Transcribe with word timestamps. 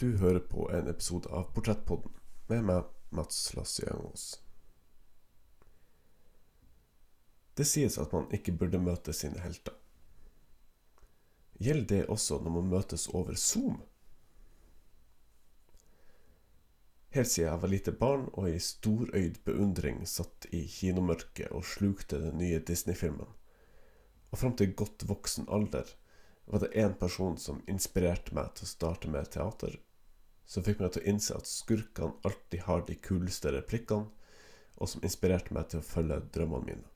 Du 0.00 0.16
hører 0.16 0.38
på 0.38 0.70
en 0.72 0.86
episode 0.88 1.28
av 1.28 1.50
Portrettpodden 1.52 2.12
med 2.48 2.62
meg, 2.64 2.84
Mats 3.12 3.50
Lassiangos. 3.52 4.22
Det 7.52 7.66
sies 7.68 7.98
at 8.00 8.14
man 8.16 8.30
ikke 8.32 8.54
burde 8.62 8.80
møte 8.80 9.12
sine 9.12 9.42
helter. 9.44 9.74
Gjelder 11.60 11.88
det 11.90 12.06
også 12.14 12.38
når 12.40 12.54
man 12.54 12.70
møtes 12.70 13.04
over 13.12 13.36
Zoom? 13.36 13.82
Helt 17.12 17.28
siden 17.28 17.50
jeg 17.50 17.62
var 17.66 17.72
lite 17.74 17.94
barn 18.06 18.24
og 18.32 18.48
i 18.48 18.56
storøyd 18.70 19.42
beundring 19.44 20.00
satt 20.08 20.48
i 20.48 20.62
kinomørket 20.78 21.52
og 21.52 21.68
slukte 21.74 22.22
den 22.24 22.40
nye 22.40 22.62
Disney-filmen, 22.72 23.28
og 24.32 24.42
fram 24.46 24.56
til 24.56 24.72
godt 24.80 25.04
voksen 25.12 25.52
alder, 25.52 25.92
var 26.48 26.64
det 26.64 26.72
én 26.72 26.96
person 26.96 27.36
som 27.36 27.60
inspirerte 27.68 28.32
meg 28.32 28.54
til 28.56 28.64
å 28.64 28.72
starte 28.72 29.12
med 29.12 29.28
teater, 29.36 29.76
som 30.50 30.64
fikk 30.66 30.80
meg 30.82 30.94
til 30.94 31.04
å 31.04 31.10
innse 31.12 31.36
at 31.38 31.46
skurkene 31.46 32.16
alltid 32.26 32.64
har 32.66 32.82
de 32.88 32.96
kuleste 32.98 33.52
replikkene, 33.54 34.10
og 34.80 34.88
som 34.90 35.04
inspirerte 35.06 35.54
meg 35.54 35.68
til 35.70 35.78
å 35.78 35.86
følge 35.86 36.18
drømmene 36.34 36.66
mine. 36.66 36.86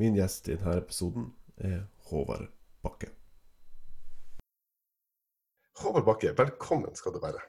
Min 0.00 0.16
gjest 0.16 0.48
i 0.48 0.56
denne 0.56 0.78
episoden 0.80 1.30
er 1.56 1.82
Håvard 2.08 2.48
Bakke. 2.84 3.10
Håvard 5.82 6.06
Bakke, 6.06 6.32
velkommen 6.38 6.96
skal 6.96 7.16
du 7.16 7.20
være. 7.20 7.42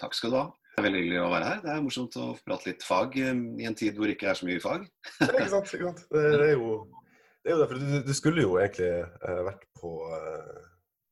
Takk 0.00 0.16
skal 0.16 0.32
du 0.32 0.38
ha. 0.38 0.46
Det 0.76 0.82
er 0.82 0.86
veldig 0.86 1.02
hyggelig 1.02 1.20
å 1.24 1.32
være 1.32 1.50
her. 1.50 1.60
Det 1.64 1.72
er 1.72 1.84
morsomt 1.84 2.16
å 2.20 2.26
prate 2.44 2.68
litt 2.68 2.84
fag 2.84 3.16
eh, 3.20 3.42
i 3.60 3.68
en 3.68 3.76
tid 3.76 3.96
hvor 3.96 4.08
det 4.08 4.16
ikke 4.16 4.30
er 4.32 4.38
så 4.38 4.48
mye 4.48 4.60
fag. 4.60 4.84
ikke 5.24 5.48
sant, 5.52 5.72
ikke 5.72 5.90
sant. 5.90 6.02
Det 6.12 6.24
er 6.36 6.54
jo 6.54 6.78
det 7.46 7.52
er 7.52 7.54
jo 7.54 7.60
derfor 7.62 7.78
du, 7.80 7.92
du 8.02 8.14
skulle 8.16 8.42
jo 8.42 8.56
egentlig 8.58 8.90
uh, 9.22 9.42
vært 9.46 9.64
på 9.78 9.90
uh, 10.10 10.64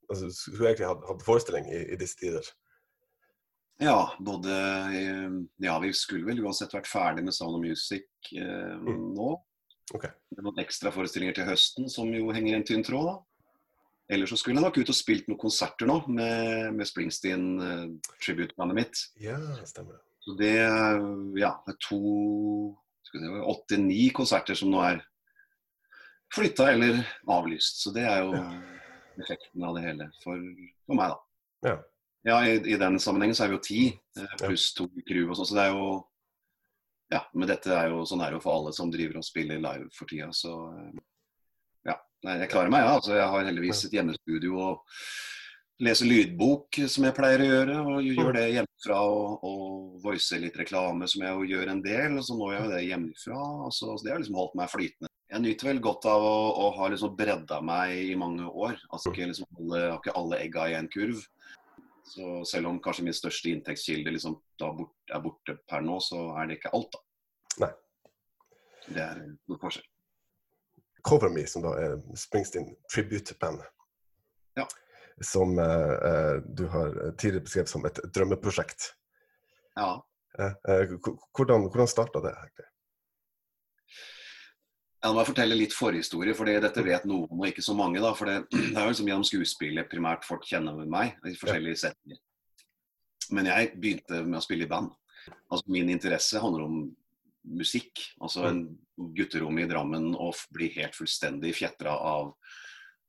altså, 0.08 0.30
skulle 0.34 0.70
egentlig 0.72 0.90
hatt, 0.90 1.02
hatt 1.08 1.24
forestilling 1.26 1.66
i, 1.72 1.80
i, 1.94 1.98
disse 2.00 2.18
tider. 2.20 2.46
Ja, 3.82 4.14
både 4.22 4.54
Ja, 5.62 5.78
vi 5.82 5.90
skulle 5.98 6.28
vel 6.28 6.44
uansett 6.44 6.74
vært 6.76 6.90
ferdig 6.90 7.24
med 7.26 7.34
Sound 7.34 7.58
of 7.58 7.64
Music 7.64 8.06
eh, 8.36 8.74
mm. 8.78 9.14
nå. 9.16 9.32
Okay. 9.92 10.14
Det 10.30 10.40
er 10.40 10.46
noen 10.46 10.62
ekstraforestillinger 10.62 11.36
til 11.36 11.48
høsten 11.48 11.90
som 11.92 12.12
jo 12.14 12.30
henger 12.32 12.54
i 12.54 12.58
en 12.60 12.66
tynn 12.66 12.84
tråd. 12.86 13.10
da. 13.10 13.16
Eller 14.14 14.28
så 14.28 14.36
skulle 14.36 14.58
jeg 14.58 14.66
nok 14.66 14.78
ut 14.78 14.92
og 14.92 14.96
spilt 14.96 15.28
noen 15.30 15.40
konserter 15.40 15.88
nå 15.88 15.98
med, 16.12 16.74
med 16.76 16.88
Springsteen-tributebandet 16.88 18.20
tribute-bandet 18.20 18.78
mitt. 18.78 19.02
Ja, 19.20 19.38
stemmer 19.68 20.00
Så 20.24 20.36
det 20.40 20.54
ja, 21.40 21.52
er 21.56 21.78
to 21.84 22.00
åtte-ni 23.48 24.08
konserter 24.16 24.58
som 24.58 24.72
nå 24.72 24.82
er 24.84 25.00
flytta 26.34 26.70
eller 26.72 27.00
avlyst. 27.30 27.80
Så 27.84 27.94
det 27.94 28.04
er 28.08 28.24
jo 28.24 28.34
effekten 29.22 29.64
av 29.64 29.76
det 29.76 29.84
hele 29.84 30.08
for, 30.22 30.40
for 30.86 30.98
meg, 30.98 31.14
da. 31.14 31.68
Ja. 31.68 31.76
ja 32.30 32.40
i, 32.48 32.56
i, 32.74 32.78
den 32.80 32.98
sammenhengen 33.00 33.36
så 33.36 33.46
er 33.46 33.52
vi 33.52 33.58
jo 33.58 33.64
ti, 33.64 33.84
eh, 34.18 34.34
pluss 34.44 34.72
to 34.76 34.88
crew 35.06 35.30
og 35.30 35.38
sånn. 35.38 35.50
Så 35.50 35.58
det 35.58 35.68
er 35.68 35.76
jo 35.76 35.94
Ja, 37.12 37.20
men 37.36 37.46
dette 37.46 37.70
er 37.70 37.92
jo 37.92 38.00
sånn 38.08 38.22
er 38.24 38.32
det 38.32 38.40
jo 38.40 38.46
for 38.46 38.56
alle 38.56 38.72
som 38.74 38.90
driver 38.90 39.20
og 39.20 39.26
spiller 39.26 39.60
live 39.62 39.90
for 39.94 40.10
tida. 40.10 40.30
Så 40.34 40.54
eh, 40.72 41.04
ja. 41.90 41.98
Nei, 42.24 42.40
jeg 42.42 42.50
klarer 42.54 42.72
meg, 42.72 42.86
ja. 42.86 42.96
Altså, 42.96 43.14
jeg 43.18 43.30
har 43.30 43.48
heldigvis 43.50 43.84
et 43.86 43.96
hjemmestudio 43.98 44.58
og 44.70 44.98
leser 45.84 46.08
lydbok, 46.08 46.78
som 46.88 47.04
jeg 47.04 47.16
pleier 47.16 47.44
å 47.44 47.48
gjøre. 47.50 47.80
Og 47.92 48.08
gjør 48.08 48.36
det 48.38 48.46
hjemmefra 48.54 49.00
og, 49.04 49.44
og 49.46 49.98
voicer 50.04 50.42
litt 50.42 50.56
reklame, 50.58 51.08
som 51.10 51.26
jeg 51.26 51.36
jo 51.36 51.48
gjør 51.54 51.74
en 51.74 51.82
del. 51.84 52.18
Og 52.18 52.26
så 52.26 52.38
når 52.38 52.54
jeg 52.54 52.62
jo 52.62 52.72
det 52.72 52.84
hjemmefra. 52.88 53.42
Altså, 53.68 53.90
så 53.92 54.06
det 54.06 54.14
har 54.14 54.24
liksom 54.24 54.40
holdt 54.40 54.56
meg 54.58 54.72
flytende 54.72 55.13
jeg 55.34 55.42
nyter 55.42 55.66
vel 55.72 55.80
godt 55.82 56.06
av 56.06 56.22
å, 56.22 56.34
å 56.62 56.66
ha 56.76 56.88
liksom 56.92 57.14
bredda 57.18 57.58
meg 57.64 57.94
i 58.12 58.14
mange 58.18 58.46
år. 58.46 58.76
Altså 58.94 59.10
ikke 59.10 59.26
liksom 59.32 59.48
alle, 59.58 59.80
har 59.88 59.96
ikke 59.98 60.14
alle 60.20 60.38
egga 60.44 60.66
i 60.70 60.76
en 60.78 60.90
kurv. 60.92 61.24
Så 62.06 62.44
selv 62.46 62.68
om 62.70 62.78
kanskje 62.84 63.06
min 63.08 63.16
største 63.16 63.50
inntektskilde 63.50 64.12
liksom 64.14 64.36
bort, 64.60 64.94
er 65.10 65.22
borte 65.24 65.56
per 65.66 65.82
nå, 65.82 65.96
så 66.04 66.28
er 66.38 66.46
det 66.50 66.58
ikke 66.60 66.70
alt, 66.76 66.94
da. 66.94 67.00
Nei. 67.64 67.70
Det 68.86 69.02
er 69.02 69.22
noe 69.24 69.58
forskjell. 69.58 69.86
Cover 71.04 71.32
Me, 71.32 71.44
som 71.50 71.64
da 71.64 71.72
er 71.82 71.96
Springsteen 72.20 72.70
tribute-band. 72.92 73.64
Ja. 74.60 74.68
Som 75.24 75.58
uh, 75.58 76.38
du 76.46 76.68
har 76.70 76.94
tidligere 77.18 77.48
beskrevet 77.48 77.72
som 77.72 77.88
et 77.88 77.98
drømmeprosjekt. 78.14 78.92
Ja. 79.80 79.96
Uh, 80.38 80.94
hvordan 81.34 81.66
hvordan 81.66 81.90
starta 81.90 82.22
det? 82.22 82.36
egentlig? 82.38 82.70
Ja, 85.04 85.10
nå 85.10 85.18
må 85.18 85.20
jeg 85.20 85.34
fortelle 85.34 85.56
litt 85.58 85.74
forhistorie, 85.76 86.32
for 86.32 86.48
dette 86.48 86.82
vet 86.86 87.02
noen 87.04 87.28
og 87.28 87.44
ikke 87.44 87.62
så 87.62 87.74
mange. 87.76 88.00
da, 88.00 88.14
for 88.16 88.30
Det, 88.30 88.38
det 88.72 88.72
er 88.72 88.86
jo 88.86 88.92
liksom 88.94 89.10
gjennom 89.10 89.26
skuespillet 89.28 89.90
primært 89.90 90.24
folk 90.24 90.46
kjenner 90.48 90.78
med 90.78 90.88
meg 90.88 91.18
i 91.28 91.34
forskjellige 91.36 91.82
setninger. 91.82 92.20
Men 93.36 93.50
jeg 93.50 93.74
begynte 93.76 94.22
med 94.24 94.38
å 94.38 94.44
spille 94.44 94.64
i 94.64 94.70
band. 94.70 94.94
Altså 95.52 95.74
Min 95.76 95.92
interesse 95.92 96.40
handler 96.40 96.64
om 96.64 96.78
musikk. 97.52 98.00
Altså 98.24 98.46
en 98.48 98.64
gutterom 98.96 99.60
i 99.60 99.68
Drammen 99.68 100.14
og 100.16 100.40
bli 100.56 100.70
helt 100.78 100.96
fullstendig 100.96 101.52
fjetra 101.60 101.98
av 102.00 102.32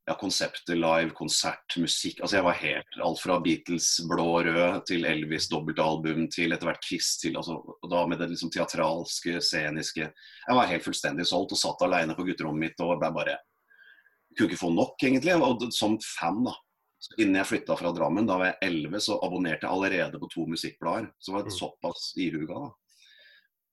ja, 0.06 0.14
konseptet 0.14 0.76
live, 0.78 1.10
konsert, 1.18 1.76
musikk. 1.82 2.20
Altså 2.20 2.38
jeg 2.38 2.46
var 2.46 2.58
helt 2.60 2.98
Alt 3.02 3.20
fra 3.20 3.38
Beatles 3.42 3.88
blå-rød 4.06 4.84
til 4.86 5.06
Elvis 5.08 5.48
dobbeltalbum 5.50 6.28
til 6.32 6.54
etter 6.54 6.70
hvert 6.70 6.84
Kiss 6.86 7.16
til 7.18 7.38
altså, 7.38 7.58
og 7.58 7.88
da 7.90 8.04
med 8.06 8.22
det 8.22 8.30
liksom 8.30 8.52
teatralske, 8.54 9.40
sceniske. 9.42 10.06
Jeg 10.06 10.58
var 10.58 10.70
helt 10.70 10.86
fullstendig 10.86 11.26
solgt 11.26 11.56
og 11.56 11.60
satt 11.62 11.82
alene 11.88 12.14
på 12.14 12.26
gutterommet 12.28 12.68
mitt 12.68 12.86
og 12.86 13.00
ble 13.02 13.12
bare 13.18 13.40
Kunne 14.36 14.50
ikke 14.50 14.60
få 14.60 14.68
nok, 14.68 15.00
egentlig. 15.00 15.32
Og 15.40 15.62
som 15.72 15.94
fan, 16.04 16.42
da. 16.44 16.52
Så 17.00 17.14
innen 17.22 17.38
jeg 17.38 17.48
flytta 17.48 17.76
fra 17.80 17.88
Drammen, 17.96 18.26
da 18.28 18.34
var 18.36 18.50
jeg 18.50 18.68
11, 18.68 19.00
så 19.06 19.16
abonnerte 19.24 19.64
jeg 19.64 19.72
allerede 19.72 20.20
på 20.20 20.28
to 20.28 20.44
musikkblader. 20.50 21.06
Så 21.16 21.32
var 21.32 21.40
jeg 21.40 21.54
mm. 21.54 21.56
såpass 21.56 22.02
ihuga, 22.20 22.66
da. 22.66 23.06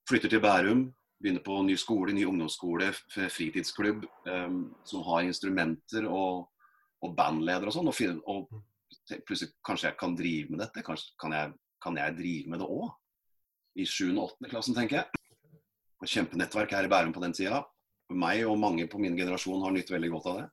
Flytter 0.08 0.32
til 0.32 0.40
Bærum, 0.44 0.86
begynner 1.24 1.44
på 1.46 1.62
ny 1.64 1.78
skole, 1.80 2.14
ny 2.14 2.26
ungdomsskole, 2.28 2.92
fritidsklubb, 3.14 4.06
um, 4.28 4.64
som 4.84 5.06
har 5.08 5.24
instrumenter 5.24 6.08
og, 6.10 6.50
og 7.04 7.16
bandleder 7.18 7.70
og 7.70 7.76
sånn. 7.76 7.92
Og, 7.92 8.24
og, 8.28 8.64
plutselig 9.28 9.54
kanskje 9.66 9.90
jeg 9.90 10.00
kan 10.00 10.18
drive 10.20 10.52
med 10.52 10.64
dette. 10.66 10.84
Kanskje 10.86 11.16
kan 11.22 11.36
jeg, 11.36 11.54
kan 11.84 12.00
jeg 12.00 12.18
drive 12.20 12.54
med 12.54 12.64
det 12.64 12.68
òg? 12.70 12.90
I 13.80 13.86
7. 13.90 14.12
og 14.12 14.26
8. 14.36 14.50
klassen, 14.52 14.76
tenker 14.78 15.02
jeg. 15.02 15.24
Og 16.04 16.12
kjempenettverk 16.12 16.76
her 16.76 16.86
i 16.86 16.92
Bærum 16.92 17.16
på 17.16 17.24
den 17.24 17.34
tida. 17.36 17.64
Meg 18.14 18.44
og 18.46 18.60
mange 18.60 18.86
på 18.92 19.00
min 19.02 19.16
generasjon 19.18 19.64
har 19.64 19.74
nytt 19.74 19.90
veldig 19.90 20.12
godt 20.14 20.30
av 20.30 20.42
det. 20.42 20.50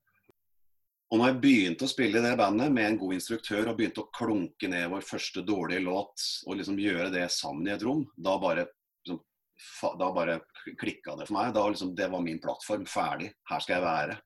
Og 1.10 1.18
når 1.18 1.26
jeg 1.26 1.40
begynte 1.42 1.86
å 1.86 1.90
spille 1.90 2.20
i 2.20 2.22
det 2.22 2.36
bandet 2.38 2.70
med 2.70 2.86
en 2.86 2.98
god 3.00 3.16
instruktør 3.16 3.72
og 3.72 3.80
begynte 3.80 4.04
å 4.04 4.10
klunke 4.14 4.68
ned 4.70 4.86
vår 4.92 5.02
første 5.02 5.42
dårlige 5.42 5.82
låt 5.82 6.26
og 6.46 6.60
liksom 6.60 6.78
gjøre 6.78 7.08
det 7.10 7.24
sammen 7.34 7.66
i 7.66 7.72
et 7.74 7.82
rom, 7.82 8.04
da 8.14 8.36
bare 8.38 8.68
da 10.00 10.10
bare 10.14 10.40
klikka 10.80 11.16
det 11.18 11.28
for 11.28 11.36
meg. 11.38 11.54
Da 11.56 11.66
liksom, 11.68 11.94
det 11.96 12.10
var 12.12 12.24
min 12.24 12.40
plattform. 12.42 12.86
Ferdig. 12.88 13.32
Her 13.50 13.64
skal 13.64 13.78
jeg 13.78 13.86
være. 13.86 14.18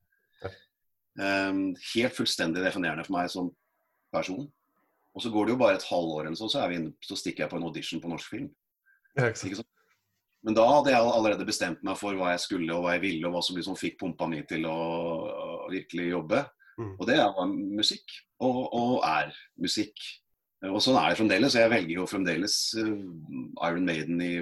Um, 1.15 1.77
helt 1.93 2.17
fullstendig 2.17 2.65
definerende 2.65 3.05
for 3.07 3.15
meg 3.15 3.31
som 3.31 3.53
person. 4.15 4.49
Og 5.15 5.23
så 5.23 5.31
går 5.31 5.47
det 5.47 5.55
jo 5.55 5.61
bare 5.61 5.79
et 5.79 5.87
halvår, 5.87 6.33
så, 6.35 6.49
så, 6.51 6.65
inne, 6.75 6.91
så 7.07 7.17
stikker 7.19 7.45
jeg 7.45 7.53
på 7.53 7.61
en 7.61 7.69
audition 7.69 8.03
på 8.03 8.11
norsk 8.11 8.35
film. 8.35 8.49
Ja, 9.15 9.31
Men 10.43 10.57
da 10.59 10.65
hadde 10.67 10.91
jeg 10.91 11.07
allerede 11.07 11.47
bestemt 11.47 11.85
meg 11.87 11.97
for 12.01 12.19
hva 12.19 12.33
jeg 12.33 12.43
skulle 12.43 12.75
og 12.75 12.83
hva 12.83 12.97
jeg 12.97 13.05
ville, 13.05 13.29
og 13.29 13.37
hva 13.37 13.45
som 13.47 13.57
liksom 13.57 13.79
fikk 13.79 14.01
pumpa 14.03 14.27
mi 14.27 14.43
til 14.49 14.67
å, 14.67 14.75
å 14.75 15.71
virkelig 15.71 16.11
jobbe. 16.11 16.43
Mm. 16.75 16.93
Og 16.99 17.07
det 17.07 17.21
var 17.23 17.55
musikk. 17.55 18.19
Og, 18.43 18.61
og, 18.75 18.95
er 19.07 19.31
musikk. 19.63 20.03
Og 20.67 20.81
sånn 20.83 20.99
er 20.99 21.13
det 21.13 21.21
fremdeles. 21.21 21.57
Jeg 21.61 21.71
velger 21.71 21.95
jo 22.01 22.11
fremdeles 22.11 22.59
uh, 22.81 22.91
Iron 23.69 23.87
Maiden 23.87 24.19
i 24.25 24.35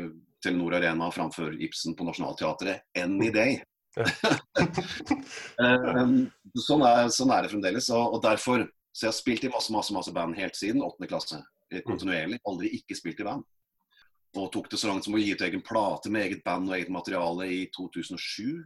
Telenor 0.43 0.75
Arena 0.79 1.11
framfor 1.15 1.55
Ibsen 1.63 1.97
på 1.97 2.07
Nationaltheatret 2.09 2.89
any 2.99 3.31
day. 3.35 3.61
Eh, 5.63 6.05
sånn, 6.65 6.83
er, 6.83 7.09
sånn, 7.13 7.31
er, 7.31 7.45
det 7.45 7.51
fremdeles. 7.53 7.91
Og, 7.93 8.17
og, 8.17 8.23
derfor 8.25 8.65
Så 8.93 9.05
jeg 9.07 9.13
har 9.13 9.17
spilt 9.17 9.45
i 9.47 9.51
masse 9.53 9.73
masse, 9.73 9.93
masse 9.95 10.13
band 10.13 10.37
helt 10.37 10.57
siden 10.59 10.83
8. 10.85 11.07
klasse. 11.09 11.39
Kontinuerlig. 11.87 12.41
Aldri 12.49 12.73
ikke 12.77 12.97
spilt 12.99 13.21
i 13.21 13.27
band. 13.29 13.45
Og 14.37 14.49
tok 14.53 14.71
det 14.73 14.81
så 14.81 14.89
langt 14.89 15.05
som 15.05 15.17
å 15.17 15.21
gi 15.21 15.35
ut 15.37 15.45
egen 15.45 15.63
plate 15.65 16.11
med 16.13 16.27
eget 16.27 16.43
band 16.45 16.71
og 16.71 16.77
eget 16.77 16.93
materiale 16.93 17.49
i 17.53 17.61
2007. 17.77 18.63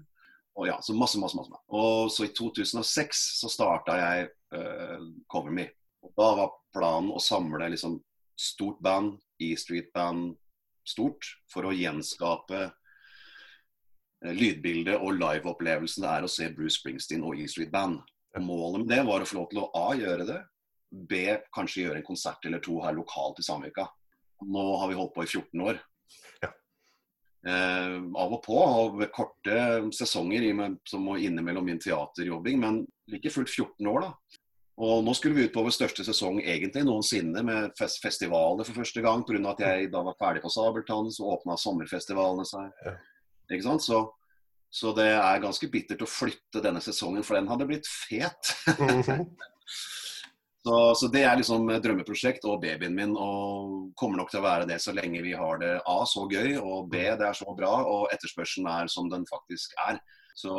Og 0.56 0.68
ja, 0.70 0.78
så 0.82 0.94
masse, 0.96 1.18
masse, 1.20 1.36
masse. 1.36 1.60
Og 1.74 2.10
så 2.12 2.26
i 2.26 2.32
2006 2.34 3.22
så 3.42 3.50
starta 3.52 3.98
jeg 4.00 4.28
uh, 4.54 5.02
Cover 5.32 5.54
Me. 5.54 5.66
Og 6.06 6.14
da 6.16 6.30
var 6.38 6.54
planen 6.74 7.12
å 7.12 7.22
samle 7.22 7.68
liksom 7.74 7.98
stort 8.38 8.78
band, 8.84 9.16
E-Street-band, 9.42 10.36
stort 10.90 11.28
for 11.52 11.66
å 11.68 11.74
gjenskape 11.74 12.60
eh, 12.66 14.34
lydbildet 14.36 14.98
og 14.98 15.16
liveopplevelsen 15.18 16.04
det 16.04 16.12
er 16.12 16.26
å 16.26 16.30
se 16.30 16.50
Bruce 16.54 16.78
Springsteen 16.80 17.24
og 17.26 17.40
E 17.40 17.48
Street 17.50 17.72
Band. 17.72 18.00
Og 18.36 18.44
målet 18.44 18.82
med 18.82 18.92
det 18.92 19.02
var 19.08 19.24
å 19.24 19.28
få 19.28 19.40
lov 19.40 19.50
til 19.50 19.62
å 19.62 19.70
A. 19.78 19.88
gjøre 19.96 20.28
det, 20.28 20.40
B. 20.90 21.22
kanskje 21.54 21.86
gjøre 21.86 22.02
en 22.02 22.06
konsert 22.06 22.44
eller 22.46 22.62
to 22.62 22.78
her 22.84 22.96
lokalt 22.96 23.40
i 23.40 23.46
Samvika. 23.46 23.88
Nå 24.44 24.64
har 24.80 24.90
vi 24.90 24.98
holdt 24.98 25.14
på 25.14 25.24
i 25.24 25.30
14 25.30 25.64
år. 25.64 25.80
Ja. 26.44 26.50
Eh, 27.46 27.96
av 27.96 28.34
og 28.36 28.42
på, 28.44 28.58
og 28.58 29.06
korte 29.14 29.56
sesonger 29.96 30.46
som 30.88 31.06
må 31.06 31.16
innimellom 31.22 31.64
min 31.66 31.80
teaterjobbing, 31.82 32.60
men 32.60 32.82
like 33.12 33.32
fullt 33.32 33.52
14 33.52 33.88
år, 33.92 34.04
da. 34.08 34.35
Og 34.76 35.00
nå 35.04 35.14
skulle 35.16 35.38
vi 35.38 35.46
ut 35.46 35.54
på 35.54 35.62
vår 35.64 35.72
største 35.72 36.04
sesong 36.04 36.42
egentlig 36.42 36.82
noensinne, 36.84 37.40
med 37.46 37.72
fest 37.78 38.02
festivaler 38.04 38.66
for 38.66 38.82
første 38.82 39.00
gang. 39.04 39.24
Pga. 39.24 39.40
at 39.54 39.62
jeg 39.64 39.90
da 39.92 40.02
var 40.04 40.18
ferdig 40.20 40.42
på 40.44 40.52
Sabeltann, 40.52 41.08
så 41.12 41.32
åpna 41.32 41.56
sommerfestivalene 41.56 42.44
seg. 42.44 42.68
Ja. 42.84 42.94
Ikke 43.48 43.64
sant? 43.64 43.86
Så, 43.86 44.02
så 44.68 44.92
det 44.96 45.08
er 45.14 45.40
ganske 45.40 45.70
bittert 45.72 46.04
å 46.04 46.10
flytte 46.10 46.60
denne 46.60 46.82
sesongen, 46.84 47.24
for 47.24 47.38
den 47.38 47.48
hadde 47.48 47.68
blitt 47.68 47.88
fet. 47.88 48.56
Mhm. 48.76 49.30
Så, 50.66 50.94
så 50.98 51.06
det 51.14 51.20
er 51.22 51.36
liksom 51.38 51.68
drømmeprosjekt 51.78 52.42
og 52.50 52.56
babyen 52.64 52.94
min, 52.96 53.12
og 53.14 53.92
kommer 53.94 54.18
nok 54.18 54.32
til 54.32 54.40
å 54.40 54.46
være 54.48 54.66
det 54.66 54.80
så 54.82 54.90
lenge 54.96 55.20
vi 55.22 55.30
har 55.38 55.60
det 55.62 55.76
A 55.86 56.00
så 56.10 56.24
gøy, 56.26 56.56
og 56.58 56.88
B 56.90 57.04
det 57.04 57.22
er 57.28 57.36
så 57.38 57.52
bra, 57.54 57.70
og 57.86 58.08
etterspørselen 58.10 58.66
er 58.72 58.90
som 58.90 59.06
den 59.12 59.22
faktisk 59.30 59.76
er. 59.84 60.00
Så 60.36 60.52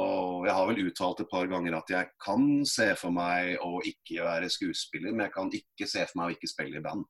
jeg 0.47 0.55
har 0.57 0.69
vel 0.71 0.87
uttalt 0.87 1.19
et 1.21 1.29
par 1.29 1.49
ganger 1.51 1.75
at 1.77 1.91
jeg 1.93 2.09
kan 2.23 2.45
se 2.65 2.87
for 2.97 3.13
meg 3.13 3.59
å 3.61 3.77
ikke 3.85 4.25
være 4.25 4.49
skuespiller, 4.49 5.13
men 5.13 5.27
jeg 5.27 5.33
kan 5.35 5.51
ikke 5.53 5.89
se 5.89 6.05
for 6.09 6.21
meg 6.21 6.31
å 6.31 6.37
ikke 6.37 6.49
spille 6.49 6.79
i 6.79 6.85
band. 6.85 7.05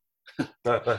Nei, 0.67 0.79
nei. 0.89 0.97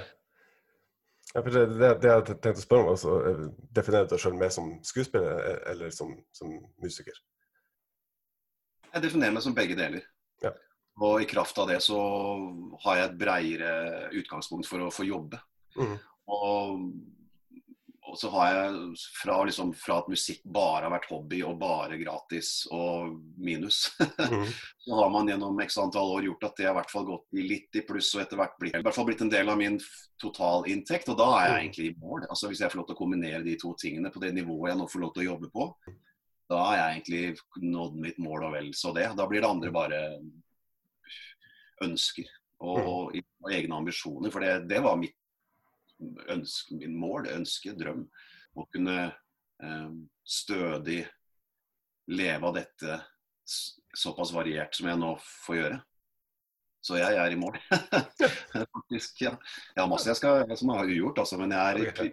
Ja, 1.35 1.43
det, 1.44 1.67
det, 1.76 1.91
det 2.00 2.09
jeg 2.09 2.25
tenkte 2.29 2.55
å 2.55 2.62
spørre 2.62 2.87
om, 2.87 2.94
altså, 2.94 3.17
eh, 3.29 3.43
definerer 3.76 4.06
du 4.09 4.15
deg 4.15 4.23
selv 4.23 4.38
mer 4.41 4.53
som 4.55 4.70
skuespiller 4.88 5.43
eh, 5.43 5.59
eller 5.75 5.93
som, 5.93 6.15
som 6.32 6.55
musiker? 6.81 7.19
Jeg 8.94 9.05
definerer 9.05 9.35
meg 9.37 9.44
som 9.44 9.56
begge 9.56 9.76
deler. 9.76 10.06
Ja. 10.41 10.55
Og 11.05 11.20
i 11.20 11.29
kraft 11.29 11.61
av 11.61 11.69
det 11.69 11.82
så 11.85 12.00
har 12.87 12.97
jeg 12.97 13.11
et 13.11 13.19
breiere 13.20 13.73
utgangspunkt 14.17 14.70
for 14.70 14.87
å 14.87 14.93
få 14.94 15.05
jobbe. 15.05 15.43
Mm. 15.76 15.99
Og, 16.32 16.81
og 18.08 18.16
så 18.19 18.31
har 18.32 18.49
jeg 18.55 18.76
fra, 19.20 19.37
liksom, 19.44 19.72
fra 19.76 19.99
at 20.00 20.08
musikk 20.08 20.40
bare 20.49 20.87
har 20.87 20.93
vært 20.94 21.08
hobby 21.10 21.43
og 21.44 21.58
bare 21.60 21.99
gratis 22.00 22.52
og 22.72 23.19
minus, 23.37 23.82
mm. 24.32 24.46
så 24.84 24.99
har 24.99 25.12
man 25.12 25.28
gjennom 25.28 25.60
x 25.64 25.76
antall 25.82 26.14
år 26.16 26.28
gjort 26.31 26.49
at 26.49 26.56
det 26.56 26.69
har 26.69 26.76
i 26.76 26.78
hvert 26.81 26.94
fall 26.94 27.06
gått 27.08 27.38
i 27.38 27.44
litt 27.44 27.81
i 27.81 27.84
pluss 27.88 28.10
og 28.16 28.25
etter 28.25 28.40
hvert 28.40 28.56
blitt, 28.60 28.78
i 28.78 28.87
hvert 28.87 28.96
fall 28.96 29.08
blitt 29.10 29.25
en 29.26 29.32
del 29.32 29.52
av 29.52 29.60
min 29.60 29.78
totalinntekt. 30.22 31.12
Og 31.12 31.20
da 31.20 31.28
er 31.37 31.46
jeg 31.50 31.60
egentlig 31.60 31.88
i 31.90 31.96
mål. 32.00 32.26
Altså 32.26 32.50
Hvis 32.50 32.64
jeg 32.64 32.72
får 32.72 32.81
lov 32.81 32.88
til 32.88 32.96
å 32.96 33.02
kombinere 33.02 33.44
de 33.44 33.56
to 33.60 33.75
tingene 33.78 34.12
på 34.14 34.22
det 34.25 34.32
nivået 34.37 34.72
jeg 34.72 34.81
nå 34.81 34.88
får 34.88 35.05
lov 35.05 35.14
til 35.14 35.25
å 35.25 35.28
jobbe 35.32 35.52
på, 35.55 35.69
da 36.49 36.64
er 36.64 36.78
jeg 36.78 36.96
egentlig 36.96 37.70
nådd 37.76 38.02
mitt 38.02 38.20
mål 38.25 38.49
og 38.49 38.55
vel 38.56 38.72
så 38.76 38.94
det. 38.96 39.10
Da 39.19 39.28
blir 39.28 39.44
det 39.44 39.52
andre 39.52 39.72
bare 39.75 40.02
ønsker 41.84 42.28
og, 42.64 43.12
og 43.12 43.52
egne 43.52 43.82
ambisjoner. 43.82 44.32
For 44.32 44.44
det, 44.44 44.55
det 44.70 44.81
var 44.84 44.96
mitt 45.00 45.16
ønske, 46.33 46.79
min 46.79 46.97
mål, 46.99 47.29
ønske, 47.35 47.75
drøm. 47.79 48.06
Å 48.59 48.65
kunne 48.73 48.99
eh, 49.09 49.93
stødig 50.25 51.03
leve 52.09 52.49
av 52.49 52.56
dette 52.56 53.00
såpass 53.97 54.33
variert 54.33 54.77
som 54.77 54.89
jeg 54.91 55.00
nå 55.00 55.15
får 55.23 55.59
gjøre. 55.59 55.79
Så 56.85 56.97
jeg 57.00 57.17
er 57.21 57.35
i 57.35 57.39
mål. 57.39 57.56
Faktisk, 58.75 59.23
ja. 59.25 59.33
Jeg 59.75 59.83
har 59.83 59.89
masse 59.91 60.09
jeg 60.09 60.19
skal, 60.21 60.45
som 60.56 60.71
jeg 60.71 60.81
har 60.81 60.93
ugjort, 60.93 61.23
altså, 61.25 61.39
men 61.41 61.53
jeg 61.53 61.83
er 61.85 62.05
i, 62.05 62.11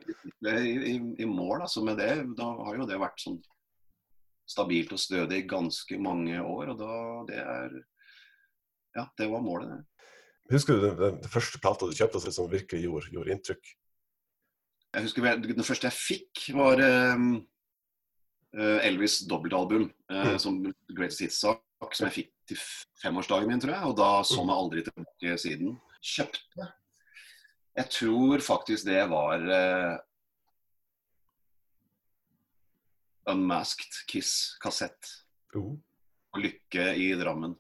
i, 0.49 0.93
i, 0.93 0.95
i 1.23 1.27
mål 1.29 1.67
altså, 1.67 1.83
med 1.85 2.01
det. 2.01 2.13
Da 2.37 2.49
har 2.65 2.79
jo 2.79 2.87
det 2.89 2.97
vært 2.99 3.21
sånn 3.21 3.37
stabilt 4.49 4.93
og 4.93 5.01
stødig 5.01 5.43
i 5.43 5.49
ganske 5.49 5.99
mange 6.01 6.41
år. 6.41 6.73
Og 6.73 6.81
da 6.81 6.95
det 7.29 7.43
er 7.43 7.83
Ja, 8.95 9.03
det 9.19 9.25
var 9.27 9.43
målet, 9.43 9.73
det. 9.73 9.94
Husker 10.53 10.77
du 10.77 10.85
den, 10.85 11.17
den, 11.23 11.31
første 11.31 11.59
plata 11.61 11.87
du 11.89 11.97
kjøpte 11.97 12.21
som 12.29 12.51
virkelig 12.51 12.85
gjorde, 12.85 13.09
gjorde 13.13 13.33
inntrykk? 13.33 13.73
Jeg 14.95 15.07
husker 15.07 15.41
Den 15.43 15.65
første 15.67 15.89
jeg 15.89 15.97
fikk, 15.97 16.43
var 16.55 16.79
eh, 16.85 17.25
Elvis' 18.87 19.25
dobbeltalbum. 19.29 19.89
eh, 20.09 20.25
Mm. 20.35 20.39
Som 20.39 20.61
Greatest 20.89 21.21
Hits-sak, 21.25 21.61
som 21.91 22.07
jeg 22.07 22.13
fikk 22.13 22.31
til 22.47 22.61
femårsdagen 23.01 23.49
min, 23.49 23.59
tror 23.59 23.73
jeg. 23.73 23.83
Og 23.89 23.97
da 23.97 24.23
så 24.23 24.45
meg 24.45 24.55
aldri 24.55 24.83
tilbake 24.85 25.37
siden. 25.41 25.77
Kjøpte. 26.01 26.69
Jeg 27.75 27.91
tror 27.91 28.39
faktisk 28.39 28.85
det 28.87 29.01
var 29.11 29.41
uh, 29.41 29.97
Unmasked 33.33 34.05
Kiss-kassett. 34.07 35.09
Uh. 35.55 35.75
Og 36.35 36.39
Lykke 36.39 36.93
i 36.95 37.09
Drammen. 37.19 37.57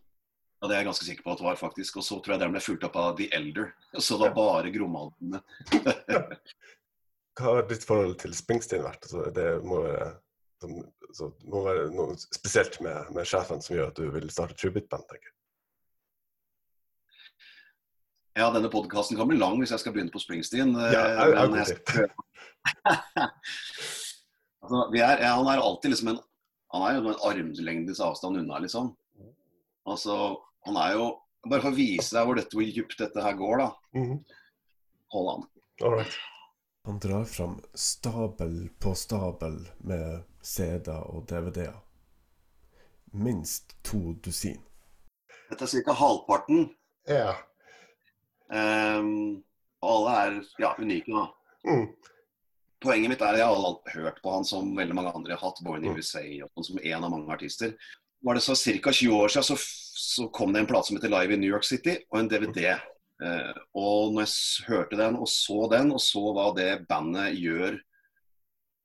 Og 0.65 0.71
det 0.71 0.75
er 0.75 0.81
jeg 0.81 0.87
ganske 0.89 1.05
sikker 1.05 1.25
på 1.27 1.33
at 1.35 1.41
det 1.41 1.45
var, 1.45 1.57
faktisk. 1.59 1.99
Og 2.01 2.05
så 2.07 2.17
tror 2.25 2.33
jeg 2.35 2.41
den 2.41 2.53
ble 2.55 2.61
fulgt 2.65 2.85
opp 2.87 2.95
av 2.97 3.11
The 3.19 3.27
Elder. 3.37 3.67
Så 4.01 4.17
det 4.17 4.31
var 4.31 4.35
bare 4.39 4.71
Gromaldene. 4.73 5.41
Hva 7.35 7.51
har 7.51 7.65
ditt 7.69 7.83
forhold 7.85 8.15
til 8.23 8.33
Springsteen 8.33 8.81
vært? 8.85 9.05
Altså, 9.05 9.25
det 9.35 9.45
må 9.67 9.81
være, 9.83 10.09
som, 10.63 10.75
så 11.17 11.27
må 11.51 11.61
være 11.67 11.85
noe 11.93 12.15
spesielt 12.23 12.79
med, 12.81 13.11
med 13.13 13.27
sjefen 13.29 13.61
som 13.61 13.75
gjør 13.75 13.89
at 13.91 13.99
du 13.99 14.05
vil 14.15 14.29
starte 14.33 14.55
tribute-band, 14.57 15.05
tenker 15.11 15.27
jeg. 15.29 15.33
Ja, 18.39 18.49
denne 18.51 18.67
podkasten 18.71 19.15
kan 19.19 19.29
bli 19.29 19.37
lang 19.39 19.59
hvis 19.61 19.71
jeg 19.71 19.79
skal 19.83 19.93
begynne 19.95 20.11
på 20.11 20.19
Springsteen. 20.23 20.73
eh, 20.75 20.91
Ja, 20.95 21.03
jeg- 21.07 21.35
jeg 21.35 21.51
jeg 21.55 21.65
skal 21.69 22.09
altså, 24.65 24.79
vi 24.91 24.99
er, 25.05 25.21
ja, 25.21 25.35
han 25.37 25.47
er 25.51 25.61
alltid 25.61 25.91
liksom 25.93 26.09
en 26.15 26.19
Han 26.73 26.81
er 26.87 26.95
jo 26.97 27.11
en 27.13 27.21
armlengdes 27.29 27.99
avstand 28.03 28.39
unna, 28.41 28.57
liksom. 28.59 28.89
Altså, 29.87 30.15
han 30.65 30.77
er 30.81 30.97
jo 30.97 31.05
Bare 31.45 31.61
for 31.61 31.75
å 31.75 31.77
vise 31.77 32.09
deg 32.15 32.25
hvor, 32.25 32.39
dette, 32.39 32.57
hvor 32.57 32.65
dypt 32.73 32.95
dette 32.97 33.21
her 33.21 33.35
går, 33.37 33.59
da. 33.61 33.67
Mhm. 33.93 34.15
Hold 35.13 35.27
an. 35.29 35.43
Alright. 35.85 36.15
Han 36.87 36.97
drar 37.03 37.27
fram 37.29 37.59
stabel 37.77 38.55
på 38.81 38.95
stabel 38.97 39.59
med 39.85 40.23
CD-er 40.41 41.03
og 41.05 41.27
DVD-er. 41.29 41.75
Minst 43.13 43.75
to 43.85 44.15
dusin. 44.25 44.57
Dette 45.51 45.69
er 45.69 45.85
ca. 45.85 45.93
halvparten. 45.99 46.65
Ja. 47.07 47.35
Um, 48.49 49.43
og 49.85 49.91
alle 49.91 50.15
er 50.23 50.39
ja, 50.61 50.73
unike, 50.81 51.13
da. 51.13 51.27
Mm. 51.69 51.85
Poenget 52.81 53.13
mitt 53.13 53.21
er 53.21 53.37
at 53.37 53.41
jeg 53.43 53.53
har 53.53 53.93
hørt 53.95 54.17
på 54.21 54.33
han 54.33 54.45
som 54.45 54.73
veldig 54.77 54.97
mange 54.97 55.13
andre 55.13 55.37
har 55.37 55.45
hatt, 55.45 55.61
Born 55.65 55.85
in 55.85 55.93
Mm. 55.93 56.01
USA, 56.01 56.25
og 56.55 56.65
som 56.65 56.81
en 56.81 57.03
av 57.03 57.13
mange 57.13 57.33
artister. 57.33 57.77
Var 58.25 58.37
det 58.37 58.43
så 58.43 58.55
ca. 58.57 58.91
20 58.91 59.15
år 59.15 59.33
siden 59.33 59.47
så, 59.51 59.57
så 59.59 60.27
kom 60.33 60.53
det 60.53 60.63
en 60.63 60.69
plate 60.69 60.89
som 60.89 60.97
heter 60.97 61.13
Live 61.13 61.35
in 61.35 61.43
New 61.43 61.51
York 61.51 61.65
City, 61.67 61.97
og 62.09 62.19
en 62.19 62.29
DVD. 62.31 62.71
Eh, 63.23 63.51
og 63.77 64.15
når 64.15 64.25
jeg 64.25 64.65
hørte 64.69 64.97
den 64.99 65.19
og 65.21 65.29
så 65.31 65.67
den, 65.71 65.91
og 65.93 66.01
så 66.03 66.23
hva 66.35 66.49
det 66.57 66.71
bandet 66.89 67.37
gjør 67.37 67.77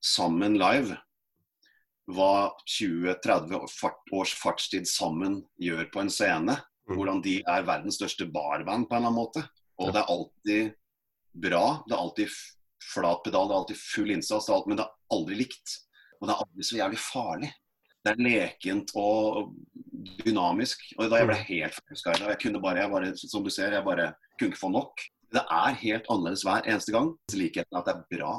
sammen 0.04 0.58
live, 0.60 0.96
hva 2.10 2.50
20-30 2.66 3.60
års 4.18 4.32
fartstid 4.34 4.88
sammen 4.90 5.40
gjør 5.62 5.88
på 5.92 6.04
en 6.04 6.12
scene, 6.12 6.58
Mm. 6.90 6.96
hvordan 6.98 7.20
de 7.22 7.36
er 7.46 7.66
verdens 7.66 8.00
største 8.00 8.26
barband 8.26 8.88
på 8.88 8.96
en 8.96 9.04
eller 9.04 9.12
annen 9.12 9.18
måte. 9.20 9.44
Og 9.78 9.92
det 9.94 10.00
er 10.00 10.10
alltid 10.10 10.72
bra. 11.38 11.84
Det 11.86 11.94
er 11.94 12.02
alltid 12.02 12.32
flat 12.82 13.22
pedal, 13.24 13.46
det 13.46 13.54
er 13.54 13.60
alltid 13.60 13.78
full 13.78 14.10
innsats, 14.10 14.48
men 14.66 14.80
det 14.80 14.84
er 14.84 15.14
aldri 15.14 15.38
likt. 15.38 15.76
Og 16.18 16.26
det 16.26 16.34
er 16.34 16.42
aldri 16.42 16.66
så 16.66 16.80
jævlig 16.80 16.98
farlig. 16.98 17.50
Det 18.00 18.14
er 18.14 18.22
lekent 18.24 18.92
og 18.96 19.50
dynamisk. 20.24 20.82
Og 20.96 21.10
da 21.12 21.20
jeg 21.20 21.28
ble 21.28 21.38
helt 21.50 21.76
forelska 21.76 22.14
i 22.14 22.20
det, 22.20 22.28
jeg 22.32 22.42
kunne 22.44 22.62
bare, 22.64 22.84
jeg 22.84 22.92
bare, 22.94 23.10
som 23.20 23.44
du 23.44 23.50
ser, 23.52 23.76
jeg 23.76 23.86
bare 23.86 24.12
kunne 24.38 24.52
ikke 24.52 24.62
få 24.62 24.72
nok. 24.72 25.04
Det 25.30 25.42
er 25.44 25.76
helt 25.82 26.08
annerledes 26.10 26.44
hver 26.46 26.64
eneste 26.66 26.94
gang. 26.94 27.12
Likheten 27.36 27.76
er 27.76 27.82
at 27.82 27.90
det 27.90 27.96
er 27.96 28.18
bra. 28.18 28.32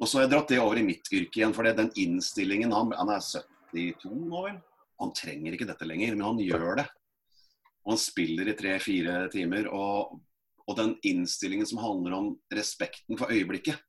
Og 0.00 0.08
så 0.08 0.18
har 0.18 0.26
jeg 0.26 0.32
dratt 0.32 0.50
det 0.50 0.60
over 0.62 0.80
i 0.80 0.86
mitt 0.86 1.10
yrke 1.12 1.40
igjen, 1.40 1.54
for 1.54 1.68
den 1.68 1.92
innstillingen 2.00 2.72
han, 2.74 2.90
han 2.98 3.12
er 3.14 3.22
72 3.22 4.10
nå, 4.10 4.40
vel? 4.48 4.58
Han 5.02 5.12
trenger 5.14 5.54
ikke 5.54 5.68
dette 5.68 5.86
lenger, 5.86 6.14
men 6.16 6.26
han 6.26 6.40
gjør 6.42 6.80
det. 6.80 6.86
Og 7.84 7.94
han 7.94 8.00
spiller 8.00 8.48
i 8.48 8.56
tre-fire 8.58 9.26
timer. 9.32 9.68
Og, 9.74 10.16
og 10.64 10.78
den 10.78 10.94
innstillingen 11.06 11.68
som 11.68 11.82
handler 11.82 12.16
om 12.16 12.30
respekten 12.56 13.20
for 13.20 13.32
øyeblikket. 13.34 13.82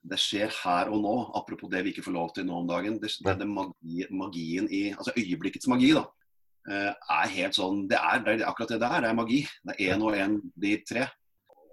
Det 0.00 0.16
skjer 0.16 0.48
her 0.62 0.88
og 0.88 1.02
nå, 1.02 1.14
apropos 1.36 1.68
det 1.68 1.82
vi 1.84 1.92
ikke 1.92 2.06
får 2.06 2.14
lov 2.14 2.30
til 2.34 2.46
nå 2.48 2.62
om 2.62 2.68
dagen. 2.68 2.96
Det, 3.02 3.10
det, 3.20 3.34
det 3.42 3.48
magi, 3.48 4.06
magien 4.10 4.68
i 4.72 4.94
Altså 4.94 5.12
øyeblikkets 5.18 5.68
magi, 5.68 5.90
da. 5.92 6.06
eh, 6.72 6.92
Er 7.20 7.34
helt 7.34 7.58
sånn 7.58 7.82
Det 7.90 7.98
er, 8.00 8.22
det 8.24 8.38
er 8.38 8.46
akkurat 8.48 8.72
det 8.72 8.80
det 8.80 8.88
er. 8.88 9.04
Det 9.04 9.10
er 9.10 9.18
magi. 9.18 9.40
Det 9.68 9.76
er 9.76 9.92
én 9.92 10.06
og 10.06 10.16
én 10.16 10.38
blir 10.56 10.80
tre. 10.88 11.04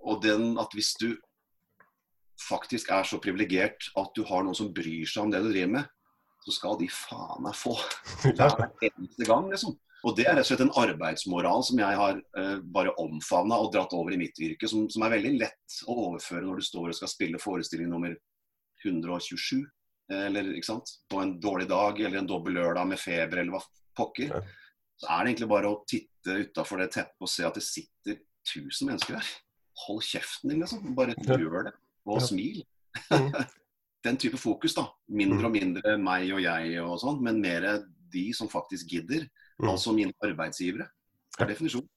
Og 0.04 0.20
den 0.24 0.58
at 0.60 0.76
hvis 0.76 0.92
du 1.00 1.14
faktisk 2.50 2.92
er 2.94 3.08
så 3.08 3.18
privilegert 3.24 3.88
at 3.98 4.12
du 4.16 4.22
har 4.28 4.44
noen 4.46 4.56
som 4.58 4.74
bryr 4.76 5.08
seg 5.10 5.24
om 5.24 5.32
det 5.34 5.42
du 5.42 5.50
driver 5.50 5.72
med, 5.80 5.88
så 6.46 6.54
skal 6.54 6.78
de 6.80 6.88
faen 6.92 7.42
meg 7.44 7.56
få. 7.58 7.74
Det 8.28 8.36
er 8.40 8.92
eneste 8.92 9.26
gang, 9.28 9.48
liksom. 9.52 9.74
Og 10.06 10.14
det 10.18 10.28
er 10.28 10.36
rett 10.38 10.46
og 10.46 10.50
slett 10.52 10.62
en 10.68 10.76
arbeidsmoral 10.78 11.64
som 11.66 11.80
jeg 11.82 12.00
har 12.00 12.20
uh, 12.38 12.58
bare 12.62 12.94
omfavna 13.02 13.58
og 13.64 13.72
dratt 13.74 13.96
over 13.98 14.14
i 14.14 14.20
mitt 14.22 14.38
virke, 14.40 14.70
som, 14.70 14.86
som 14.94 15.06
er 15.06 15.16
veldig 15.16 15.34
lett 15.42 15.80
å 15.90 15.96
overføre 16.12 16.46
når 16.46 16.62
du 16.62 16.68
står 16.68 16.92
og 16.92 17.00
skal 17.00 17.12
spille 17.12 17.42
forestilling 17.42 17.90
nummer 17.92 18.14
127. 18.86 19.64
eh, 20.14 20.24
Eller 20.28 20.54
ikke 20.54 20.70
sant? 20.70 20.94
På 21.10 21.24
en 21.24 21.36
dårlig 21.42 21.68
dag 21.72 22.00
eller 22.00 22.22
en 22.22 22.30
dobbel 22.30 22.60
lørdag 22.60 22.88
med 22.94 23.02
feber 23.02 23.42
eller 23.42 23.58
hva 23.58 23.64
pokker. 23.98 24.38
Så 24.98 25.10
er 25.10 25.24
det 25.24 25.32
egentlig 25.32 25.50
bare 25.50 25.72
å 25.72 25.82
titte 25.90 26.40
utafor 26.46 26.82
det 26.82 26.92
teppet 26.94 27.26
og 27.26 27.32
se 27.32 27.46
at 27.46 27.58
det 27.58 27.66
sitter 27.66 28.20
1000 28.48 28.92
mennesker 28.92 29.18
der. 29.18 29.32
Hold 29.86 30.06
kjeften 30.06 30.54
din, 30.54 30.62
liksom. 30.64 30.94
Bare 30.98 31.18
gjør 31.26 31.70
det. 31.70 31.74
Og 32.08 32.22
smil. 32.24 32.64
Mm. 33.12 33.34
Den 34.06 34.18
type 34.22 34.38
fokus, 34.40 34.78
da. 34.78 34.86
Mindre 35.10 35.50
og 35.50 35.54
mindre 35.54 35.98
meg 36.00 36.30
og 36.32 36.42
jeg 36.42 36.78
og 36.82 36.96
sånn, 37.02 37.20
men 37.26 37.42
mer 37.44 37.66
de 38.14 38.30
som 38.34 38.50
faktisk 38.50 38.94
gidder. 38.94 39.26
Mm. 39.62 39.70
Altså 39.72 39.94
mine 39.94 40.14
arbeidsgivere. 40.24 40.90
Per 41.38 41.50
definisjon. 41.50 41.88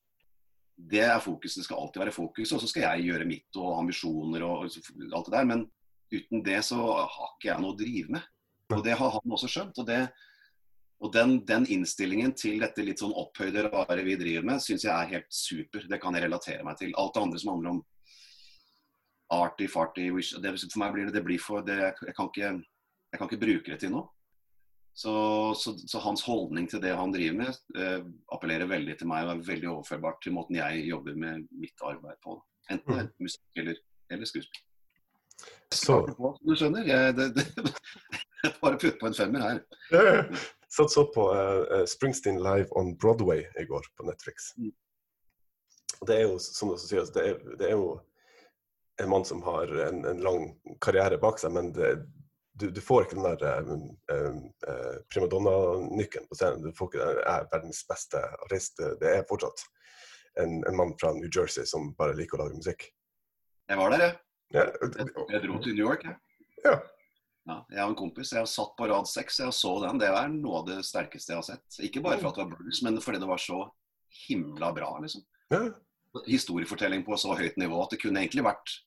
det 0.80 1.02
er 1.04 1.20
fokus, 1.20 1.54
det 1.54 1.64
skal 1.64 1.76
alltid 1.76 2.00
være 2.00 2.12
fokus. 2.12 2.52
Og 2.52 2.60
så 2.60 2.68
skal 2.68 2.86
jeg 2.86 3.10
gjøre 3.10 3.28
mitt 3.28 3.56
og 3.60 3.78
ambisjoner 3.82 4.44
og 4.46 4.64
alt 4.64 5.28
det 5.28 5.34
der. 5.34 5.48
Men 5.48 5.66
uten 6.12 6.44
det 6.44 6.62
så 6.64 6.80
har 6.80 7.34
ikke 7.34 7.50
jeg 7.50 7.60
noe 7.60 7.74
å 7.74 7.78
drive 7.78 8.16
med. 8.16 8.28
Og 8.70 8.84
det 8.86 8.96
har 8.96 9.14
han 9.16 9.36
også 9.36 9.50
skjønt. 9.50 9.78
Og, 9.82 9.86
det, 9.86 10.00
og 11.00 11.12
den, 11.12 11.40
den, 11.46 11.66
innstillingen 11.68 12.32
til 12.38 12.60
dette 12.62 12.84
litt 12.86 13.02
sånn 13.02 13.16
opphøyde 13.16 13.66
rare 13.68 14.04
vi 14.06 14.16
driver 14.20 14.46
med, 14.52 14.62
syns 14.64 14.86
jeg 14.86 14.94
er 14.94 15.14
helt 15.16 15.28
super. 15.34 15.84
Det 15.90 16.00
kan 16.00 16.16
jeg 16.16 16.24
relatere 16.28 16.64
meg 16.66 16.78
til. 16.80 16.94
Alt 16.96 17.16
det 17.16 17.24
andre 17.26 17.42
som 17.42 17.52
handler 17.54 17.74
om 17.76 17.82
arty, 19.30 19.68
farty, 19.70 20.08
wish, 20.14 20.32
det, 20.42 20.56
For 20.58 20.82
meg 20.82 20.94
blir 20.94 21.10
det 21.10 21.18
det 21.18 21.26
blir 21.26 21.42
for 21.42 21.66
det, 21.66 21.76
jeg, 21.78 22.14
kan 22.16 22.30
ikke, 22.30 22.54
jeg 23.12 23.20
kan 23.20 23.28
ikke 23.28 23.44
bruke 23.44 23.74
det 23.74 23.80
til 23.84 23.94
noe. 23.94 24.08
Så, 25.00 25.54
så, 25.56 25.72
så, 25.88 25.98
hans 25.98 26.22
holdning 26.26 26.66
til 26.68 26.82
det 26.82 26.90
han 26.92 27.12
driver 27.12 27.36
med, 27.38 27.60
eh, 27.80 28.02
appellerer 28.34 28.68
veldig 28.68 28.98
til 29.00 29.08
meg 29.08 29.24
og 29.24 29.30
er 29.32 29.46
veldig 29.46 29.68
overførbart 29.70 30.18
til 30.20 30.34
måten 30.36 30.58
jeg 30.58 30.82
jobber 30.90 31.14
med 31.16 31.46
mitt 31.56 31.84
arbeid 31.88 32.18
på. 32.20 32.34
Enten 32.68 32.92
det 32.92 32.98
er 32.98 33.06
mm. 33.06 33.14
musikk 33.24 33.62
eller, 33.62 33.78
eller 34.12 34.28
skuespill. 34.28 34.66
Så 35.72 35.96
Du 36.44 36.52
skjønner? 36.52 36.84
Jeg, 36.84 37.14
det, 37.16 37.30
det, 37.38 37.46
bare 38.60 38.76
putt 38.82 39.00
på 39.00 39.08
en 39.08 39.16
femmer 39.16 39.46
her. 39.46 39.62
Ja, 39.94 40.12
Satt 40.70 40.92
så 40.92 41.06
på 41.14 41.30
uh, 41.32 41.80
Springsteen 41.88 42.42
Live 42.44 42.68
on 42.78 42.92
Broadway 43.00 43.46
i 43.56 43.64
går 43.72 43.88
på 43.96 44.04
Netflix. 44.06 44.52
Mm. 44.60 44.74
Det 46.06 46.18
er 46.18 46.28
jo, 46.28 46.36
som 46.44 46.74
du 46.74 46.76
sier, 46.78 47.08
det 47.16 47.24
er, 47.24 47.40
det 47.56 47.72
er 47.72 47.78
jo 47.78 47.94
en 49.00 49.10
mann 49.10 49.24
som 49.24 49.40
har 49.48 49.72
en, 49.88 50.04
en 50.12 50.20
lang 50.28 50.44
karriere 50.84 51.16
bak 51.24 51.40
seg, 51.40 51.56
men 51.56 51.72
det, 51.72 51.94
du, 52.52 52.70
du, 52.70 52.80
får 52.80 53.06
ikke 53.06 53.18
den 53.18 53.38
der 53.40 53.68
um, 53.70 53.84
uh, 54.12 54.96
primadonna-nykken 55.12 56.26
på 56.28 56.38
scenen. 56.38 56.64
Du 56.64 56.74
får 56.76 56.90
ikke 56.90 57.02
den, 57.04 57.20
er 57.30 57.46
verdens 57.52 57.82
beste 57.88 58.22
artist. 58.44 58.80
Det 59.00 59.12
er 59.12 59.26
fortsatt 59.28 59.62
en, 60.40 60.60
en, 60.64 60.76
mann 60.76 60.94
fra 61.00 61.12
New 61.16 61.30
Jersey 61.30 61.66
som 61.66 61.92
bare 61.98 62.16
liker 62.18 62.38
å 62.38 62.44
lage 62.44 62.58
musikk. 62.58 62.88
Jeg 63.70 63.78
var 63.78 63.94
der, 63.94 64.06
jeg. 64.06 64.16
Ja. 64.56 64.64
Jeg, 64.66 65.12
jeg 65.30 65.42
dro 65.44 65.60
til 65.62 65.76
New 65.76 65.86
York, 65.86 66.06
jeg. 66.06 66.18
Ja. 66.64 66.74
ja. 67.48 67.58
Jeg 67.70 67.84
og 67.84 67.92
en 67.92 67.98
kompis 68.02 68.34
jeg 68.34 68.42
har 68.42 68.50
satt 68.50 68.74
på 68.78 68.88
rad 68.90 69.08
seks 69.08 69.40
og 69.46 69.54
så 69.56 69.76
den. 69.86 70.02
Det 70.02 70.10
er 70.10 70.32
noe 70.34 70.62
av 70.62 70.68
det 70.68 70.80
sterkeste 70.86 71.34
jeg 71.34 71.40
har 71.40 71.48
sett. 71.52 71.80
Ikke 71.86 72.02
bare 72.04 72.18
for 72.20 72.32
at 72.32 72.40
det 72.40 72.46
var 72.46 72.58
blues, 72.58 72.82
men 72.86 72.98
fordi 73.04 73.22
det 73.22 73.30
var 73.30 73.42
så 73.42 73.62
himla 74.26 74.72
bra, 74.76 74.92
liksom. 75.02 75.24
Ja. 75.54 75.64
Historiefortelling 76.26 77.04
på 77.06 77.16
så 77.20 77.36
høyt 77.38 77.58
nivå 77.60 77.78
at 77.84 77.94
det 77.94 78.00
kunne 78.02 78.22
egentlig 78.22 78.42
vært 78.42 78.80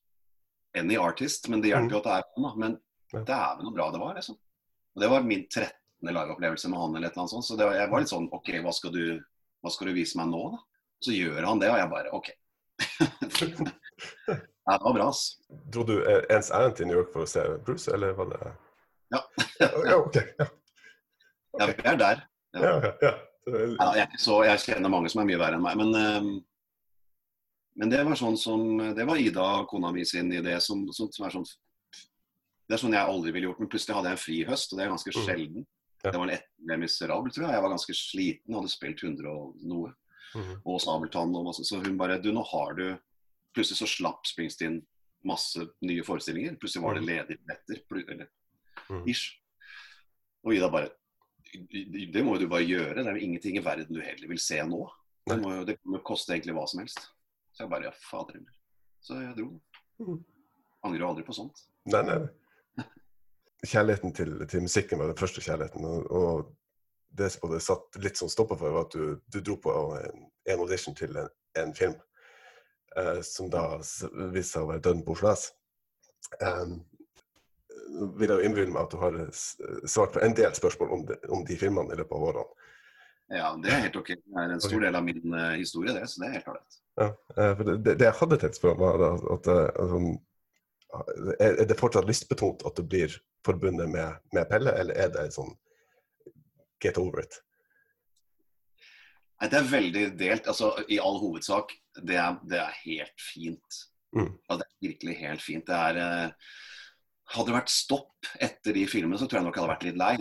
any 0.76 0.98
artist, 1.00 1.48
men 1.48 1.62
det 1.64 1.72
hjelper 1.72 1.96
jo 1.96 2.02
at 2.02 2.10
det 2.10 2.18
er 2.18 2.28
han. 2.36 2.60
Men 2.60 2.76
Dæven, 3.14 3.66
så 3.66 3.72
bra 3.72 3.92
det 3.92 4.00
var, 4.02 4.14
liksom. 4.16 4.38
Og 4.96 5.02
Det 5.02 5.10
var 5.10 5.24
min 5.24 5.48
13. 5.48 5.70
liveopplevelse 6.02 6.70
med 6.70 6.80
han, 6.80 6.96
eller 6.96 7.08
et 7.08 7.12
eller 7.12 7.22
annet 7.22 7.34
sånt. 7.34 7.46
Så 7.46 7.58
var, 7.58 7.76
jeg 7.78 7.90
var 7.92 8.04
litt 8.04 8.12
sånn 8.12 8.30
OK, 8.34 8.50
hva 8.66 8.74
skal, 8.76 8.94
du, 8.94 9.20
hva 9.64 9.74
skal 9.74 9.90
du 9.90 9.98
vise 9.98 10.20
meg 10.20 10.32
nå, 10.32 10.44
da? 10.56 10.62
Så 11.04 11.16
gjør 11.16 11.48
han 11.48 11.62
det, 11.62 11.70
og 11.72 11.80
jeg 11.80 11.92
bare 11.92 12.14
OK. 12.16 12.30
ja, 14.28 14.74
det 14.74 14.84
var 14.86 14.98
bra, 14.98 15.10
ass. 15.10 15.24
Dro 15.74 15.86
du 15.88 15.98
eh, 16.00 16.24
ens 16.34 16.52
ærend 16.56 16.78
til 16.80 16.90
New 16.90 16.98
York 17.00 17.12
for 17.14 17.26
å 17.26 17.30
se 17.30 17.44
Bruce, 17.66 17.92
eller 17.94 18.16
var 18.18 18.32
det 18.34 18.42
Ja. 19.14 19.22
ja, 19.62 19.98
OK. 20.00 20.18
Ja. 20.40 20.50
Okay. 21.54 21.60
ja, 21.60 21.68
vi 21.70 21.92
er 21.92 22.02
der. 22.02 22.26
Ja. 22.54 22.62
Ja, 22.64 22.94
ja, 23.02 23.14
ja, 23.76 23.88
jeg, 23.98 24.20
så, 24.24 24.40
jeg 24.48 24.62
kjenner 24.64 24.92
mange 24.94 25.10
som 25.12 25.22
er 25.22 25.28
mye 25.28 25.40
verre 25.42 25.58
enn 25.60 25.66
meg, 25.66 25.78
men 25.78 25.90
um, 25.94 26.34
men 27.80 27.90
det 27.90 28.04
var 28.06 28.18
sånn 28.18 28.38
som 28.38 28.78
Det 28.96 29.06
var 29.08 29.22
Ida, 29.22 29.48
kona 29.70 29.92
mi, 29.94 30.06
sin 30.06 30.32
idé, 30.34 30.60
som, 30.62 30.86
som, 30.94 31.10
som 31.14 31.26
er 31.28 31.34
sånn 31.34 31.48
det 32.68 32.76
er 32.76 32.82
sånn 32.82 32.96
jeg 32.96 33.12
aldri 33.12 33.34
ville 33.36 33.50
gjort. 33.50 33.60
Men 33.62 33.70
plutselig 33.72 33.98
hadde 33.98 34.12
jeg 34.12 34.18
en 34.18 34.24
fri 34.24 34.38
høst, 34.48 34.72
og 34.72 34.80
det 34.80 34.86
er 34.86 34.94
ganske 34.94 35.14
mm. 35.14 35.20
sjelden. 35.26 35.66
Ja. 36.04 36.12
Det 36.12 36.16
var 36.16 36.28
en 36.28 36.36
ettermiddag 36.36 36.82
Miserable, 36.84 37.34
tror 37.34 37.46
jeg. 37.46 37.56
Jeg 37.56 37.66
var 37.66 37.74
ganske 37.74 37.96
sliten, 37.98 38.56
hadde 38.58 38.72
spilt 38.72 39.04
100 39.04 39.30
og 39.34 39.68
noe. 39.68 39.92
Mm. 40.34 40.56
Og 40.72 40.80
Sabeltann 40.82 41.36
og 41.38 41.46
masse. 41.50 41.66
Så 41.68 41.80
hun 41.84 42.00
bare 42.00 42.18
Du, 42.24 42.32
nå 42.34 42.42
har 42.50 42.74
du 42.80 42.88
Plutselig 43.54 43.84
så 43.84 43.86
slapp 43.86 44.26
Springsteen 44.26 44.80
masse 45.30 45.62
nye 45.86 46.02
forestillinger. 46.04 46.56
Plutselig 46.58 46.82
var 46.84 46.98
det 46.98 47.04
mm. 47.04 47.10
ledige 47.12 47.42
billetter. 47.44 48.14
Eller 48.16 48.30
mm. 48.90 49.04
ish. 49.12 49.36
Og 50.44 50.56
Ida 50.56 50.72
bare 50.74 50.90
Det 51.54 52.24
må 52.26 52.34
jo 52.34 52.42
du 52.42 52.50
bare 52.50 52.66
gjøre. 52.66 53.04
Det 53.04 53.12
er 53.12 53.20
jo 53.20 53.28
ingenting 53.28 53.60
i 53.60 53.64
verden 53.64 53.94
du 53.94 54.02
heller 54.02 54.32
vil 54.32 54.42
se 54.42 54.58
nå. 54.66 54.82
Det 55.30 55.38
må 55.40 55.54
jo 55.60 55.68
det 55.70 55.78
må 55.86 56.02
koste 56.04 56.34
egentlig 56.34 56.56
hva 56.58 56.66
som 56.68 56.82
helst. 56.82 57.12
Så 57.54 57.68
jeg 57.68 57.76
bare 57.76 57.92
Ja, 57.92 57.94
fader 58.10 58.40
heller. 58.40 58.56
Så 59.04 59.22
jeg 59.22 59.36
dro. 59.38 59.52
Mm. 60.02 60.24
Angrer 60.90 61.12
aldri 61.12 61.28
på 61.28 61.36
sånt. 61.38 61.68
Nei, 61.94 62.02
nei 62.10 62.24
kjærligheten 63.64 64.14
til, 64.14 64.48
til, 64.48 64.62
musikken 64.62 65.00
var 65.00 65.12
den 65.12 65.20
første 65.20 65.42
kjærligheten. 65.42 65.86
Og, 65.86 66.12
og 66.12 66.56
det 67.18 67.30
som 67.34 67.52
det 67.52 67.62
satt 67.64 68.00
litt 68.04 68.20
sånn 68.20 68.32
stopper 68.32 68.60
for, 68.60 68.74
var 68.74 68.88
at 68.88 68.96
du, 68.96 69.20
du 69.32 69.40
dro 69.42 69.58
på 69.62 69.76
en, 70.00 70.26
en, 70.50 70.64
audition 70.64 70.96
til 70.98 71.16
en, 71.20 71.30
en 71.62 71.76
film 71.78 71.96
eh, 72.98 73.22
som 73.26 73.52
da 73.54 73.78
viste 73.80 74.50
seg 74.56 74.66
å 74.66 74.72
være 74.72 74.84
dønn 74.88 75.06
Bourgeois. 75.06 75.48
Um, 76.42 76.82
vil 78.18 78.32
jeg 78.32 78.40
jo 78.40 78.48
innbille 78.48 78.74
meg 78.74 78.88
at 78.88 78.94
du 78.94 79.02
har 79.02 79.18
svart 79.90 80.16
på 80.16 80.22
en 80.26 80.36
del 80.38 80.54
spørsmål 80.58 80.94
om 80.96 81.04
de, 81.10 81.18
om 81.30 81.44
de 81.46 81.58
filmene 81.60 81.94
i 81.94 82.00
løpet 82.00 82.16
av 82.18 82.30
årene. 82.32 82.70
Ja, 83.34 83.52
det 83.58 83.70
er 83.72 83.84
helt 83.86 83.98
OK. 83.98 84.10
Det 84.20 84.42
er 84.42 84.52
en 84.54 84.62
stor 84.62 84.82
del 84.84 84.98
av 84.98 85.06
min 85.06 85.22
uh, 85.34 85.54
historie, 85.56 85.94
det. 85.96 86.08
Så 86.10 86.22
det 86.22 86.30
er 86.30 86.40
helt 86.40 86.50
ålreit. 86.52 86.80
Ja, 87.00 87.10
uh, 87.38 87.62
det, 87.64 87.94
det, 87.94 88.08
jeg 88.08 88.18
hadde 88.20 88.40
tenkt 88.42 88.58
å 88.58 88.62
spørre, 88.62 88.82
var 88.82 89.06
at, 89.08 89.28
at 89.38 89.52
at, 89.54 90.18
at 90.98 91.30
er 91.42 91.70
det 91.70 91.78
fortsatt 91.80 92.10
lystbetont 92.10 92.66
at 92.68 92.78
du 92.78 92.84
blir 92.86 93.16
forbundet 93.46 93.90
med, 93.92 94.20
med, 94.36 94.48
Pelle, 94.50 94.74
eller 94.80 95.00
er 95.06 95.12
det 95.14 95.30
sånn 95.36 95.54
get 96.84 97.00
over 97.00 97.24
it? 97.24 97.40
Nei, 99.40 99.50
Det 99.52 99.60
er 99.60 99.72
veldig 99.72 100.06
delt. 100.20 100.48
altså 100.48 100.74
I 100.88 101.00
all 101.00 101.20
hovedsak, 101.22 101.74
det 102.02 102.20
er, 102.20 102.38
det 102.50 102.62
er 102.62 102.78
helt 102.84 103.26
fint. 103.32 103.82
Mm. 104.16 104.32
Ja, 104.48 104.60
det 104.60 104.68
er 104.68 104.88
virkelig 104.88 105.18
helt 105.20 105.44
fint. 105.44 105.68
Det 105.68 105.76
er 105.90 106.00
eh, 106.04 106.54
Hadde 107.34 107.50
det 107.50 107.56
vært 107.56 107.72
stopp 107.72 108.28
etter 108.44 108.76
de 108.76 108.82
filmene, 108.86 109.18
så 109.18 109.26
tror 109.26 109.40
jeg 109.40 109.46
nok 109.46 109.56
jeg 109.56 109.64
hadde 109.64 109.74
vært 109.74 109.86
litt 109.88 110.00
lei. 110.02 110.16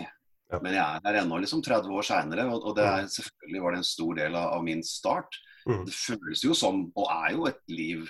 Ja. 0.53 0.61
Men 0.63 0.77
jeg 0.77 0.83
er 0.83 1.01
her 1.05 1.19
ennå 1.23 1.41
liksom 1.43 1.63
30 1.65 1.91
år 1.99 2.07
seinere, 2.07 2.45
og, 2.53 2.63
og, 2.63 2.77
det 2.79 2.85
er, 2.87 3.03
mm. 3.05 3.11
selvfølgelig 3.17 3.63
var 3.65 3.75
det 3.75 3.81
en 3.81 3.89
stor 3.89 4.19
del 4.21 4.37
av, 4.39 4.47
av 4.55 4.63
min 4.65 4.85
start. 4.87 5.39
Mm. 5.67 5.83
Det 5.89 5.95
føles 5.97 6.45
jo 6.47 6.57
som, 6.57 6.85
og 6.95 7.11
er 7.11 7.35
jo 7.35 7.49
et 7.51 7.61
liv 7.73 8.07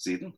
siden. 0.00 0.32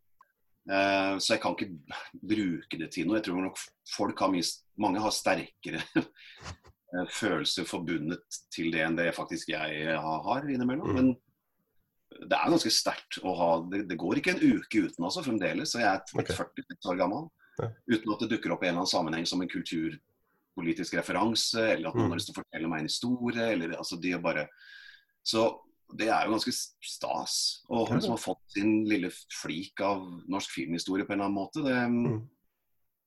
Eh, 0.71 1.15
så 1.19 1.35
jeg 1.35 1.43
kan 1.43 1.57
ikke 1.57 1.71
bruke 2.15 2.79
det 2.79 2.91
til 2.95 3.09
noe. 3.09 3.19
Jeg 3.19 3.27
tror 3.29 3.43
nok 3.43 3.63
folk 3.91 4.23
har 4.23 4.31
mist, 4.33 4.63
mange 4.81 5.03
har 5.03 5.15
sterkere 5.15 5.81
eh, 6.03 7.09
følelser 7.17 7.67
forbundet 7.69 8.41
til 8.55 8.71
det 8.75 8.85
enn 8.87 8.99
det 8.99 9.11
faktisk 9.17 9.51
jeg 9.55 9.97
har 9.99 10.47
innimellom. 10.47 10.93
Mm. 10.93 11.01
Men 11.01 11.11
det 12.31 12.37
er 12.37 12.53
ganske 12.53 12.73
sterkt 12.75 13.19
å 13.27 13.35
ha 13.39 13.51
det, 13.71 13.85
det, 13.91 13.99
går 13.99 14.21
ikke 14.21 14.37
en 14.37 14.45
uke 14.59 14.85
uten 14.87 15.07
altså 15.07 15.25
fremdeles. 15.27 15.73
Så 15.73 15.83
jeg 15.83 15.91
er 15.91 16.23
okay. 16.23 16.37
46 16.37 16.93
år 16.93 17.01
gammel. 17.01 17.27
Uten 17.91 18.15
at 18.15 18.23
det 18.23 18.31
dukker 18.31 18.55
opp 18.55 18.63
i 18.63 18.71
en 18.71 18.75
eller 18.75 18.85
annen 18.85 18.93
sammenheng 18.93 19.27
som 19.29 19.43
en 19.43 19.51
kulturpolitisk 19.51 20.95
referanse, 20.97 21.61
eller 21.61 21.91
at 21.91 21.99
noen 21.99 22.07
mm. 22.07 22.15
har 22.15 22.21
lyst 22.21 22.31
til 22.31 22.37
å 22.37 22.41
fortelle 22.41 22.71
meg 22.71 22.85
en 22.85 22.93
historie. 22.93 23.49
eller 23.57 23.75
altså 23.77 23.99
de 24.01 24.15
bare 24.23 24.47
så 25.27 25.49
det 25.99 26.09
er 26.11 26.27
jo 26.27 26.35
ganske 26.35 26.53
stas 26.55 27.35
å 27.71 27.85
som 27.91 28.13
ha 28.15 28.19
fått 28.21 28.43
sin 28.55 28.83
lille 28.89 29.11
flik 29.41 29.81
av 29.85 30.03
norsk 30.31 30.53
filmhistorie 30.55 31.07
på 31.07 31.15
en 31.15 31.21
eller 31.21 31.31
annen 31.31 31.39
måte. 31.39 31.65
Det, 31.65 31.75
mm. 31.75 32.21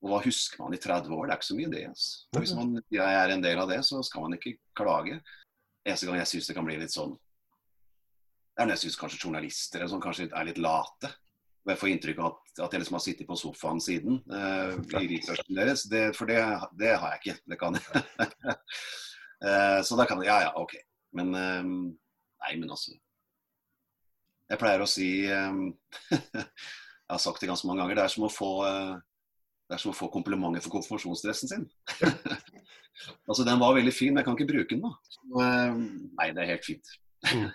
Og 0.04 0.12
hva 0.12 0.20
husker 0.26 0.60
man 0.60 0.76
i 0.76 0.82
30 0.84 1.16
år? 1.16 1.28
Det 1.28 1.34
er 1.34 1.40
ikke 1.40 1.50
så 1.50 1.58
mye 1.58 1.72
det. 1.72 1.84
Altså. 1.88 2.40
Hvis 2.42 2.56
man 2.58 2.74
jeg 2.92 3.20
er 3.20 3.34
en 3.34 3.44
del 3.44 3.62
av 3.64 3.70
det, 3.72 3.80
så 3.88 4.02
skal 4.04 4.26
man 4.26 4.36
ikke 4.36 4.58
klage. 4.76 5.20
Eneste 5.88 6.10
gang 6.10 6.20
jeg 6.20 6.32
syns 6.34 6.50
det 6.50 6.56
kan 6.58 6.68
bli 6.68 6.78
litt 6.80 6.94
sånn 6.94 7.12
Det 8.54 8.62
er 8.62 8.68
når 8.68 8.78
jeg 8.78 8.84
syns 8.86 8.98
kanskje 9.02 9.20
journalister 9.26 9.84
sånn, 9.90 10.04
kanskje 10.04 10.30
er 10.30 10.50
litt 10.50 10.60
late. 10.62 11.12
Og 11.64 11.72
jeg 11.72 11.80
får 11.80 11.92
inntrykk 11.94 12.20
av 12.20 12.28
at, 12.28 12.54
at 12.66 12.76
jeg 12.76 12.84
liksom 12.84 12.98
har 13.00 13.04
sittet 13.06 13.30
på 13.30 13.40
sofaen 13.40 13.80
siden 13.82 14.20
uh, 14.28 14.76
i 15.00 15.08
researchen 15.14 15.56
deres. 15.56 15.86
Det, 15.90 16.04
for 16.18 16.28
det, 16.28 16.42
det, 16.80 16.92
har 17.00 17.16
jeg 17.16 17.22
ikke. 17.22 17.38
Det 17.48 17.60
kan 17.62 17.80
jeg. 17.80 18.04
uh, 19.48 19.80
så 19.88 20.00
da 20.00 20.08
kan 20.10 20.20
jeg 20.20 20.28
Ja 20.28 20.42
ja, 20.50 20.52
OK. 20.60 20.76
Men 21.16 21.32
um, 21.32 21.78
Nei, 22.44 22.58
men 22.60 22.68
altså 22.74 22.92
Jeg 24.52 24.60
pleier 24.60 24.82
å 24.84 24.88
si 24.90 25.08
um, 25.32 25.78
Jeg 26.12 27.16
har 27.16 27.22
sagt 27.22 27.42
det 27.44 27.50
ganske 27.50 27.68
mange 27.68 27.82
ganger. 27.84 27.96
Det 28.00 28.06
er 28.06 28.14
som 28.14 28.26
å 28.26 28.32
få, 28.32 28.52
uh, 28.64 28.96
det 29.70 29.76
er 29.76 29.82
som 29.84 29.92
å 29.92 29.98
få 29.98 30.08
komplimenter 30.14 30.64
for 30.64 30.72
konfirmasjonsdressen 30.78 31.48
sin. 31.52 31.66
altså, 33.28 33.44
Den 33.46 33.62
var 33.62 33.76
veldig 33.76 33.94
fin, 33.94 34.14
men 34.14 34.20
jeg 34.22 34.28
kan 34.30 34.38
ikke 34.38 34.54
bruke 34.54 34.72
den, 34.72 34.86
da. 34.86 34.92
Så, 35.14 35.20
uh, 35.36 35.74
nei, 36.20 36.28
det 36.34 36.42
er 36.42 36.52
helt 36.54 36.66
fint. 36.66 36.88
Mm. 37.28 37.50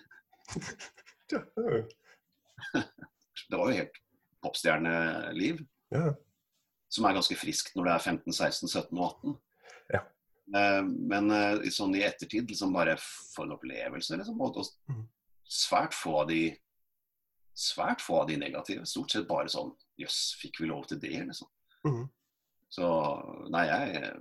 det 3.48 3.56
var 3.56 3.64
jo 3.64 3.78
helt 3.80 3.96
popstjerneliv. 4.44 5.56
Ja. 5.96 6.06
Som 6.92 7.04
er 7.08 7.16
ganske 7.16 7.40
friskt 7.40 7.72
når 7.76 7.84
det 7.88 7.94
er 7.96 8.06
15, 8.12 8.32
16, 8.32 8.68
17 8.68 8.92
og 8.92 9.04
18. 9.08 9.36
Eh, 10.56 10.82
men 10.84 11.30
eh, 11.34 11.68
sånn 11.74 11.96
i 11.98 12.04
ettertid, 12.06 12.48
liksom 12.48 12.72
bare 12.72 12.96
for 13.00 13.44
en 13.44 13.56
opplevelse, 13.58 14.16
liksom. 14.20 14.40
Og 14.40 14.62
mm. 14.90 15.04
svært 15.44 15.96
få 15.96 16.22
av 16.22 16.32
de 16.32 16.42
Svært 17.58 17.98
få 17.98 18.20
av 18.20 18.28
de 18.28 18.36
negative. 18.38 18.84
Stort 18.86 19.10
sett 19.10 19.24
bare 19.26 19.50
sånn 19.50 19.72
Jøss, 19.98 20.36
fikk 20.38 20.60
vi 20.62 20.68
lov 20.70 20.84
til 20.86 21.00
det, 21.02 21.16
liksom. 21.26 21.48
Mm. 21.88 22.04
Så 22.70 22.86
nei, 23.50 23.64
jeg, 23.66 24.12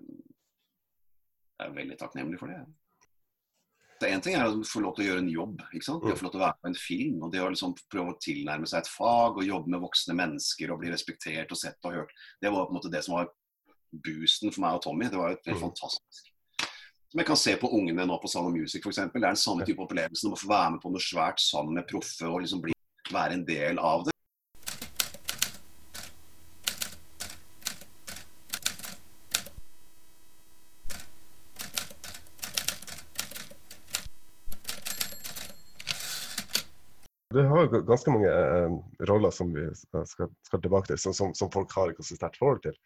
er 1.61 1.75
veldig 1.75 1.97
takknemlig 1.99 2.39
for 2.41 2.49
det. 2.49 2.63
Det 4.01 4.09
En 4.13 4.23
ting 4.25 4.37
er 4.37 4.49
å 4.49 4.65
få 4.65 4.81
lov 4.81 4.95
til 4.97 5.05
å 5.05 5.07
gjøre 5.11 5.23
en 5.23 5.29
jobb. 5.29 5.61
ikke 5.69 5.85
sant? 5.85 6.03
Det 6.05 6.13
å 6.13 6.17
få 6.17 6.27
lov 6.27 6.33
til 6.33 6.41
å 6.41 6.45
være 6.45 6.59
på 6.61 6.69
en 6.69 6.79
film. 6.81 7.21
og 7.25 7.31
Det 7.33 7.41
å 7.41 7.49
liksom 7.53 7.77
prøve 7.93 8.13
å 8.13 8.19
tilnærme 8.21 8.69
seg 8.69 8.83
et 8.83 8.91
fag 8.93 9.37
og 9.37 9.47
jobbe 9.47 9.73
med 9.73 9.83
voksne 9.85 10.17
mennesker 10.17 10.73
og 10.73 10.81
bli 10.81 10.91
respektert 10.93 11.53
og 11.53 11.61
sett 11.61 11.89
og 11.89 11.97
hørt. 11.97 12.13
Det 12.41 12.51
var 12.53 12.65
på 12.65 12.73
en 12.73 12.79
måte 12.79 12.93
det 12.93 13.03
som 13.05 13.17
var 13.17 13.31
boosten 13.91 14.51
for 14.51 14.61
meg 14.61 14.77
og 14.77 14.81
Tommy. 14.83 15.05
Det 15.09 15.17
var 15.19 15.31
jo 15.31 15.37
helt 15.45 15.57
Mm. 15.57 15.63
fantastisk. 15.69 16.31
Som 17.07 17.19
jeg 17.19 17.25
kan 17.27 17.37
se 17.39 17.55
på 17.55 17.69
ungene 17.71 18.05
nå 18.05 18.17
på 18.21 18.27
Sound 18.27 18.47
of 18.47 18.53
Music 18.53 18.81
f.eks. 18.83 18.95
Det 18.95 19.15
er 19.15 19.19
den 19.29 19.35
samme 19.35 19.65
type 19.65 19.79
opplevelsen 19.79 20.27
om 20.27 20.33
å 20.33 20.41
få 20.41 20.49
være 20.49 20.71
med 20.71 20.81
på 20.81 20.91
noe 20.91 20.99
svært 20.99 21.39
sammen 21.39 21.73
med 21.73 21.87
proffe 21.87 22.27
og 22.27 22.41
liksom 22.41 22.61
bli, 22.61 22.73
være 23.11 23.33
en 23.33 23.45
del 23.45 23.79
av 23.79 24.03
det. 24.03 24.11
Du 37.33 37.41
har 37.43 37.65
jo 37.65 37.81
ganske 37.83 38.11
mange 38.13 38.29
eh, 38.31 38.75
roller 39.09 39.33
som 39.35 39.49
vi 39.53 39.65
skal, 39.75 40.29
skal 40.47 40.61
tilbake 40.63 40.87
til, 40.93 40.99
som, 41.01 41.13
som, 41.13 41.33
som 41.35 41.51
folk 41.51 41.73
har 41.75 41.91
et 41.91 41.99
ganske 41.99 42.15
sterkt 42.15 42.39
forhold 42.39 42.61
til. 42.63 42.77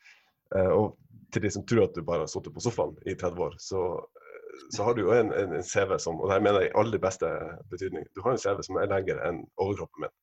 Eh, 0.56 0.72
og 0.72 0.98
til 1.32 1.46
de 1.46 1.52
som 1.54 1.66
tror 1.68 1.86
at 1.86 1.96
du 1.96 2.04
bare 2.04 2.26
har 2.26 2.32
sittet 2.32 2.54
på 2.56 2.64
sofaen 2.64 2.96
i 3.08 3.16
30 3.16 3.46
år, 3.46 3.56
så, 3.60 3.84
eh, 4.00 4.64
så 4.76 4.88
har 4.88 4.98
du 4.98 5.06
jo 5.06 5.14
en, 5.16 5.32
en, 5.36 5.56
en 5.60 5.64
CV 5.64 5.96
som 6.00 6.20
Og 6.20 6.28
det 6.28 6.38
her 6.38 6.48
mener 6.48 6.66
jeg 6.66 6.72
i 6.72 6.80
aller 6.82 7.04
beste 7.04 7.30
betydning. 7.72 8.08
Du 8.16 8.24
har 8.26 8.36
en 8.36 8.42
CV 8.42 8.64
som 8.68 8.82
er 8.82 8.92
lengre 8.92 9.22
enn 9.30 9.46
overkroppen 9.58 10.08
min. 10.08 10.18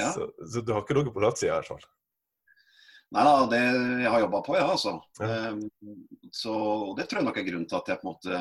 Ja. 0.00 0.10
Så, 0.10 0.30
så 0.50 0.62
du 0.64 0.72
har 0.74 0.82
ikke 0.82 0.96
ligget 0.98 1.14
på 1.14 1.22
latsida 1.22 1.52
i 1.52 1.56
hvert 1.58 1.74
fall. 1.74 1.84
Nei 3.14 3.22
da, 3.22 3.34
det 3.46 3.60
jeg 4.02 4.10
har 4.10 4.24
jobba 4.24 4.40
på, 4.42 4.56
ja, 4.58 4.64
altså. 4.66 4.96
Ja. 5.20 5.28
Ehm, 5.52 5.60
så 6.34 6.54
det 6.98 7.06
tror 7.06 7.20
jeg 7.20 7.28
nok 7.28 7.36
er 7.38 7.46
grunnen 7.46 7.68
til 7.70 7.78
at 7.78 7.90
jeg 7.92 8.00
på 8.00 8.08
en 8.08 8.14
måte 8.14 8.40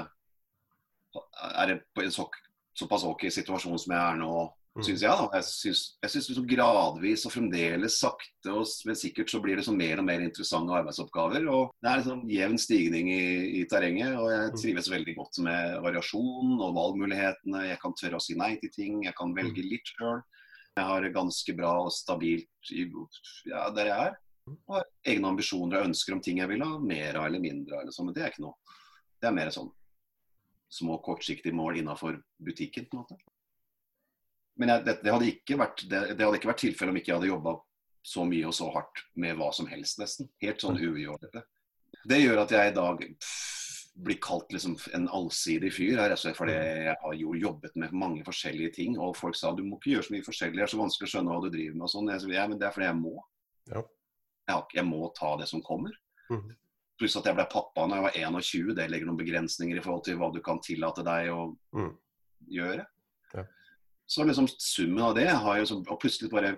er 1.59 1.73
på 1.93 2.01
en 2.01 2.13
så, 2.13 2.25
såpass 2.79 3.05
ok 3.05 3.27
situasjon 3.29 3.77
som 3.83 3.93
jeg 3.93 4.01
er 4.01 4.17
nå, 4.17 4.31
Mm. 4.75 4.83
syns 4.87 5.01
jeg. 5.05 5.11
da. 5.13 5.27
Jeg 5.37 5.43
syns, 5.45 5.81
jeg 6.01 6.09
syns 6.09 6.27
liksom 6.31 6.47
gradvis 6.49 7.25
og 7.27 7.31
fremdeles 7.35 7.97
sakte, 8.01 8.49
og, 8.49 8.65
men 8.87 8.95
sikkert 8.97 9.29
så 9.29 9.39
blir 9.43 9.55
det 9.59 9.65
sånn 9.67 9.77
mer 9.77 9.99
og 10.01 10.05
mer 10.07 10.19
interessante 10.25 10.73
arbeidsoppgaver. 10.73 11.45
og 11.47 11.75
Det 11.81 11.91
er 11.91 11.99
liksom 12.01 12.23
jevn 12.33 12.57
stigning 12.57 13.11
i, 13.13 13.61
i 13.61 13.65
terrenget, 13.69 14.15
og 14.17 14.31
jeg 14.31 14.49
Mm. 14.49 14.57
trives 14.63 14.89
veldig 14.89 15.15
godt 15.15 15.39
med 15.45 15.81
variasjon 15.83 16.57
og 16.59 16.73
valgmulighetene. 16.79 17.67
Jeg 17.69 17.79
kan 17.79 17.93
tørre 17.93 18.17
å 18.17 18.21
si 18.25 18.33
nei 18.33 18.55
til 18.57 18.69
ting, 18.73 19.03
jeg 19.03 19.13
kan 19.15 19.29
Mm. 19.29 19.35
velge 19.35 19.61
litt 19.69 19.85
sjøl. 19.93 20.21
Jeg 20.75 20.85
har 20.85 21.01
det 21.01 21.13
ganske 21.13 21.53
bra 21.55 21.73
og 21.85 21.91
stabilt 21.91 22.49
i, 22.71 22.89
ja, 23.45 23.69
der 23.69 23.85
jeg 23.85 23.99
er. 24.07 24.17
Og 24.47 24.75
har 24.75 24.83
egne 25.05 25.27
ambisjoner 25.29 25.77
og 25.79 25.85
ønsker 25.91 26.13
om 26.13 26.19
ting 26.19 26.37
jeg 26.39 26.47
vil 26.49 26.63
ha 26.65 26.79
mer 26.79 27.15
av 27.15 27.27
eller 27.27 27.39
mindre 27.39 27.75
av. 27.75 27.81
Eller 27.81 27.91
sånn, 27.91 28.05
men 28.05 28.13
det 28.15 28.23
er 28.23 28.31
ikke 28.31 28.41
noe. 28.41 28.55
Det 29.21 29.27
er 29.29 29.31
mer 29.37 29.47
sånn 29.53 29.69
små 30.73 30.97
kortsiktige 31.05 31.53
mål 31.53 31.77
innafor 31.77 32.17
butikken. 32.41 32.87
på 32.89 32.97
en 32.97 33.03
måte. 33.05 33.17
Men 34.61 34.69
jeg, 34.69 34.85
det, 34.85 34.97
det, 35.03 35.11
hadde 35.13 35.29
ikke 35.31 35.57
vært, 35.57 35.85
det, 35.89 36.01
det 36.17 36.25
hadde 36.25 36.37
ikke 36.39 36.51
vært 36.51 36.61
tilfellet 36.61 36.93
om 36.93 36.97
ikke 36.99 37.11
jeg 37.11 37.17
hadde 37.19 37.31
jobba 37.31 37.53
så 38.03 38.25
mye 38.27 38.45
og 38.49 38.53
så 38.53 38.67
hardt 38.73 38.99
med 39.15 39.37
hva 39.39 39.47
som 39.55 39.67
helst, 39.71 39.97
nesten. 40.01 40.27
Helt 40.43 40.61
sånn 40.61 40.77
ujålete. 40.77 41.41
Det 42.09 42.19
gjør 42.19 42.41
at 42.43 42.51
jeg 42.51 42.71
i 42.71 42.75
dag 42.75 42.99
pff, 42.99 43.51
blir 44.03 44.17
kalt 44.21 44.51
liksom 44.51 44.75
en 44.97 45.05
allsidig 45.13 45.69
fyr. 45.73 45.99
her, 46.01 46.11
altså, 46.15 46.33
fordi 46.35 46.53
jeg 46.57 46.95
har 47.01 47.13
jo 47.15 47.33
jobbet 47.37 47.75
med 47.79 47.93
mange 47.93 48.23
forskjellige 48.25 48.73
ting. 48.79 48.97
Og 48.99 49.15
folk 49.17 49.37
sa 49.37 49.53
du 49.55 49.63
må 49.63 49.77
ikke 49.77 49.93
gjøre 49.95 50.07
så 50.09 50.15
mye 50.15 50.25
forskjellig, 50.27 50.57
det 50.59 50.65
er 50.65 50.73
så 50.73 50.81
vanskelig 50.81 51.07
å 51.09 51.13
skjønne 51.13 51.31
hva 51.33 51.43
du 51.45 51.49
driver 51.53 51.77
med. 51.77 51.85
og 51.87 51.93
sånn. 51.93 52.09
Jeg 52.11 52.23
sa, 52.25 52.31
ja, 52.33 52.47
men 52.49 52.59
det 52.59 52.67
er 52.67 52.75
fordi 52.75 52.89
jeg 52.89 52.99
må. 52.99 53.13
Ja. 53.71 53.83
Jeg, 54.49 54.63
jeg 54.81 54.85
må 54.89 55.13
ta 55.17 55.35
det 55.39 55.47
som 55.49 55.61
kommer. 55.63 55.93
Mm. 56.29 56.49
Pluss 56.99 57.15
at 57.17 57.25
jeg 57.29 57.37
ble 57.37 57.45
pappa 57.49 57.85
når 57.87 57.95
jeg 57.95 58.33
var 58.33 58.47
21. 58.49 58.73
Det 58.77 58.89
legger 58.91 59.07
noen 59.09 59.21
begrensninger 59.21 59.79
i 59.79 59.85
forhold 59.85 60.03
til 60.09 60.17
hva 60.19 60.29
du 60.33 60.41
kan 60.45 60.59
tillate 60.61 61.05
deg 61.07 61.31
å 61.33 61.45
Mm. 61.73 61.93
gjøre. 62.51 62.83
Så 64.09 64.23
liksom 64.27 64.47
summen 64.51 65.03
av 65.03 65.15
det 65.15 65.29
har 65.31 65.57
jo 65.57 65.65
sånn 65.65 65.85
Og 65.89 65.99
plutselig 66.01 66.29
bare 66.31 66.57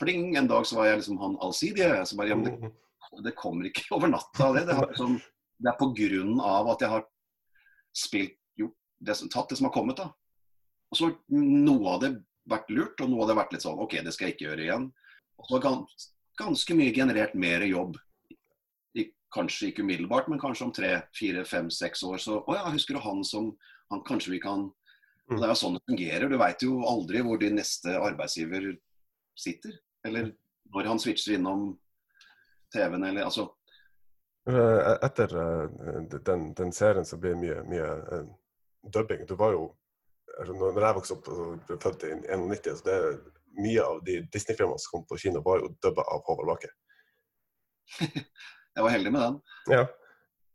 pling, 0.00 0.34
en 0.36 0.48
dag 0.48 0.64
så 0.66 0.76
var 0.80 0.86
jeg 0.90 0.98
liksom 1.02 1.18
han 1.20 1.36
allsidige. 1.44 2.04
Så 2.08 2.16
bare, 2.16 2.28
ja, 2.32 2.36
men 2.36 2.44
det, 2.44 2.54
Mm. 2.60 3.22
det 3.24 3.34
kommer 3.36 3.66
ikke 3.68 3.84
over 3.96 4.08
natta 4.08 4.46
av 4.48 4.54
det. 4.56 4.66
Det, 4.66 4.74
har 4.78 4.86
liksom, 4.88 5.16
det 5.60 5.68
er 5.72 5.78
på 5.78 5.90
grunn 5.96 6.40
av 6.40 6.68
at 6.72 6.80
jeg 6.80 6.88
har 6.90 7.04
spilt 7.96 8.36
jo, 8.58 8.70
det, 9.00 9.16
som- 9.16 9.28
tatt 9.28 9.48
det 9.48 9.58
som 9.58 9.66
har 9.68 9.72
kommet, 9.74 9.96
da. 9.96 10.10
Og 10.90 10.96
så 10.98 11.04
har 11.08 11.16
noe 11.30 11.88
av 11.94 12.00
det 12.00 12.12
vært 12.48 12.70
lurt, 12.70 13.00
og 13.00 13.10
noe 13.10 13.22
av 13.22 13.28
det 13.28 13.36
vært 13.36 13.52
litt 13.52 13.62
sånn 13.62 13.78
OK, 13.78 13.98
det 14.02 14.12
skal 14.14 14.28
jeg 14.28 14.36
ikke 14.36 14.48
gjøre 14.48 14.64
igjen. 14.66 14.86
Og 15.38 15.46
så 15.48 15.56
har 15.58 15.62
gans, 15.68 16.08
ganske 16.40 16.74
mye 16.74 16.94
generert 16.94 17.34
mer 17.34 17.60
jobb. 17.68 17.96
I, 18.96 19.04
kanskje 19.34 19.68
ikke 19.70 19.82
umiddelbart, 19.84 20.28
men 20.28 20.40
kanskje 20.40 20.64
om 20.66 20.72
tre, 20.72 21.02
fire, 21.14 21.44
fem, 21.44 21.68
seks 21.70 22.02
år. 22.02 22.18
Så 22.18 22.40
å 22.46 22.56
ja, 22.56 22.64
husker 22.72 22.94
du 22.96 23.00
han 23.04 23.22
som 23.24 23.52
han 23.90 24.02
Kanskje 24.06 24.30
vi 24.36 24.40
kan 24.40 24.68
og 25.30 25.38
Det 25.38 25.46
er 25.46 25.52
jo 25.52 25.60
sånn 25.60 25.76
det 25.78 25.86
fungerer. 25.86 26.28
Du 26.28 26.38
veit 26.40 26.62
jo 26.66 26.80
aldri 26.90 27.22
hvor 27.22 27.38
din 27.38 27.56
neste 27.58 27.94
arbeidsgiver 27.98 28.72
sitter. 29.38 29.76
Eller 30.06 30.32
når 30.74 30.90
han 30.90 31.00
switcher 31.02 31.36
innom 31.36 31.72
TV-en, 32.74 33.04
eller 33.06 33.26
altså 33.28 33.48
Eh, 34.48 35.04
Etter 35.04 35.36
eh, 35.36 36.02
den, 36.24 36.54
den 36.54 36.72
serien 36.72 37.04
så 37.04 37.16
blir 37.16 37.34
det 37.34 37.40
mye, 37.40 37.62
mye 37.68 37.90
eh, 38.12 38.24
dubbing. 38.92 39.26
Du 39.26 39.34
var 39.34 39.52
jo 39.52 39.66
altså, 40.38 40.54
Når 40.54 40.86
jeg 40.86 40.96
vokste 40.98 41.16
opp 41.18 41.28
og 41.34 41.58
ble 41.68 41.78
født 41.82 42.06
i 42.08 42.14
91, 42.24 42.78
så 42.80 42.88
det 42.88 42.98
mye 43.60 43.84
av 43.84 44.00
de 44.06 44.20
Disney-filmene 44.32 44.80
som 44.80 44.94
kom 44.94 45.06
på 45.10 45.18
kino, 45.20 45.42
var 45.44 45.60
jo 45.60 45.72
dubba 45.82 46.06
av 46.08 46.22
Håvard 46.26 46.54
Bakke. 46.54 46.72
Jeg 48.70 48.86
var 48.86 48.92
heldig 48.94 49.10
med 49.12 49.24
den. 49.26 49.38
Ja. 49.74 49.84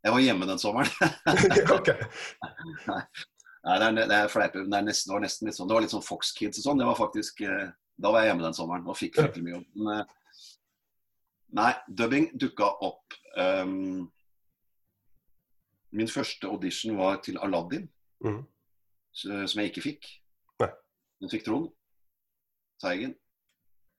Jeg 0.06 0.14
var 0.14 0.22
hjemme 0.24 0.48
den 0.48 0.62
sommeren. 0.62 0.92
ok. 1.76 1.90
Nei, 3.66 3.78
det 3.82 3.86
er, 3.88 4.10
det 4.10 4.18
er 4.18 4.30
fleipe. 4.30 4.62
Det, 4.62 4.78
er 4.78 4.86
nesten, 4.86 5.10
det 5.10 5.16
var 5.16 5.24
nesten 5.24 5.48
litt 5.50 5.58
sånn 5.58 5.70
Det 5.70 5.74
var 5.74 5.86
litt 5.86 5.94
sånn 5.96 6.06
Fox 6.06 6.32
Kids 6.38 6.60
og 6.62 6.68
sånn. 6.68 6.82
Det 6.82 6.86
var 6.86 7.00
faktisk 7.00 7.42
eh, 7.42 7.72
Da 7.98 8.12
var 8.14 8.22
jeg 8.22 8.30
hjemme 8.30 8.46
den 8.46 8.58
sommeren 8.58 8.86
og 8.92 8.98
fikk 9.00 9.18
fryktelig 9.18 9.46
mye 9.46 9.56
jobb. 9.56 9.66
Men 9.80 9.92
eh, 9.96 10.44
nei, 11.62 11.72
dubbing 11.88 12.28
dukka 12.38 12.68
opp. 12.86 13.16
Um, 13.40 14.12
min 15.96 16.12
første 16.12 16.50
audition 16.52 16.98
var 17.00 17.22
til 17.24 17.38
Aladdin, 17.40 17.86
mm. 18.26 18.42
som 19.16 19.62
jeg 19.62 19.72
ikke 19.72 19.84
fikk. 19.86 20.10
Nei. 20.60 20.68
Den 21.24 21.32
fikk 21.32 21.46
Trond 21.48 21.70
Teigen. 22.84 23.14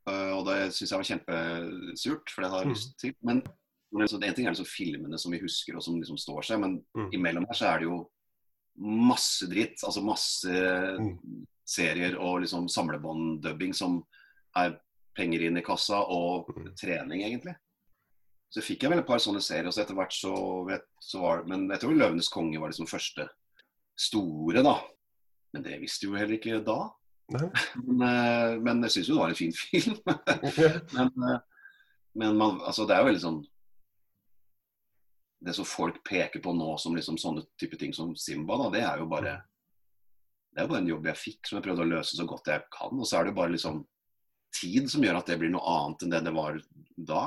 Eh, 0.06 0.32
og 0.36 0.44
det 0.46 0.58
syns 0.76 0.92
jeg 0.92 1.00
var 1.00 1.08
kjempesurt, 1.08 2.34
for 2.34 2.44
det 2.44 2.50
hadde 2.52 2.66
jeg 2.66 2.68
Mhm. 2.68 2.76
lyst 2.76 2.98
til. 3.00 3.14
Men 3.22 3.42
så 4.06 4.22
En 4.22 4.34
ting 4.34 4.46
er 4.46 4.52
liksom 4.52 4.66
filmene 4.66 5.18
som 5.18 5.32
vi 5.32 5.40
husker 5.40 5.76
og 5.76 5.82
som 5.82 5.96
liksom 5.96 6.18
står 6.18 6.42
seg, 6.44 6.60
men 6.60 6.84
mm. 6.94 7.10
imellom 7.12 7.46
her 7.46 7.54
så 7.54 7.66
er 7.72 7.78
det 7.78 7.88
jo 7.88 8.10
masse 8.82 9.48
dritt. 9.50 9.82
Altså 9.84 10.02
masse 10.04 10.50
mm. 10.50 11.12
serier 11.66 12.18
og 12.20 12.42
liksom 12.44 12.68
samlebånddubbing 12.72 13.74
som 13.76 14.00
er 14.56 14.76
penger 15.16 15.46
inn 15.46 15.60
i 15.60 15.64
kassa 15.64 16.02
og 16.12 16.50
mm. 16.52 16.68
trening, 16.78 17.24
egentlig. 17.24 17.56
Så 18.52 18.62
fikk 18.64 18.84
jeg 18.84 18.92
vel 18.92 19.02
et 19.02 19.08
par 19.08 19.20
sånne 19.20 19.42
serier, 19.42 19.72
så 19.74 19.82
etter 19.82 19.96
hvert 19.96 20.14
så, 20.14 20.34
vet, 20.68 20.84
så 21.02 21.22
var 21.24 21.42
Men 21.48 21.66
jeg 21.72 21.82
tror 21.82 21.96
'Løvenes 21.96 22.30
konge' 22.32 22.60
var 22.60 22.70
liksom 22.70 22.88
første 22.88 23.26
store, 23.96 24.62
da. 24.62 24.76
Men 25.52 25.64
det 25.64 25.80
visste 25.80 26.06
jo 26.06 26.14
heller 26.14 26.36
ikke 26.36 26.62
da. 26.64 26.80
Men, 27.34 28.02
eh, 28.06 28.52
men 28.62 28.84
jeg 28.86 28.92
syns 28.94 29.08
jo 29.08 29.16
det 29.16 29.22
var 29.24 29.32
en 29.32 29.38
fin 29.40 29.54
film. 29.66 29.96
Men 30.94 31.24
eh, 31.26 31.40
men 32.16 32.36
man, 32.36 32.60
altså, 32.64 32.86
det 32.86 32.96
er 32.96 33.02
jo 33.02 33.10
veldig 33.10 33.22
sånn 33.22 33.40
Det 35.40 35.52
som 35.54 35.68
folk 35.68 36.00
peker 36.06 36.40
på 36.42 36.54
nå 36.56 36.70
som 36.80 36.96
liksom 36.96 37.18
sånne 37.20 37.44
type 37.60 37.76
ting 37.80 37.92
som 37.94 38.14
Simba, 38.16 38.56
da, 38.62 38.70
det 38.72 38.82
er 38.88 39.02
jo 39.02 39.08
bare 39.10 39.34
Det 40.50 40.62
er 40.62 40.64
jo 40.64 40.70
bare 40.72 40.80
en 40.80 40.88
jobb 40.88 41.10
jeg 41.10 41.20
fikk 41.20 41.48
som 41.48 41.58
jeg 41.58 41.66
prøvde 41.66 41.84
å 41.84 41.90
løse 41.90 42.16
så 42.16 42.24
godt 42.24 42.48
jeg 42.48 42.64
kan. 42.72 42.94
Og 42.96 43.04
så 43.04 43.18
er 43.18 43.28
det 43.28 43.36
bare 43.36 43.52
liksom 43.52 43.82
tid 44.56 44.88
som 44.90 45.04
gjør 45.04 45.18
at 45.20 45.28
det 45.28 45.36
blir 45.40 45.52
noe 45.52 45.74
annet 45.74 46.06
enn 46.06 46.14
det 46.14 46.22
det 46.24 46.32
var 46.36 46.56
da. 46.96 47.24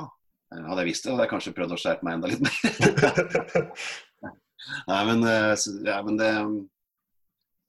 Eh, 0.50 0.64
Hadde 0.66 0.82
jeg 0.82 0.90
visst 0.90 1.06
det, 1.06 1.12
hadde 1.14 1.26
jeg 1.26 1.32
kanskje 1.34 1.54
prøvd 1.56 1.76
å 1.76 1.80
skjerpe 1.80 2.06
meg 2.06 2.18
enda 2.18 2.30
litt 2.32 2.42
mer. 2.42 3.70
Nei, 4.90 5.00
men, 5.08 5.24
eh, 5.24 5.54
ja, 5.86 6.00
men 6.04 6.18
det 6.20 6.32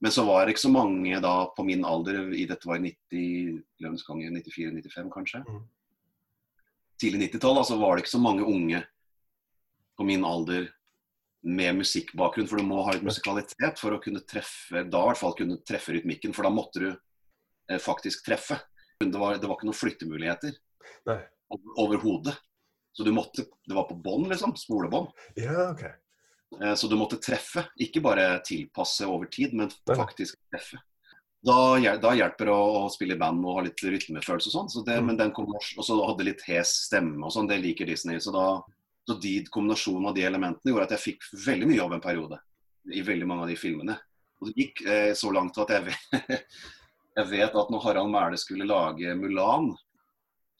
Men 0.02 0.12
så 0.12 0.26
var 0.26 0.46
det 0.46 0.56
ikke 0.56 0.66
så 0.66 0.74
mange 0.74 1.20
da 1.22 1.36
på 1.54 1.64
min 1.64 1.86
alder, 1.86 2.32
i 2.34 2.48
dette 2.50 2.66
var 2.66 2.80
i 2.80 2.90
90, 2.90 3.60
lønnsgangen 3.86 4.40
94-95 4.42 5.12
kanskje. 5.14 5.44
Mhm. 5.46 5.62
Tidlig 7.02 7.28
90-tall, 7.28 7.60
altså 7.62 7.78
var 7.78 7.96
det 7.96 8.04
ikke 8.04 8.16
så 8.16 8.22
mange 8.22 8.46
unge 8.46 8.82
på 10.02 10.08
min 10.10 10.26
alder 10.26 10.68
med 11.46 11.78
musikkbakgrunn, 11.80 12.48
for 12.50 12.58
du 12.62 12.66
må 12.68 12.82
ha 12.86 12.94
litt 12.96 13.06
musikalitet 13.06 13.80
for 13.82 13.96
å 13.96 14.02
kunne 14.02 14.22
treffe, 14.30 14.84
da 14.90 15.00
i 15.06 15.08
hvert 15.12 15.22
fall 15.22 15.34
kunne 15.38 15.58
treffe 15.66 15.94
rytmikken, 15.96 16.34
for 16.38 16.46
da 16.46 16.52
måtte 16.54 16.82
du 16.84 16.90
eh, 16.92 17.80
faktisk 17.82 18.26
treffe. 18.28 18.60
Det 19.02 19.18
var, 19.18 19.38
det 19.42 19.48
var 19.50 19.58
ikke 19.58 19.70
noen 19.70 19.78
flyttemuligheter 19.80 20.54
over, 21.50 21.72
overhodet. 21.82 22.36
Så 22.94 23.06
du 23.08 23.10
måtte, 23.16 23.46
det 23.66 23.74
var 23.78 23.88
på 23.90 23.96
bånd, 24.04 24.28
liksom. 24.30 24.52
Spolebånd. 24.60 25.10
Ja, 25.40 25.72
okay. 25.72 25.94
Eh, 26.62 26.76
Så 26.78 26.90
du 26.92 26.98
måtte 27.00 27.18
treffe, 27.24 27.64
ikke 27.82 28.04
bare 28.04 28.28
tilpasse 28.46 29.08
over 29.10 29.30
tid, 29.32 29.54
men 29.58 29.72
faktisk 29.88 30.38
treffe. 30.52 30.78
Da, 31.42 31.56
da 31.98 32.12
hjelper 32.14 32.52
det 32.52 32.54
å, 32.54 32.66
å 32.84 32.90
spille 32.94 33.16
i 33.16 33.22
band 33.22 33.42
og 33.48 33.56
ha 33.58 33.64
litt 33.66 33.82
rytmefølelse 33.82 34.52
og 34.52 34.54
sånn. 34.60 34.70
Så 34.70 34.84
det, 34.86 35.00
Mm. 35.02 35.08
men 35.10 35.18
den 35.24 35.32
kom, 35.34 35.48
og 35.56 35.82
så 35.88 35.98
hadde 36.06 36.28
litt 36.28 36.44
hes 36.46 36.76
stemme 36.86 37.24
og 37.26 37.34
sånn, 37.34 37.50
det 37.50 37.58
liker 37.64 37.90
Disney. 37.90 38.20
Så, 38.22 38.30
da, 38.36 38.60
så 39.08 39.14
de 39.22 39.46
kombinasjonen 39.50 40.10
av 40.10 40.16
de 40.16 40.24
elementene 40.28 40.72
gjorde 40.72 40.88
at 40.90 40.96
jeg 40.98 41.06
fikk 41.06 41.20
veldig 41.46 41.68
mye 41.70 41.80
jobb 41.80 41.94
en 41.98 42.04
periode. 42.04 42.38
I 42.94 43.02
veldig 43.06 43.28
mange 43.30 43.46
av 43.46 43.52
de 43.52 43.58
filmene. 43.60 43.96
Og 44.42 44.50
det 44.50 44.58
gikk 44.58 44.76
eh, 44.90 45.12
så 45.18 45.32
langt 45.34 45.58
at 45.62 45.74
jeg 45.76 45.82
vet, 45.90 46.02
jeg 47.20 47.32
vet 47.32 47.58
at 47.64 47.72
når 47.74 47.84
Harald 47.86 48.14
Mæhle 48.14 48.38
skulle 48.42 48.70
lage 48.70 49.16
Mulan, 49.18 49.72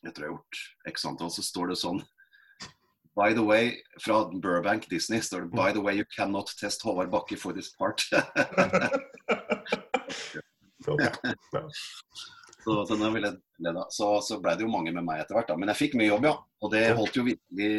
jeg 0.06 0.16
tror 0.16 0.26
jeg 0.26 0.32
har 0.32 0.38
gjort 0.38 0.58
x 0.94 1.06
antall, 1.10 1.32
så 1.34 1.46
står 1.46 1.74
det 1.74 1.82
sånn 1.82 2.02
By 3.12 3.34
the 3.36 3.44
way, 3.44 3.74
fra 4.00 4.22
Burbank 4.32 4.88
Disney 4.90 5.20
står 5.22 5.46
det 5.46 5.58
By 5.58 5.74
the 5.76 5.84
way, 5.84 5.98
you 6.00 6.06
cannot 6.16 6.54
test 6.58 6.86
Håvard 6.86 7.12
Bakke 7.12 7.38
for 7.38 7.54
this 7.54 7.74
part. 7.76 8.02
Så, 12.64 12.86
så, 12.86 12.96
så, 13.90 14.08
så 14.22 14.38
ble 14.42 14.54
det 14.54 14.66
jo 14.66 14.72
mange 14.72 14.94
med 14.94 15.06
meg 15.06 15.24
etter 15.24 15.38
hvert. 15.38 15.50
da. 15.50 15.58
Men 15.58 15.72
jeg 15.72 15.80
fikk 15.80 15.98
mye 15.98 16.12
jobb, 16.12 16.28
ja. 16.30 16.34
Og 16.62 16.74
det 16.74 16.84
holdt 16.98 17.18
jo 17.18 17.26
virkelig 17.26 17.72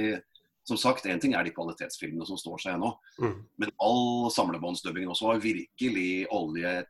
Som 0.65 0.77
sagt, 0.79 1.05
én 1.11 1.21
ting 1.21 1.35
er 1.35 1.43
de 1.45 1.51
kvalitetsfilmene 1.51 2.27
som 2.27 2.37
står 2.39 2.61
seg 2.63 2.75
ennå. 2.77 2.93
Mm. 3.19 3.39
Men 3.59 3.71
all 3.83 4.31
samlebåndsdubbingen 4.31 5.11
også 5.11 5.27
var 5.33 5.41
virkelig 5.43 6.27
olje 6.31 6.85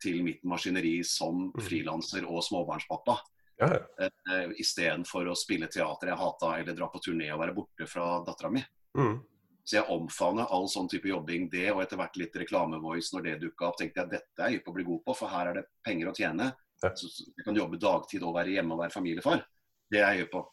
til 0.00 0.22
mitt 0.24 0.44
maskineri 0.44 1.02
som 1.04 1.50
Mm. 1.52 1.60
frilanser 1.66 2.24
og 2.24 2.42
småbarnspappa. 2.42 3.18
Ja, 3.60 3.66
Uh, 3.98 4.08
Eh, 4.30 4.52
Istedenfor 4.60 5.26
å 5.26 5.34
spille 5.36 5.66
teater 5.66 6.08
jeg 6.08 6.16
hata, 6.16 6.58
eller 6.60 6.74
dra 6.74 6.86
på 6.88 7.00
turné 7.02 7.32
og 7.34 7.40
være 7.40 7.54
borte 7.56 7.88
fra 7.88 8.22
dattera 8.24 8.50
mi. 8.52 8.62
Mm. 8.96 9.20
Så 9.64 9.72
jeg 9.76 9.84
omfavna 9.90 10.46
all 10.50 10.68
sånn 10.68 10.88
type 10.88 11.04
jobbing, 11.08 11.50
det 11.50 11.70
og 11.72 11.82
etter 11.82 11.96
hvert 11.98 12.16
litt 12.16 12.32
reklamevoice 12.36 13.12
når 13.12 13.22
det 13.24 13.40
dukka 13.40 13.66
opp. 13.68 13.76
tenkte 13.76 13.96
jeg 14.00 14.10
dette 14.10 14.38
er 14.38 14.50
jeg 14.50 14.64
på 14.64 14.70
å 14.70 14.74
bli 14.74 14.84
god 14.84 15.04
på, 15.04 15.16
for 15.16 15.28
her 15.28 15.48
er 15.48 15.54
det 15.54 15.64
penger 15.84 16.08
å 16.08 16.14
tjene. 16.14 16.52
Ja. 16.82 16.90
Så 16.94 17.08
jeg 17.36 17.44
kan 17.44 17.54
jobbe 17.56 17.78
dagtid 17.80 18.22
og 18.22 18.34
være 18.34 18.54
hjemme 18.54 18.72
og 18.72 18.80
være 18.80 18.92
familiefar. 18.94 19.44
Det 19.90 20.00
er 20.00 20.14
jeg 20.14 20.30
på. 20.30 20.46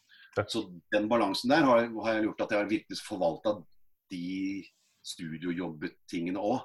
Så 0.52 0.62
den 0.92 1.08
balansen 1.08 1.50
der 1.50 1.64
har, 1.64 1.86
har 2.04 2.14
jeg 2.18 2.24
gjort 2.28 2.40
at 2.44 2.50
jeg 2.52 2.58
har 2.60 2.68
virkelig 2.70 2.98
forvalta 3.06 3.54
de 4.12 4.64
studiojobbtingene 5.06 6.40
òg. 6.40 6.64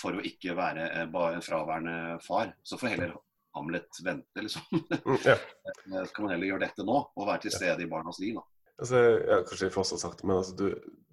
For 0.00 0.18
å 0.18 0.24
ikke 0.26 0.54
være 0.58 0.84
eh, 0.90 1.06
bare 1.10 1.34
en 1.38 1.42
fraværende 1.44 2.18
far. 2.26 2.52
Så 2.66 2.78
får 2.80 2.94
heller 2.96 3.14
Hamlet 3.56 4.00
vente, 4.04 4.42
liksom. 4.44 4.62
Ja. 5.28 5.36
Eh, 5.38 6.04
Så 6.04 6.12
kan 6.14 6.26
man 6.26 6.32
heller 6.34 6.46
gjøre 6.50 6.66
dette 6.66 6.84
nå, 6.84 6.96
og 7.16 7.26
være 7.30 7.46
til 7.46 7.54
stede 7.54 7.82
i 7.86 7.88
barnas 7.90 8.18
liv. 8.20 8.34
da. 8.36 8.42
Altså, 8.82 8.98
ja, 9.24 9.38
kanskje 9.48 9.70
Foss 9.72 9.94
har 9.94 10.00
sagt 10.02 10.24
men 10.28 10.36
altså, 10.36 10.52
du, 10.58 10.66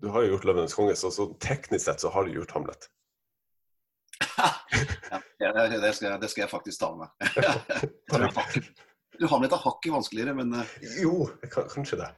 du 0.04 0.10
har 0.12 0.26
jo 0.26 0.34
gjort 0.34 0.44
'Løvenes 0.50 0.74
konge', 0.76 0.98
så, 1.00 1.08
så 1.16 1.30
teknisk 1.40 1.86
sett 1.86 2.02
så 2.04 2.10
har 2.12 2.26
du 2.28 2.34
gjort 2.36 2.52
'Hamlet'. 2.58 2.90
Ja, 5.44 5.52
det, 5.70 5.80
det, 5.82 5.94
skal, 5.96 6.10
jeg- 6.12 6.22
det 6.22 6.30
skal 6.32 6.42
jeg 6.46 6.50
faktisk 6.52 6.80
ta 6.80 6.90
med. 6.96 7.10
Du, 9.20 9.26
har 9.28 9.32
Hamlet 9.36 9.54
er 9.54 9.62
hakket 9.64 9.94
vanskeligere, 9.94 10.34
men, 10.38 10.54
eh, 10.58 10.74
Jo, 11.02 11.28
kanskje 11.54 12.00
det. 12.02 12.10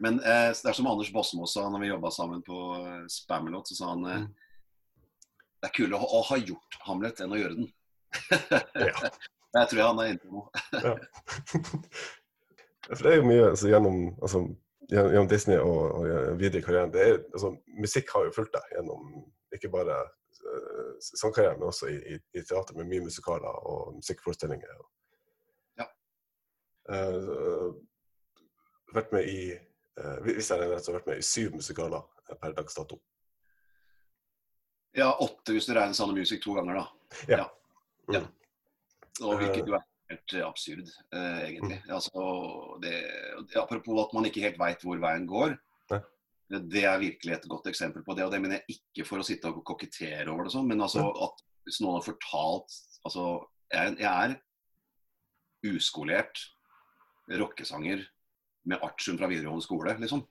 men 0.00 0.18
eh, 0.20 0.50
det 0.52 0.68
er 0.70 0.76
som 0.76 0.86
Anders 0.90 1.10
Bosmo 1.14 1.46
sa 1.46 1.64
når 1.70 1.80
vi 1.80 1.88
jobba 1.92 2.10
sammen 2.14 2.42
på 2.46 2.58
Spamelot, 3.10 3.68
så 3.68 3.74
sa 3.80 3.88
han 3.94 4.04
eh, 4.06 4.18
Mm. 4.18 4.28
det 5.62 5.68
er 5.70 5.74
kulere 5.74 5.98
å, 5.98 6.20
å 6.20 6.22
ha 6.28 6.36
gjort 6.38 6.76
Hamlet 6.86 7.20
enn 7.24 7.32
å 7.34 7.40
gjøre 7.40 7.58
den. 7.62 7.72
Ja. 8.88 9.10
Jeg 9.56 9.68
tror 9.70 9.80
han 9.86 10.00
er 10.02 10.10
inne 10.12 10.20
på 10.20 10.28
noe. 10.36 10.48
For 12.92 13.02
det 13.04 13.12
er 13.12 13.16
jo 13.22 13.26
mye 13.28 13.46
altså, 13.50 13.68
gjennom, 13.72 13.96
altså, 14.20 14.42
gjennom 14.92 15.28
Disney 15.30 15.56
og, 15.60 15.80
og 15.98 16.38
videre 16.40 16.60
i 16.60 16.64
karrieren. 16.66 16.92
Det 16.92 17.00
er, 17.04 17.16
altså, 17.32 17.54
musikk 17.80 18.12
har 18.14 18.26
jo 18.28 18.34
fulgt 18.36 18.52
deg 18.54 18.74
gjennom 18.76 19.08
ikke 19.56 19.70
bare 19.72 19.96
uh, 20.04 20.92
sangkarrieren, 21.00 21.58
men 21.62 21.70
også 21.72 21.88
i, 21.92 21.96
i, 22.14 22.20
i 22.36 22.44
teater 22.44 22.76
med 22.76 22.88
mye 22.92 23.06
musikaler 23.08 23.56
og 23.72 23.96
musikkforestillinger. 23.98 24.68
Ja. 24.68 24.86
Uh, 26.88 27.74
vært 28.94 29.12
med 29.12 29.28
i 29.28 29.40
Hvis 30.22 30.46
jeg 30.48 30.62
er 30.62 30.70
rett, 30.70 30.84
så 30.84 30.92
har 30.92 31.00
vært 31.00 31.08
med 31.10 31.18
i 31.18 31.26
syv 31.26 31.56
musikaler 31.58 32.04
eh, 32.30 32.36
per 32.38 32.52
dags 32.54 32.76
dato. 32.78 33.00
Ja, 34.94 35.08
åtte 35.18 35.56
hvis 35.56 35.66
du 35.66 35.72
regner 35.74 35.96
Sound 35.98 36.14
Music 36.14 36.38
to 36.44 36.54
ganger, 36.54 36.78
da. 36.78 37.16
Ja. 37.26 37.46
Ja. 38.14 38.20
Og 39.24 39.34
Eh. 39.34 39.40
hvilket 39.40 39.66
jo 39.66 39.74
er 39.74 39.82
helt 40.12 40.34
eh, 40.38 40.44
absurd, 40.46 40.92
eh, 41.12 41.40
egentlig. 41.48 41.80
Altså, 41.90 42.22
det, 42.82 42.94
apropos 43.58 44.04
at 44.04 44.14
man 44.14 44.28
ikke 44.30 44.44
helt 44.46 44.60
veit 44.60 44.84
hvor 44.86 45.02
veien 45.02 45.26
går. 45.26 45.58
Det 46.48 46.84
er 46.86 47.02
virkelig 47.02 47.34
et 47.34 47.48
godt 47.50 47.66
eksempel 47.68 48.04
på 48.06 48.14
det. 48.16 48.24
Og 48.24 48.30
det 48.32 48.40
mener 48.40 48.62
jeg 48.62 48.78
ikke 48.78 49.04
for 49.04 49.20
å 49.20 49.26
sitte 49.26 49.50
og 49.50 49.58
kokettere 49.68 50.30
over 50.30 50.46
det, 50.46 50.54
sånn, 50.54 50.68
men 50.70 50.80
altså 50.80 51.10
at 51.26 51.42
hvis 51.66 51.82
noen 51.84 51.98
har 51.98 52.06
fortalt 52.06 52.84
Altså, 53.06 53.24
jeg, 53.72 53.98
jeg 54.00 54.08
er 54.08 54.32
uskolert 55.70 56.40
rockesanger 57.30 58.04
med 58.68 58.82
artium 58.84 59.18
fra 59.18 59.28
videregående 59.30 59.64
skole, 59.64 59.94
liksom. 60.00 60.24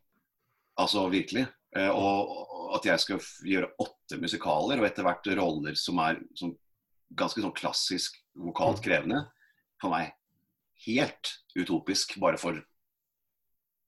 Altså 0.77 1.07
virkelig. 1.09 1.47
Eh, 1.75 1.89
og 1.89 2.75
at 2.77 2.85
jeg 2.85 3.03
skal 3.03 3.27
gjøre 3.51 3.71
åtte 3.81 4.19
musikaler, 4.21 4.79
og 4.79 4.87
etter 4.87 5.05
hvert 5.05 5.29
roller 5.39 5.77
som 5.79 5.99
er 6.03 6.21
som 6.37 6.53
ganske 7.17 7.41
sånn 7.41 7.55
klassisk 7.55 8.17
vokalt 8.37 8.81
krevende, 8.83 9.23
for 9.81 9.93
meg 9.93 10.13
helt 10.85 11.33
utopisk 11.57 12.17
bare 12.21 12.39
for 12.41 12.59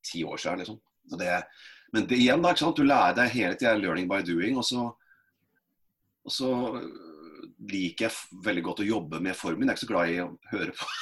ti 0.06 0.24
år 0.24 0.40
siden, 0.42 0.64
liksom. 0.64 0.80
Og 1.12 1.20
det, 1.20 1.36
men 1.94 2.08
det 2.10 2.20
igjen, 2.22 2.42
da, 2.42 2.54
ikke 2.54 2.66
sant? 2.66 2.80
du 2.80 2.88
lærer 2.88 3.18
deg 3.18 3.36
hele 3.36 3.58
tida 3.58 3.76
'learning 3.78 4.10
by 4.10 4.22
doing', 4.26 4.58
og 4.58 4.66
så, 4.66 4.88
og 6.26 6.34
så 6.34 6.50
øh, 6.80 6.90
liker 7.70 8.08
jeg 8.08 8.42
veldig 8.46 8.66
godt 8.66 8.84
å 8.84 8.90
jobbe 8.90 9.22
med 9.24 9.38
formen. 9.38 9.68
Jeg 9.68 9.74
er 9.74 9.78
ikke 9.78 9.86
så 9.86 9.94
glad 9.94 10.14
i 10.14 10.20
å 10.26 10.34
høre 10.54 10.76
på. 10.78 10.92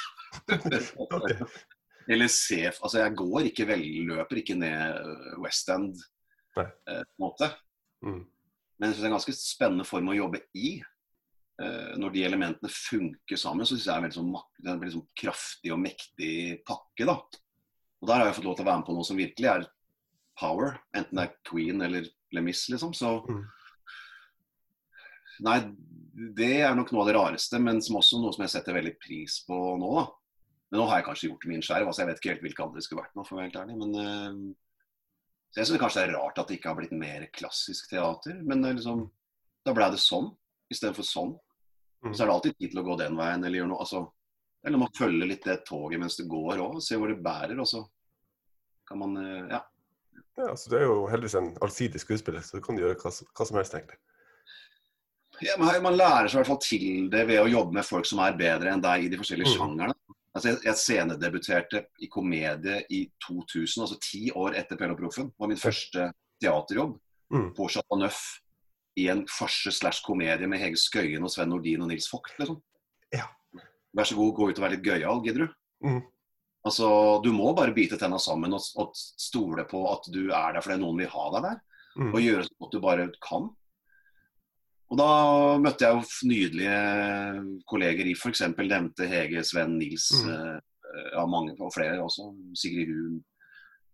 Ok. 0.98 1.76
Eller 2.08 2.30
se 2.32 2.62
Altså, 2.70 3.02
jeg 3.02 3.16
går 3.18 3.50
ikke 3.50 3.66
vel, 3.68 3.84
løper 4.08 4.40
ikke 4.40 4.56
ned 4.58 5.00
øh, 5.02 5.34
West 5.44 5.68
End 5.72 5.98
eh, 6.58 6.70
på 7.02 7.18
en 7.18 7.24
måte. 7.24 7.50
Mm. 8.04 8.22
Men 8.78 8.86
jeg 8.86 8.94
synes 8.94 9.02
det 9.02 9.08
er 9.08 9.10
en 9.10 9.18
ganske 9.18 9.36
spennende 9.36 9.88
form 9.88 10.08
å 10.12 10.16
jobbe 10.16 10.40
i. 10.56 10.78
Eh, 11.58 11.92
når 11.98 12.14
de 12.14 12.24
elementene 12.24 12.70
funker 12.72 13.40
sammen, 13.40 13.66
så 13.66 13.74
syns 13.74 13.88
jeg 13.88 13.90
det 13.90 13.94
er 13.94 13.98
en 13.98 14.06
veldig, 14.06 14.18
sånn, 14.18 14.68
veldig 14.68 14.94
sånn 14.94 15.08
kraftig 15.18 15.74
og 15.74 15.82
mektig 15.82 16.32
pakke. 16.68 17.08
da. 17.08 17.18
Og 17.98 18.08
der 18.08 18.22
har 18.22 18.30
jeg 18.30 18.38
fått 18.38 18.48
lov 18.48 18.56
til 18.56 18.66
å 18.66 18.70
være 18.70 18.80
med 18.80 18.88
på 18.88 18.96
noe 18.96 19.08
som 19.08 19.18
virkelig 19.18 19.50
er 19.52 19.68
power. 20.38 20.78
Enten 20.96 21.18
det 21.18 21.26
er 21.26 21.36
Queen 21.50 21.82
eller 21.82 22.10
Lemis, 22.34 22.68
liksom. 22.72 22.94
Så 22.94 23.20
Mm. 23.28 23.44
Nei, 25.40 25.58
det 26.34 26.62
er 26.66 26.74
nok 26.74 26.90
noe 26.90 27.04
av 27.04 27.06
det 27.06 27.14
rareste, 27.14 27.60
men 27.62 27.78
som 27.84 28.00
også 28.00 28.18
noe 28.18 28.34
som 28.34 28.42
jeg 28.42 28.50
setter 28.50 28.74
veldig 28.74 28.94
pris 28.98 29.44
på 29.46 29.54
nå. 29.78 29.90
da. 29.94 30.06
Men 30.70 30.80
nå 30.82 30.86
har 30.90 30.98
jeg 31.00 31.06
kanskje 31.08 31.28
gjort 31.30 31.46
min 31.48 31.62
skjerv, 31.64 31.86
altså 31.88 32.02
jeg 32.02 32.08
vet 32.10 32.18
ikke 32.20 32.32
helt 32.34 32.42
hvilke 32.44 32.64
andre 32.64 32.76
det 32.80 32.84
skulle 32.84 33.02
vært 33.02 33.14
nå, 33.16 33.22
for 33.24 33.34
å 33.34 33.38
være 33.38 33.46
helt 33.48 33.60
ærlig. 33.62 33.76
Men 33.80 33.94
eh, 34.02 34.40
så 35.48 35.60
jeg 35.62 35.68
syns 35.70 35.80
kanskje 35.80 36.02
det 36.02 36.08
er 36.10 36.18
rart 36.18 36.38
at 36.42 36.50
det 36.50 36.58
ikke 36.58 36.68
har 36.68 36.76
blitt 36.76 36.92
mer 36.92 37.24
klassisk 37.32 37.88
teater. 37.88 38.34
Men 38.44 38.64
er 38.68 38.76
liksom, 38.76 39.06
da 39.64 39.72
ble 39.76 39.88
det 39.94 40.00
sånn 40.02 40.28
istedenfor 40.68 41.06
sånn. 41.08 41.32
Mm. 42.04 42.12
Så 42.12 42.20
er 42.22 42.28
det 42.28 42.34
alltid 42.34 42.58
tid 42.58 42.74
til 42.74 42.82
å 42.82 42.84
gå 42.90 42.96
den 43.00 43.16
veien 43.18 43.42
eller 43.44 43.62
gjøre 43.62 43.70
noe. 43.72 43.80
altså 43.86 44.02
Eller 44.66 44.78
man 44.84 44.92
følger 44.98 45.30
litt 45.30 45.46
det 45.48 45.56
toget 45.66 46.02
mens 46.02 46.18
det 46.20 46.28
går 46.28 46.60
òg, 46.66 46.76
se 46.84 46.98
hvor 47.00 47.08
det 47.08 47.22
bærer. 47.24 47.56
Og 47.58 47.66
så 47.70 47.80
kan 48.88 49.00
man 49.00 49.16
eh, 49.24 49.56
Ja. 49.56 49.62
Ja, 50.38 50.52
så 50.54 50.70
Du 50.70 50.76
er 50.78 50.84
jo 50.84 51.06
heldigvis 51.10 51.34
en 51.34 51.48
allsidig 51.64 51.98
skuespiller, 51.98 52.44
så 52.46 52.60
du 52.60 52.62
kan 52.62 52.76
gjøre 52.78 52.94
hva, 53.00 53.10
hva 53.10 53.46
som 53.48 53.56
helst, 53.58 53.74
egentlig. 53.74 53.96
Ja, 55.42 55.56
men 55.58 55.82
Man 55.82 55.96
lærer 55.98 56.28
seg 56.28 56.36
i 56.36 56.40
hvert 56.42 56.50
fall 56.52 56.60
til 56.62 57.08
det 57.10 57.24
ved 57.26 57.40
å 57.42 57.48
jobbe 57.50 57.74
med 57.74 57.86
folk 57.86 58.06
som 58.06 58.20
er 58.22 58.36
bedre 58.38 58.70
enn 58.70 58.82
deg 58.84 59.06
i 59.06 59.10
de 59.10 59.18
forskjellige 59.18 59.50
Mm. 59.50 59.56
sjangerne. 59.56 59.97
Altså, 60.38 60.52
jeg, 60.54 60.60
jeg 60.68 60.78
scenedebuterte 60.78 61.80
i 62.04 62.08
komedie 62.12 62.80
i 62.94 63.02
2000, 63.26 63.82
altså 63.84 63.98
ti 64.04 64.28
år 64.38 64.54
etter 64.60 64.78
Pelle 64.78 64.94
og 64.94 65.00
Proffen. 65.02 65.28
Det 65.32 65.42
var 65.42 65.50
min 65.52 65.60
første 65.66 66.08
teaterjobb 66.42 66.96
Mm. 67.28 67.50
på 67.52 67.66
Chateau 67.68 67.98
Neuf 68.00 68.18
i 68.96 69.02
en 69.12 69.26
farse 69.28 69.68
slash 69.76 70.00
komedie 70.06 70.46
med 70.48 70.62
Hege 70.62 70.78
Skøyen 70.80 71.20
og 71.26 71.28
Sven 71.28 71.50
Nordin 71.52 71.82
og 71.84 71.90
Nils 71.90 72.06
Vogt. 72.08 72.30
Liksom. 72.40 72.56
Ja. 73.12 73.26
Vær 73.92 74.08
så 74.08 74.16
god, 74.16 74.30
gå 74.38 74.46
ut 74.48 74.56
og 74.58 74.64
vær 74.64 74.72
litt 74.72 74.86
gøyal, 74.86 75.20
gidder 75.26 75.44
du? 75.44 75.52
Mm. 75.84 75.98
Altså, 76.64 76.88
Du 77.22 77.28
må 77.36 77.50
bare 77.52 77.74
bite 77.76 77.98
tenna 78.00 78.16
sammen 78.18 78.56
og, 78.56 78.64
og 78.80 78.96
stole 78.96 79.66
på 79.68 79.82
at 79.92 80.08
du 80.08 80.30
er 80.32 80.56
der 80.56 80.64
fordi 80.64 80.80
noen 80.80 81.02
vil 81.04 81.12
ha 81.12 81.26
deg 81.36 81.44
der. 81.50 81.60
Mm. 82.00 82.14
Og 82.14 82.24
gjøre 82.24 82.46
så 82.48 82.56
godt 82.64 82.72
du 82.72 82.80
bare 82.86 83.06
kan. 83.28 83.50
Og 84.88 84.96
da 84.96 85.06
møtte 85.60 85.84
jeg 85.84 85.94
jo 85.98 86.28
nydelige 86.30 87.62
kolleger 87.68 88.06
i 88.08 88.14
f.eks. 88.16 88.40
nevnte 88.56 89.08
Hege, 89.10 89.42
Sven, 89.44 89.74
Nils, 89.78 90.06
Mm. 90.24 90.30
eh, 90.32 90.60
ja, 91.12 91.26
mange 91.26 91.52
og 91.60 91.72
flere 91.74 91.98
også. 92.00 92.30
Sigrid 92.56 92.88
Run. 92.94 93.18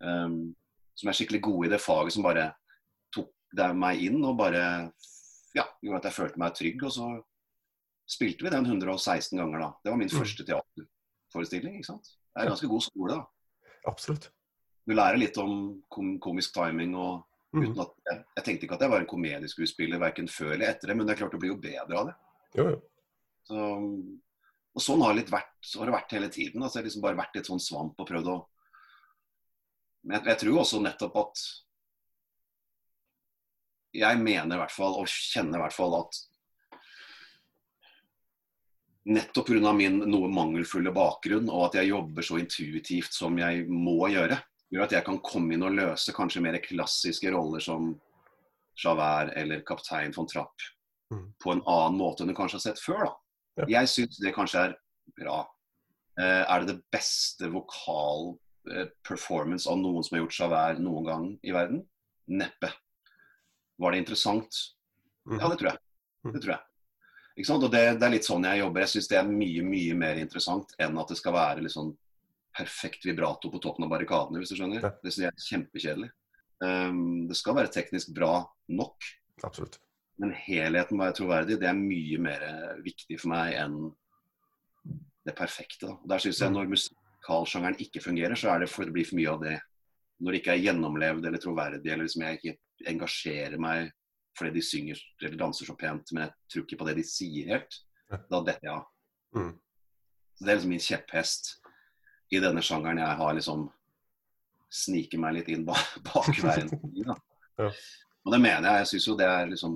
Um, 0.04 0.54
som 0.94 1.09
er 1.09 1.12
skikkelig 1.16 1.40
gode 1.42 1.66
i 1.66 1.70
det 1.72 1.80
faget, 1.80 2.12
som 2.12 2.22
bare 2.22 2.52
tok 3.14 3.30
meg 3.74 4.02
inn 4.07 4.22
og 4.24 4.37
bare 4.38 4.92
ja, 5.54 5.64
gjorde 5.83 5.96
at 5.98 6.04
jeg 6.04 6.12
følte 6.18 6.38
meg 6.38 6.54
trygg. 6.54 6.83
Og 6.87 6.92
så 6.92 7.09
spilte 8.07 8.44
vi 8.44 8.50
den 8.54 8.66
116 8.66 9.38
ganger, 9.38 9.59
da. 9.59 9.70
Det 9.83 9.90
var 9.90 9.98
min 9.98 10.09
Mm. 10.09 10.18
første 10.20 10.44
teaterforestilling. 10.46 11.74
ikke 11.80 11.87
sant? 11.90 12.04
Det 12.07 12.42
er 12.42 12.46
en 12.46 12.52
ganske 12.54 12.68
god 12.68 12.83
skole, 12.83 13.11
da. 13.14 13.24
Absolutt. 13.87 14.30
Du 14.87 14.92
lærer 14.94 15.18
litt 15.18 15.37
om 15.38 15.83
komisk 16.20 16.54
timing 16.54 16.94
og. 16.94 17.24
Uten 17.55 17.81
at 17.85 17.95
jeg, 18.09 18.21
jeg 18.37 18.45
tenkte 18.47 18.67
ikke 18.67 18.77
at 18.79 18.85
jeg 18.85 18.93
var 18.93 19.05
en 19.05 19.11
komedieskuespiller 19.11 20.03
verken 20.03 20.29
før 20.31 20.55
eller 20.57 20.73
etter 20.73 20.90
det, 20.90 20.97
men 20.99 21.07
det 21.07 21.14
er 21.14 21.21
klart 21.23 21.35
det 21.37 21.40
blir 21.43 21.55
jo 21.55 21.62
bedre 21.62 22.01
av 22.01 22.11
det. 22.11 22.14
Jo, 22.59 22.67
jo. 22.75 22.79
Så, 23.45 23.64
og 24.75 24.83
sånn 24.83 25.03
har, 25.05 25.19
vært, 25.31 25.53
så 25.62 25.81
har 25.81 25.90
det 25.90 25.95
vært 25.95 26.14
hele 26.17 26.31
tiden. 26.33 26.62
altså 26.62 26.79
Jeg 26.79 26.83
har 26.83 26.88
liksom 26.88 27.05
bare 27.05 27.21
vært 27.21 27.37
litt 27.38 27.51
sånn 27.51 27.62
svamp 27.62 28.01
og 28.01 28.09
prøvd 28.09 28.31
å 28.33 28.38
Men 30.05 30.19
jeg, 30.19 30.27
jeg 30.33 30.40
tror 30.43 30.61
også 30.61 30.81
nettopp 30.85 31.19
at 31.23 31.43
Jeg 33.95 34.19
mener 34.21 34.57
i 34.57 34.61
hvert 34.61 34.75
fall, 34.75 34.97
og 34.99 35.11
kjenner 35.11 35.61
i 35.61 35.64
hvert 35.64 35.77
fall 35.77 36.01
at 36.01 36.23
nettopp 39.05 39.47
pga. 39.47 39.73
min 39.77 40.01
noe 40.09 40.31
mangelfulle 40.33 40.93
bakgrunn 40.95 41.51
og 41.53 41.69
at 41.69 41.79
jeg 41.81 41.93
jobber 41.93 42.25
så 42.25 42.38
intuitivt 42.40 43.12
som 43.12 43.37
jeg 43.38 43.67
må 43.69 44.09
gjøre, 44.09 44.38
gjør 44.74 44.87
at 44.88 44.94
jeg 44.96 45.06
kan 45.06 45.20
komme 45.22 45.54
inn 45.54 45.64
og 45.66 45.74
løse 45.76 46.12
kanskje 46.16 46.42
mer 46.42 46.58
klassiske 46.62 47.30
roller 47.34 47.62
som 47.62 47.92
Javert 48.82 49.32
eller 49.38 49.62
kaptein 49.66 50.14
von 50.16 50.26
Trapp 50.30 50.70
Mm. 51.12 51.34
på 51.38 51.52
en 51.52 51.60
annen 51.68 51.98
måte 52.00 52.24
enn 52.24 52.30
du 52.32 52.34
kanskje 52.34 52.56
har 52.56 52.62
sett 52.64 52.80
før. 52.80 53.10
Ja. 53.60 53.66
Jeg 53.68 53.90
syns 53.92 54.16
det 54.18 54.32
kanskje 54.34 54.62
er 54.64 54.72
bra. 55.20 55.42
Eh, 56.18 56.42
er 56.48 56.60
det 56.64 56.70
det 56.72 56.82
beste 56.90 57.50
vokal 57.52 58.32
eh, 58.72 58.88
performance 59.06 59.68
av 59.70 59.78
noen 59.78 60.02
som 60.02 60.16
har 60.16 60.24
gjort 60.24 60.38
Javert 60.40 60.80
noen 60.82 61.06
gang 61.06 61.26
i 61.44 61.52
verden? 61.54 61.82
Neppe. 62.26 62.72
Var 63.78 63.92
det 63.92 64.00
interessant? 64.00 64.56
Mm. 65.28 65.38
Ja, 65.38 65.48
det 65.52 65.58
tror 65.60 65.70
jeg. 65.74 65.78
Mm. 66.24 66.32
Det 66.32 66.42
tror 66.46 66.54
jeg. 66.56 66.62
Ikke 67.37 67.50
sant? 67.52 67.68
Og 67.68 67.70
det, 67.76 67.84
det 68.00 68.08
er 68.08 68.14
litt 68.16 68.26
sånn 68.26 68.48
jeg 68.48 68.62
jobber. 68.64 68.87
Jeg 68.87 68.94
syns 68.94 69.10
det 69.12 69.18
er 69.20 69.28
mye, 69.28 69.62
mye 69.68 69.94
mer 69.98 70.22
interessant 70.24 70.74
enn 70.80 70.98
at 70.98 71.12
det 71.12 71.20
skal 71.20 71.37
være 71.37 71.66
litt 71.66 71.74
sånn 71.76 71.92
perfekt 72.57 73.07
vibrato 73.07 73.51
på 73.51 73.61
toppen 73.62 73.87
av 73.87 73.90
barrikadene, 73.93 74.40
hvis 74.40 74.53
du 74.53 74.59
skjønner. 74.59 74.85
Det 75.03 75.12
synes 75.12 75.25
jeg 75.25 75.33
er 75.33 75.49
kjempekjedelig. 75.49 76.11
Um, 76.64 77.27
det 77.29 77.37
skal 77.37 77.57
være 77.59 77.73
teknisk 77.75 78.12
bra 78.14 78.45
nok, 78.73 79.05
Absolutt. 79.45 79.81
men 80.23 80.33
helheten 80.47 80.97
må 80.97 81.05
være 81.05 81.19
troverdig. 81.19 81.59
Det 81.61 81.69
er 81.69 81.77
mye 81.79 82.21
mer 82.23 82.45
viktig 82.85 83.19
for 83.21 83.35
meg 83.35 83.57
enn 83.59 83.79
det 85.25 85.35
perfekte. 85.37 85.88
Da. 85.88 85.97
Og 85.99 86.09
Der 86.09 86.19
synes 86.19 86.40
jeg 86.40 86.51
Mm. 86.51 86.55
Når 86.55 86.69
musikalsjangeren 86.75 87.81
ikke 87.81 88.01
fungerer, 88.05 88.35
så 88.37 88.51
er 88.55 88.59
det 88.61 88.69
for 88.71 88.85
det 88.85 88.93
blir 88.93 89.07
for 89.09 89.17
mye 89.17 89.33
av 89.33 89.40
det. 89.43 89.61
Når 90.21 90.33
det 90.33 90.40
ikke 90.40 90.53
er 90.55 90.64
gjennomlevd 90.64 91.27
eller 91.27 91.38
troverdig, 91.38 91.90
eller 91.90 92.05
liksom 92.05 92.23
jeg 92.23 92.38
ikke 92.38 92.59
engasjerer 92.87 93.59
meg 93.59 93.93
fordi 94.38 94.51
de 94.51 94.62
synger 94.62 94.99
eller 95.23 95.37
danser 95.38 95.67
så 95.67 95.77
pent, 95.79 96.11
men 96.12 96.25
jeg 96.25 96.33
tror 96.51 96.64
ikke 96.64 96.79
på 96.79 96.87
det 96.88 96.97
de 96.97 97.03
sier 97.07 97.47
helt, 97.55 97.77
da 98.11 98.40
detter 98.43 98.67
jeg 98.67 98.73
av. 98.75 98.87
Mm. 99.37 99.53
Så 100.35 100.45
Det 100.45 100.51
er 100.51 100.57
liksom 100.57 100.71
min 100.75 100.83
kjepphest 100.83 101.53
i 102.32 102.40
denne 102.40 102.62
sjangeren 102.64 102.98
jeg 103.02 103.16
har 103.20 103.32
liksom 103.37 103.60
sniket 104.72 105.20
meg 105.20 105.34
litt 105.38 105.48
inn 105.52 105.64
bak, 105.68 106.28
i, 106.28 106.30
da. 107.04 107.14
Ja. 107.60 107.68
Og 108.26 108.32
det 108.32 108.40
mener 108.42 108.66
jeg. 108.66 108.76
Jeg 108.80 108.88
syns 108.90 109.06
jo 109.06 109.14
det 109.20 109.28
er 109.30 109.46
liksom 109.46 109.74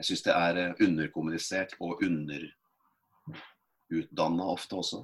Jeg 0.00 0.06
syns 0.08 0.24
det 0.26 0.34
er 0.34 0.54
eh, 0.58 0.74
underkommunisert 0.86 1.70
og 1.78 2.02
underutdanna 2.02 4.44
ofte 4.50 4.74
også 4.80 4.98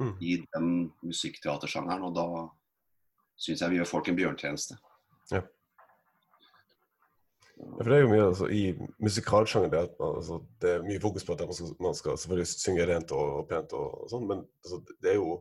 Mm. 0.00 0.14
i 0.24 0.36
den 0.54 0.68
musikkteatersjangeren, 1.04 2.04
og 2.08 2.14
da 2.16 2.24
syns 3.36 3.60
jeg 3.60 3.72
vi 3.72 3.76
gjør 3.80 3.88
folk 3.90 4.06
en 4.08 4.16
bjørntjeneste. 4.16 4.74
Ja. 5.32 5.42
Ja, 7.60 7.66
for 7.76 7.84
det 7.90 7.96
er 7.98 8.04
jo 8.06 8.08
mye 8.08 8.28
altså, 8.30 8.46
I 8.48 8.62
musikalsjanger 9.04 9.68
det, 9.74 9.82
altså, 10.00 10.38
det 10.62 10.70
er 10.72 10.86
mye 10.86 11.02
fokus 11.02 11.26
på 11.28 11.34
at 11.36 11.42
man 11.44 11.52
skal, 11.58 11.74
man 11.84 11.96
skal 11.98 12.16
selvfølgelig 12.16 12.48
synge 12.54 12.86
rent 12.88 13.12
og, 13.12 13.26
og 13.42 13.48
pent, 13.50 13.70
og, 13.76 13.88
og 14.04 14.08
sånn, 14.14 14.24
men 14.30 14.38
altså, 14.64 14.76
det 15.04 15.10
er 15.12 15.18
jo 15.20 15.34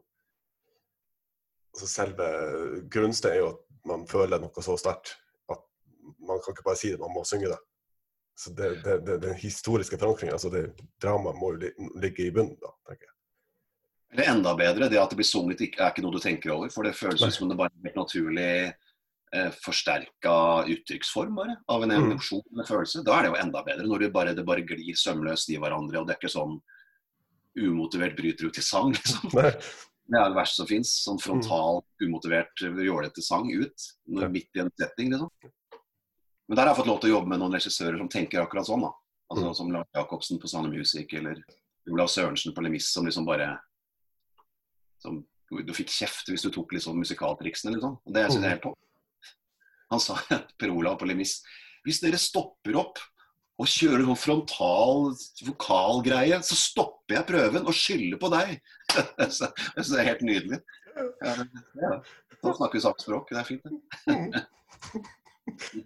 altså, 1.79 1.87
Selve 1.87 2.27
grunnsteinen 2.91 3.37
er 3.37 3.41
jo 3.45 3.49
at 3.53 3.65
man 3.87 4.05
føler 4.09 4.41
noe 4.43 4.63
så 4.65 4.75
sterkt 4.77 5.15
at 5.49 5.61
man 6.27 6.41
kan 6.43 6.53
ikke 6.53 6.65
bare 6.67 6.79
si 6.79 6.91
det, 6.91 6.99
man 6.99 7.13
må 7.15 7.23
synge 7.27 7.53
det. 7.53 7.59
Så 8.39 8.51
det, 8.55 8.83
det, 8.83 8.97
det, 9.07 9.15
Den 9.23 9.35
historiske 9.39 9.97
forankringen, 9.99 10.35
altså 10.35 10.51
det 10.51 10.65
dramaet, 11.03 11.39
må 11.39 11.53
jo 11.55 11.71
ligge 11.99 12.27
i 12.27 12.31
bunnen, 12.35 12.55
da, 12.61 12.71
tenker 12.87 13.07
jeg. 13.09 13.15
Eller 14.13 14.29
enda 14.31 14.53
bedre, 14.57 14.87
det 14.89 14.99
at 14.99 15.11
det 15.11 15.19
blir 15.19 15.27
sunget 15.27 15.59
er 15.61 15.89
ikke 15.91 16.01
noe 16.01 16.15
du 16.15 16.21
tenker 16.23 16.53
over. 16.55 16.71
For 16.73 16.87
det 16.87 16.95
føles 16.97 17.21
Nei. 17.21 17.31
som 17.35 17.49
det 17.51 17.57
bare 17.59 17.69
er 17.75 17.91
en 17.91 17.99
naturlig 17.99 18.47
eh, 19.35 19.51
forsterka 19.61 20.35
uttrykksform 20.71 21.35
bare, 21.37 21.57
av 21.69 21.83
en 21.85 21.93
Mm. 21.93 22.11
emosjon 22.15 22.41
eller 22.53 22.65
følelse. 22.65 23.03
Da 23.05 23.17
er 23.19 23.27
det 23.27 23.31
jo 23.33 23.41
enda 23.43 23.63
bedre, 23.63 23.85
når 23.87 23.99
det 24.05 24.13
bare, 24.15 24.33
det 24.33 24.45
bare 24.47 24.65
glir 24.65 24.97
sømløst 24.97 25.51
i 25.53 25.59
hverandre, 25.61 25.99
og 25.99 26.07
det 26.07 26.15
er 26.15 26.21
ikke 26.23 26.33
sånn 26.33 26.57
umotivert 27.59 28.15
bryter 28.17 28.47
ut 28.49 28.57
i 28.57 28.61
sang. 28.65 28.91
liksom. 28.97 29.29
Nei. 29.37 29.51
Det 30.09 30.17
er 30.17 30.31
det 30.31 30.37
verste 30.39 30.63
som 30.63 30.69
fins. 30.69 30.91
Sånn 31.05 31.19
frontal, 31.21 31.83
umotivert, 32.01 32.63
jålete 32.63 33.21
sang 33.21 33.49
ut 33.51 33.89
når, 34.09 34.31
midt 34.33 34.57
i 34.57 34.63
en 34.63 34.71
setting, 34.73 35.11
liksom. 35.13 35.29
Men 36.49 36.57
der 36.57 36.65
har 36.65 36.71
jeg 36.73 36.79
fått 36.79 36.89
lov 36.89 37.01
til 37.01 37.11
å 37.11 37.17
jobbe 37.19 37.29
med 37.29 37.41
noen 37.43 37.53
regissører 37.53 37.99
som 38.01 38.09
tenker 38.09 38.41
akkurat 38.41 38.65
sånn, 38.65 38.87
da. 38.87 38.93
Altså 39.29 39.45
Mm. 39.45 39.55
Som 39.59 39.71
Lars 39.71 39.89
Jacobsen 39.93 40.39
på 40.41 40.49
Sane 40.49 40.71
Music, 40.73 41.13
eller 41.13 41.43
Olav 41.91 42.07
Sørensen 42.09 42.55
på 42.55 42.63
Lemis, 42.65 42.87
som 42.93 43.05
liksom 43.05 43.25
bare 43.25 43.51
som, 44.97 45.25
Du 45.49 45.73
fikk 45.73 45.89
kjeft 45.89 46.27
hvis 46.29 46.43
du 46.45 46.51
tok 46.53 46.73
liksom 46.73 46.97
musikaltriksene, 46.97 47.73
liksom. 47.73 47.95
Og 48.05 48.13
det 48.13 48.25
syns 48.27 48.43
jeg 48.43 48.45
er 48.45 48.55
helt 48.57 48.65
topp. 48.65 48.79
Han 49.89 50.01
sa, 50.01 50.17
Per 50.59 50.73
Olav 50.73 50.97
på 51.01 51.07
Lemis, 51.09 51.39
hvis 51.85 52.01
dere 52.01 52.17
stopper 52.21 52.77
opp 52.77 53.01
og 53.59 53.67
kjører 53.67 54.05
sånn 54.07 54.19
frontal 54.19 55.09
vokalgreie, 55.49 56.39
så 56.45 56.55
stopper 56.55 57.17
jeg 57.17 57.27
prøven 57.27 57.67
og 57.67 57.75
skylder 57.75 58.21
på 58.21 58.31
deg. 58.31 58.55
Så 59.35 59.49
Jeg 59.51 59.83
syns 59.83 59.91
det 59.91 59.99
er 59.99 60.09
helt 60.09 60.25
nydelig. 60.25 60.59
Ja, 60.95 61.35
ja. 61.83 61.93
Da 62.39 62.53
snakker 62.55 62.77
vi 62.77 62.83
samme 62.83 63.03
språk. 63.03 63.31
Det 63.33 63.41
er 63.41 63.49
fint, 63.49 63.63
det. 63.67 64.43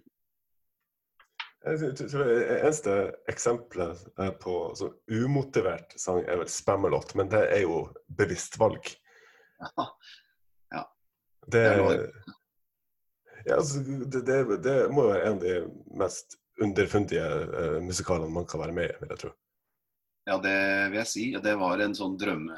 Det 1.64 1.80
eneste 2.60 2.94
eksempelet 3.32 4.02
på 4.42 4.54
så 4.76 4.90
umotivert 5.08 5.94
sang 5.96 6.20
er 6.20 6.42
vel 6.42 6.50
'Spammerlåt', 6.52 7.14
men 7.16 7.30
det 7.32 7.40
er 7.56 7.62
jo 7.62 7.78
bevisst 8.18 8.58
valg. 8.60 8.90
Ja. 9.64 9.86
Det, 11.48 11.62
Det 11.62 11.64
er 11.64 12.10
ja, 13.46 13.56
altså, 13.56 13.80
det, 13.80 14.26
det, 14.26 14.58
det 14.64 14.76
må 14.92 15.06
jo 15.06 15.14
være 15.14 15.24
en 15.24 15.38
av 15.38 15.40
de 15.40 15.56
mest 16.00 16.36
underfundige 16.62 17.24
uh, 17.24 17.80
musikalene 17.82 18.34
man 18.34 18.46
kan 18.46 18.62
være 18.62 18.76
med 18.76 18.90
i, 18.90 18.96
vil 19.00 19.14
jeg 19.14 19.22
tro. 19.24 19.32
Ja, 20.24 20.38
det 20.40 20.56
vil 20.92 21.00
jeg 21.02 21.10
si. 21.10 21.24
Det 21.42 21.54
var 21.60 21.82
en 21.84 21.96
sånn 21.96 22.16
drømme... 22.20 22.56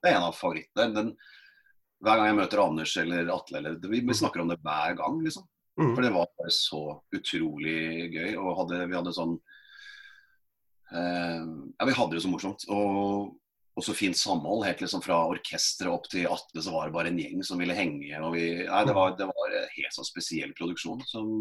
Det 0.00 0.08
er 0.08 0.16
en 0.16 0.30
av 0.30 0.36
favorittene. 0.36 0.94
Den, 0.96 1.10
hver 2.00 2.16
gang 2.16 2.30
jeg 2.30 2.36
møter 2.38 2.62
Anders 2.62 2.94
eller 2.96 3.32
Atle, 3.34 3.58
eller, 3.60 3.74
vi, 3.84 4.00
vi 4.00 4.16
snakker 4.16 4.40
om 4.40 4.48
det 4.48 4.60
hver 4.64 4.94
gang, 4.96 5.18
liksom. 5.26 5.44
Mm. 5.80 5.92
For 5.94 6.04
det 6.04 6.12
var 6.14 6.30
bare 6.38 6.52
så 6.54 6.80
utrolig 7.16 7.76
gøy. 8.14 8.32
Og 8.40 8.56
hadde, 8.62 8.80
vi 8.88 8.96
hadde 8.96 9.12
sånn 9.16 9.36
eh, 10.92 11.44
Ja, 11.44 11.86
vi 11.88 11.96
hadde 11.96 12.16
det 12.16 12.24
så 12.24 12.32
morsomt. 12.32 12.64
Og, 12.72 13.30
og 13.76 13.84
så 13.84 13.96
fint 13.96 14.16
samhold. 14.16 14.64
Helt 14.68 14.80
liksom 14.84 15.04
fra 15.04 15.22
orkesteret 15.30 15.92
opp 15.92 16.08
til 16.12 16.28
Atle 16.32 16.64
så 16.64 16.74
var 16.74 16.88
det 16.88 16.96
bare 16.96 17.12
en 17.12 17.20
gjeng 17.20 17.44
som 17.46 17.60
ville 17.60 17.76
henge. 17.76 18.12
Og 18.24 18.36
vi, 18.36 18.46
nei, 18.64 18.84
det, 18.88 18.96
var, 18.96 19.16
det 19.20 19.28
var 19.28 19.58
en 19.60 19.74
helt 19.76 19.96
sånn 19.96 20.08
spesiell 20.08 20.56
produksjon 20.56 21.04
som 21.08 21.34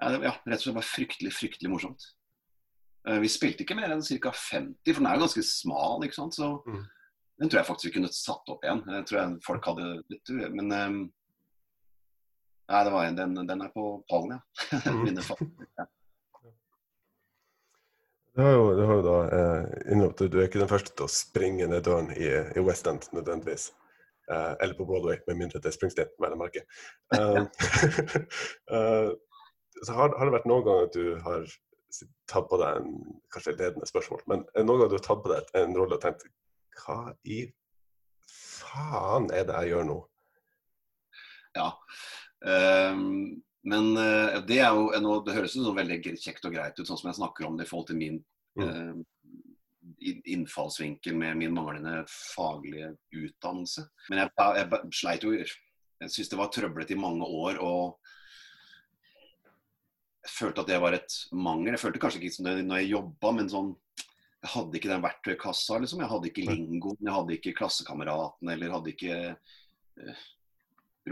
ja, 0.00 0.32
rett 0.46 0.58
og 0.58 0.64
slett 0.64 0.76
bare 0.78 0.88
fryktelig, 0.88 1.32
fryktelig 1.36 1.70
morsomt. 1.70 2.06
Eh, 3.08 3.18
vi 3.22 3.28
spilte 3.30 3.64
ikke 3.64 3.76
mer 3.78 3.92
enn 3.94 4.02
ca. 4.02 4.32
50, 4.32 4.94
for 4.94 5.00
den 5.02 5.08
er 5.10 5.16
jo 5.18 5.24
ganske 5.26 5.42
smal, 5.46 6.04
ikke 6.06 6.18
sant. 6.20 6.34
Så 6.38 6.52
Mm. 6.66 6.84
den 7.40 7.48
tror 7.50 7.58
jeg 7.60 7.66
faktisk 7.66 7.88
vi 7.90 7.96
kunne 8.00 8.12
satt 8.12 8.48
opp 8.48 8.62
igjen. 8.64 8.84
Jeg 8.86 9.06
tror 9.06 9.18
jeg 9.20 9.42
folk 9.46 9.64
hadde 9.66 10.02
litt 10.08 10.30
Men 10.54 10.72
um, 10.72 11.12
Nei, 12.72 12.84
det 12.86 12.92
var 12.92 13.04
en, 13.04 13.16
den, 13.16 13.34
den 13.46 13.60
er 13.60 13.72
på 13.74 14.04
pallen, 14.08 14.38
ja. 14.38 14.78
Mine 15.04 15.20
ja. 15.20 15.86
Du 18.32 18.40
har 18.40 18.52
jo, 18.52 18.62
du 18.78 18.82
har 18.86 18.94
jo 18.96 19.02
da 19.04 19.16
eh, 19.36 19.64
innrømt 19.92 20.22
at 20.24 20.30
du 20.32 20.38
er 20.40 20.46
ikke 20.46 20.62
den 20.62 20.70
første 20.70 20.94
til 20.96 21.04
å 21.04 21.10
springe 21.12 21.66
ned 21.68 21.82
døren 21.84 22.08
i, 22.14 22.30
i 22.56 22.62
West 22.64 22.86
End 22.88 23.04
nødvendigvis. 23.12 23.66
Eh, 24.30 24.54
eller 24.62 24.78
på 24.78 24.86
Broadway, 24.88 25.18
med 25.26 25.36
mindre 25.42 25.60
det 25.60 25.68
er 25.68 25.76
Springsteen, 25.76 26.14
vel 26.22 26.32
å 26.32 26.40
merke. 26.40 26.64
Eh, 28.72 29.10
så 29.82 29.96
har, 29.96 30.14
har 30.18 30.28
det 30.28 30.34
vært 30.36 30.48
noen 30.50 30.64
ganger 30.66 30.88
at 30.88 30.96
du 30.96 31.06
har 31.24 31.46
tatt 32.30 32.48
på 32.48 32.58
deg 32.60 32.78
en 32.80 32.92
kanskje 33.34 33.56
ledende 33.58 33.88
spørsmål, 33.88 34.22
men 34.30 34.44
er 34.56 34.64
noen 34.64 34.80
ganger 34.80 34.94
du 34.94 34.98
har 35.00 35.06
tatt 35.08 35.22
på 35.24 35.32
deg 35.32 35.52
en 35.60 35.76
rolle 35.76 35.98
og 35.98 36.04
tenkt 36.04 36.24
Hva 36.82 37.12
i 37.28 37.42
faen 38.32 39.28
er 39.34 39.44
det 39.48 39.58
jeg 39.60 39.74
gjør 39.74 39.88
nå? 39.90 39.98
ja. 41.58 41.68
Um, 42.42 43.42
men 43.62 43.90
uh, 43.94 44.40
det 44.48 44.58
er 44.64 44.72
jo 44.74 44.88
noe, 45.04 45.20
det 45.26 45.34
høres 45.36 45.54
jo 45.54 45.62
sånn 45.62 45.76
veldig 45.76 45.98
kjekt 46.18 46.48
og 46.48 46.54
greit 46.56 46.78
ut, 46.80 46.86
sånn 46.88 46.98
som 46.98 47.10
jeg 47.10 47.20
snakker 47.20 47.46
om 47.46 47.58
det 47.58 47.68
i 47.68 47.72
forhold 47.72 47.90
til 47.92 48.00
min 48.00 48.22
Mm. 48.52 48.68
uh, 48.68 48.98
innfallsvinkel 50.28 51.14
med 51.16 51.38
min 51.40 51.54
manglende 51.56 52.02
faglige 52.10 52.90
utdannelse. 53.16 53.86
Men 54.10 54.18
jeg, 54.18 54.32
jeg, 54.36 54.66
jeg 54.68 54.96
sleit 54.98 55.24
jo 55.24 55.32
Jeg 55.32 56.10
syns 56.12 56.28
det 56.28 56.36
var 56.36 56.50
trøblete 56.52 56.92
i 56.92 56.98
mange 57.00 57.24
år. 57.24 57.60
og 57.64 57.96
jeg 60.22 60.32
følte 60.36 60.62
at 60.62 60.70
det 60.70 60.80
var 60.82 60.96
et 60.96 61.16
mangel. 61.34 61.74
Jeg 61.74 61.82
følte 61.82 62.02
kanskje 62.02 62.20
ikke 62.22 62.36
som 62.36 62.46
det 62.46 62.56
når 62.66 62.82
jeg 62.82 62.92
jobba, 62.94 63.32
men 63.38 63.50
sånn 63.50 63.72
Jeg 64.42 64.50
hadde 64.56 64.74
ikke 64.78 64.90
den 64.90 65.02
verktøykassa, 65.04 65.76
liksom. 65.78 66.00
Jeg 66.02 66.10
hadde 66.10 66.28
ikke 66.32 66.46
lingoen, 66.48 66.96
jeg 66.98 67.14
hadde 67.14 67.34
ikke 67.36 67.52
klassekameraten, 67.60 68.48
eller 68.50 68.72
hadde 68.74 68.90
ikke 68.90 69.18
eh, 69.30 70.24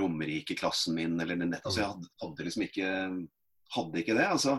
Romerike-klassen 0.01 0.97
min, 0.97 1.15
eller 1.23 1.39
nett. 1.39 1.63
Altså, 1.63 1.79
jeg 1.85 1.93
hadde, 1.93 2.11
hadde 2.25 2.49
liksom 2.49 2.67
ikke 2.67 2.89
Hadde 3.71 4.01
ikke 4.01 4.17
det. 4.19 4.27
altså 4.27 4.57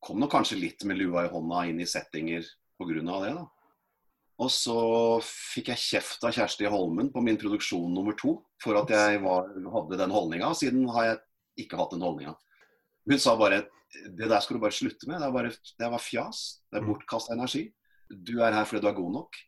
kom 0.00 0.20
nok 0.20 0.32
kanskje 0.32 0.56
litt 0.56 0.84
med 0.88 0.96
lua 0.96 1.26
i 1.26 1.32
hånda 1.32 1.64
inn 1.68 1.80
i 1.84 1.88
settinger 1.88 2.46
pga. 2.80 2.94
det. 2.96 3.32
da. 3.36 3.44
Og 4.40 4.48
så 4.48 4.76
fikk 5.24 5.68
jeg 5.68 5.84
kjeft 5.84 6.24
av 6.24 6.32
Kjersti 6.32 6.68
Holmen 6.72 7.10
på 7.12 7.20
min 7.20 7.36
produksjon 7.40 7.92
nummer 7.92 8.16
to 8.16 8.38
for 8.62 8.78
at 8.80 8.88
jeg 8.88 9.20
var, 9.20 9.50
hadde 9.52 9.98
den 10.00 10.14
holdninga. 10.14 10.54
Siden 10.56 10.88
har 10.94 11.10
jeg 11.10 11.66
ikke 11.66 11.76
hatt 11.76 11.92
den 11.92 12.06
holdninga. 12.06 12.32
Hun 13.08 13.20
sa 13.20 13.36
bare 13.36 13.64
det 13.90 14.28
der 14.30 14.40
skal 14.40 14.56
du 14.56 14.62
bare 14.62 14.74
slutte 14.74 15.08
med. 15.08 15.20
Det 15.20 15.26
er 15.26 15.34
bare 15.34 15.50
det 15.50 15.90
bare 15.90 16.02
fjas. 16.02 16.60
Det 16.70 16.80
er 16.80 16.86
bortkasta 16.86 17.34
energi. 17.34 17.64
Du 18.10 18.38
er 18.42 18.54
her 18.54 18.64
fordi 18.64 18.84
du 18.84 18.88
er 18.90 18.98
god 18.98 19.12
nok. 19.16 19.38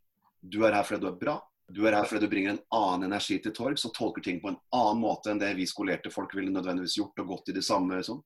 Du 0.43 0.63
er 0.67 0.75
her 0.75 0.87
fordi 0.87 1.05
du 1.05 1.09
er 1.13 1.19
bra. 1.19 1.37
Du 1.73 1.87
er 1.87 1.95
her 1.97 2.09
fordi 2.09 2.27
du 2.27 2.31
bringer 2.31 2.55
en 2.57 2.65
annen 2.75 3.09
energi 3.11 3.39
til 3.43 3.55
torgs 3.55 3.87
og 3.87 3.95
tolker 3.95 4.25
ting 4.25 4.41
på 4.43 4.51
en 4.51 4.59
annen 4.75 5.01
måte 5.01 5.31
enn 5.31 5.41
det 5.41 5.53
vi 5.57 5.69
skolerte 5.69 6.11
folk 6.13 6.35
ville 6.37 6.53
nødvendigvis 6.53 6.99
gjort 6.99 7.23
og 7.23 7.31
gått 7.37 7.53
i 7.53 7.57
det 7.57 7.65
samme. 7.65 8.03
Sånn. 8.05 8.21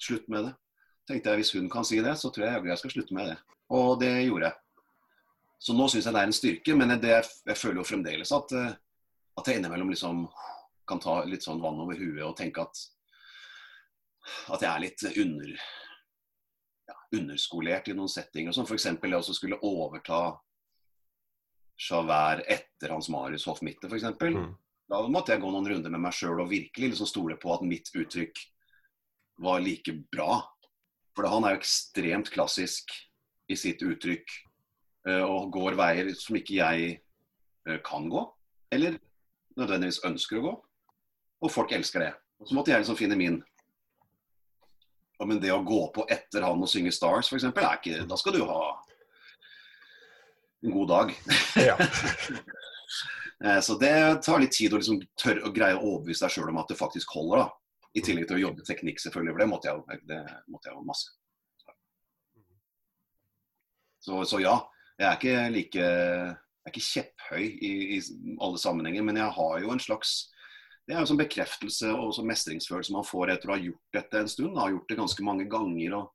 Slutt 0.00 0.26
med 0.32 0.48
det. 0.48 0.54
Tenkte 1.08 1.30
jeg, 1.30 1.42
Hvis 1.42 1.54
hun 1.58 1.68
kan 1.70 1.84
si 1.84 2.00
det, 2.00 2.16
så 2.18 2.30
tror 2.30 2.48
jeg 2.48 2.64
jeg 2.72 2.80
skal 2.80 2.94
slutte 2.96 3.14
med 3.14 3.32
det. 3.32 3.38
Og 3.72 4.00
det 4.00 4.12
gjorde 4.24 4.48
jeg. 4.48 4.58
Så 5.62 5.76
nå 5.78 5.86
syns 5.86 6.08
jeg 6.08 6.14
det 6.14 6.22
er 6.22 6.30
en 6.30 6.34
styrke, 6.34 6.74
men 6.74 6.96
det, 6.98 7.12
jeg 7.46 7.58
føler 7.58 7.82
jo 7.82 7.86
fremdeles 7.86 8.32
at, 8.34 8.54
eh, 8.58 8.72
at 9.38 9.46
jeg 9.46 9.60
innimellom 9.60 9.92
liksom 9.92 10.24
kan 10.88 10.98
ta 11.02 11.20
litt 11.28 11.44
sånn 11.44 11.62
vann 11.62 11.78
over 11.84 11.94
huet 11.94 12.24
og 12.26 12.34
tenke 12.38 12.64
at 12.64 12.80
at 14.52 14.62
jeg 14.62 14.70
er 14.70 14.82
litt 14.84 15.04
under, 15.24 15.52
ja, 16.88 16.96
underskolert 17.18 17.90
i 17.90 17.96
noen 17.96 18.10
settinger. 18.10 18.54
Som 18.54 18.68
f.eks. 18.68 18.88
det 19.02 19.18
å 19.18 19.34
skulle 19.34 19.60
overta 19.66 20.24
Javert 21.82 22.46
etter 22.50 22.94
Hans 22.94 23.08
Marius 23.12 23.46
Hoff 23.50 23.62
Mitte, 23.66 23.90
f.eks. 23.90 24.06
Mm. 24.20 24.52
Da 24.92 25.00
måtte 25.08 25.34
jeg 25.34 25.42
gå 25.42 25.50
noen 25.50 25.68
runder 25.70 25.92
med 25.92 26.04
meg 26.04 26.16
sjøl 26.16 26.42
og 26.42 26.50
virkelig 26.52 26.92
liksom 26.92 27.08
stole 27.08 27.38
på 27.40 27.54
at 27.54 27.64
mitt 27.66 27.90
uttrykk 27.96 28.42
var 29.42 29.62
like 29.64 29.94
bra. 30.12 30.42
For 31.16 31.28
han 31.28 31.44
er 31.44 31.54
jo 31.54 31.62
ekstremt 31.62 32.30
klassisk 32.32 32.92
i 33.50 33.56
sitt 33.58 33.82
uttrykk 33.84 34.34
eh, 35.08 35.22
og 35.24 35.50
går 35.54 35.76
veier 35.80 36.12
som 36.16 36.36
ikke 36.38 36.58
jeg 36.58 36.92
eh, 37.68 37.80
kan 37.84 38.08
gå, 38.12 38.22
eller 38.72 38.98
nødvendigvis 39.58 40.02
ønsker 40.08 40.40
å 40.40 40.44
gå. 40.46 40.52
Og 41.42 41.50
folk 41.52 41.72
elsker 41.74 42.04
det. 42.04 42.12
Og 42.40 42.48
så 42.48 42.56
måtte 42.56 42.72
jeg 42.72 42.84
liksom 42.84 42.98
finne 42.98 43.18
min 43.18 43.40
men 45.20 45.40
det 45.42 45.52
å 45.54 45.62
gå 45.66 45.84
på 45.94 46.06
etter 46.10 46.44
han 46.46 46.62
og 46.62 46.70
synge 46.70 46.92
Stars, 46.94 47.28
f.eks., 47.30 47.44
er 47.50 47.78
ikke 47.78 48.06
Da 48.10 48.18
skal 48.18 48.34
du 48.36 48.42
ha 48.48 48.62
en 50.62 50.74
god 50.74 50.92
dag. 50.94 51.14
Ja. 51.60 51.78
Eh, 53.42 53.60
så 53.60 53.74
det 53.74 54.22
tar 54.22 54.38
litt 54.38 54.54
tid 54.54 54.70
å 54.70 54.78
liksom 54.78 55.00
tørre 55.18 55.48
å 55.48 55.50
greie 55.50 55.74
å 55.74 55.80
overbevise 55.80 56.22
deg 56.22 56.30
sjøl 56.30 56.52
om 56.52 56.60
at 56.60 56.68
det 56.70 56.76
faktisk 56.78 57.10
holder. 57.16 57.40
da. 57.42 57.88
I 57.98 58.02
tillegg 58.06 58.28
til 58.28 58.38
å 58.38 58.42
jobbe 58.44 58.62
teknikk, 58.62 59.00
selvfølgelig, 59.02 59.32
for 59.34 59.42
det 59.42 59.48
måtte 59.50 59.72
jeg, 59.72 59.98
det 60.06 60.18
måtte 60.52 60.70
jeg 60.70 60.76
jo 60.76 60.84
masse. 60.86 61.10
Så, 64.02 64.20
så, 64.30 64.38
ja, 64.44 64.54
jeg 64.94 65.08
er 65.08 65.18
ikke 65.18 65.34
like 65.56 65.82
jeg 65.82 66.70
er 66.70 66.70
ikke 66.70 66.86
kjepphøy 66.86 67.42
i, 67.42 67.72
i, 67.96 67.98
alle 68.38 68.62
sammenhenger, 68.62 69.02
men 69.06 69.18
jeg 69.18 69.34
har 69.34 69.58
jo 69.64 69.74
en 69.74 69.82
slags 69.82 70.14
det 70.86 70.94
er 70.94 71.02
jo 71.02 71.08
sånn 71.12 71.20
bekreftelse 71.20 71.92
og 71.94 72.16
mestringsfølelse 72.26 72.94
man 72.94 73.06
får 73.06 73.36
etter 73.36 73.50
å 73.50 73.54
ha 73.54 73.62
gjort 73.62 73.96
dette 73.96 74.18
en 74.18 74.30
stund. 74.30 74.58
Har 74.58 74.72
gjort 74.72 74.88
det 74.90 74.98
ganske 74.98 75.26
mange 75.26 75.46
ganger 75.50 75.98
og 76.00 76.08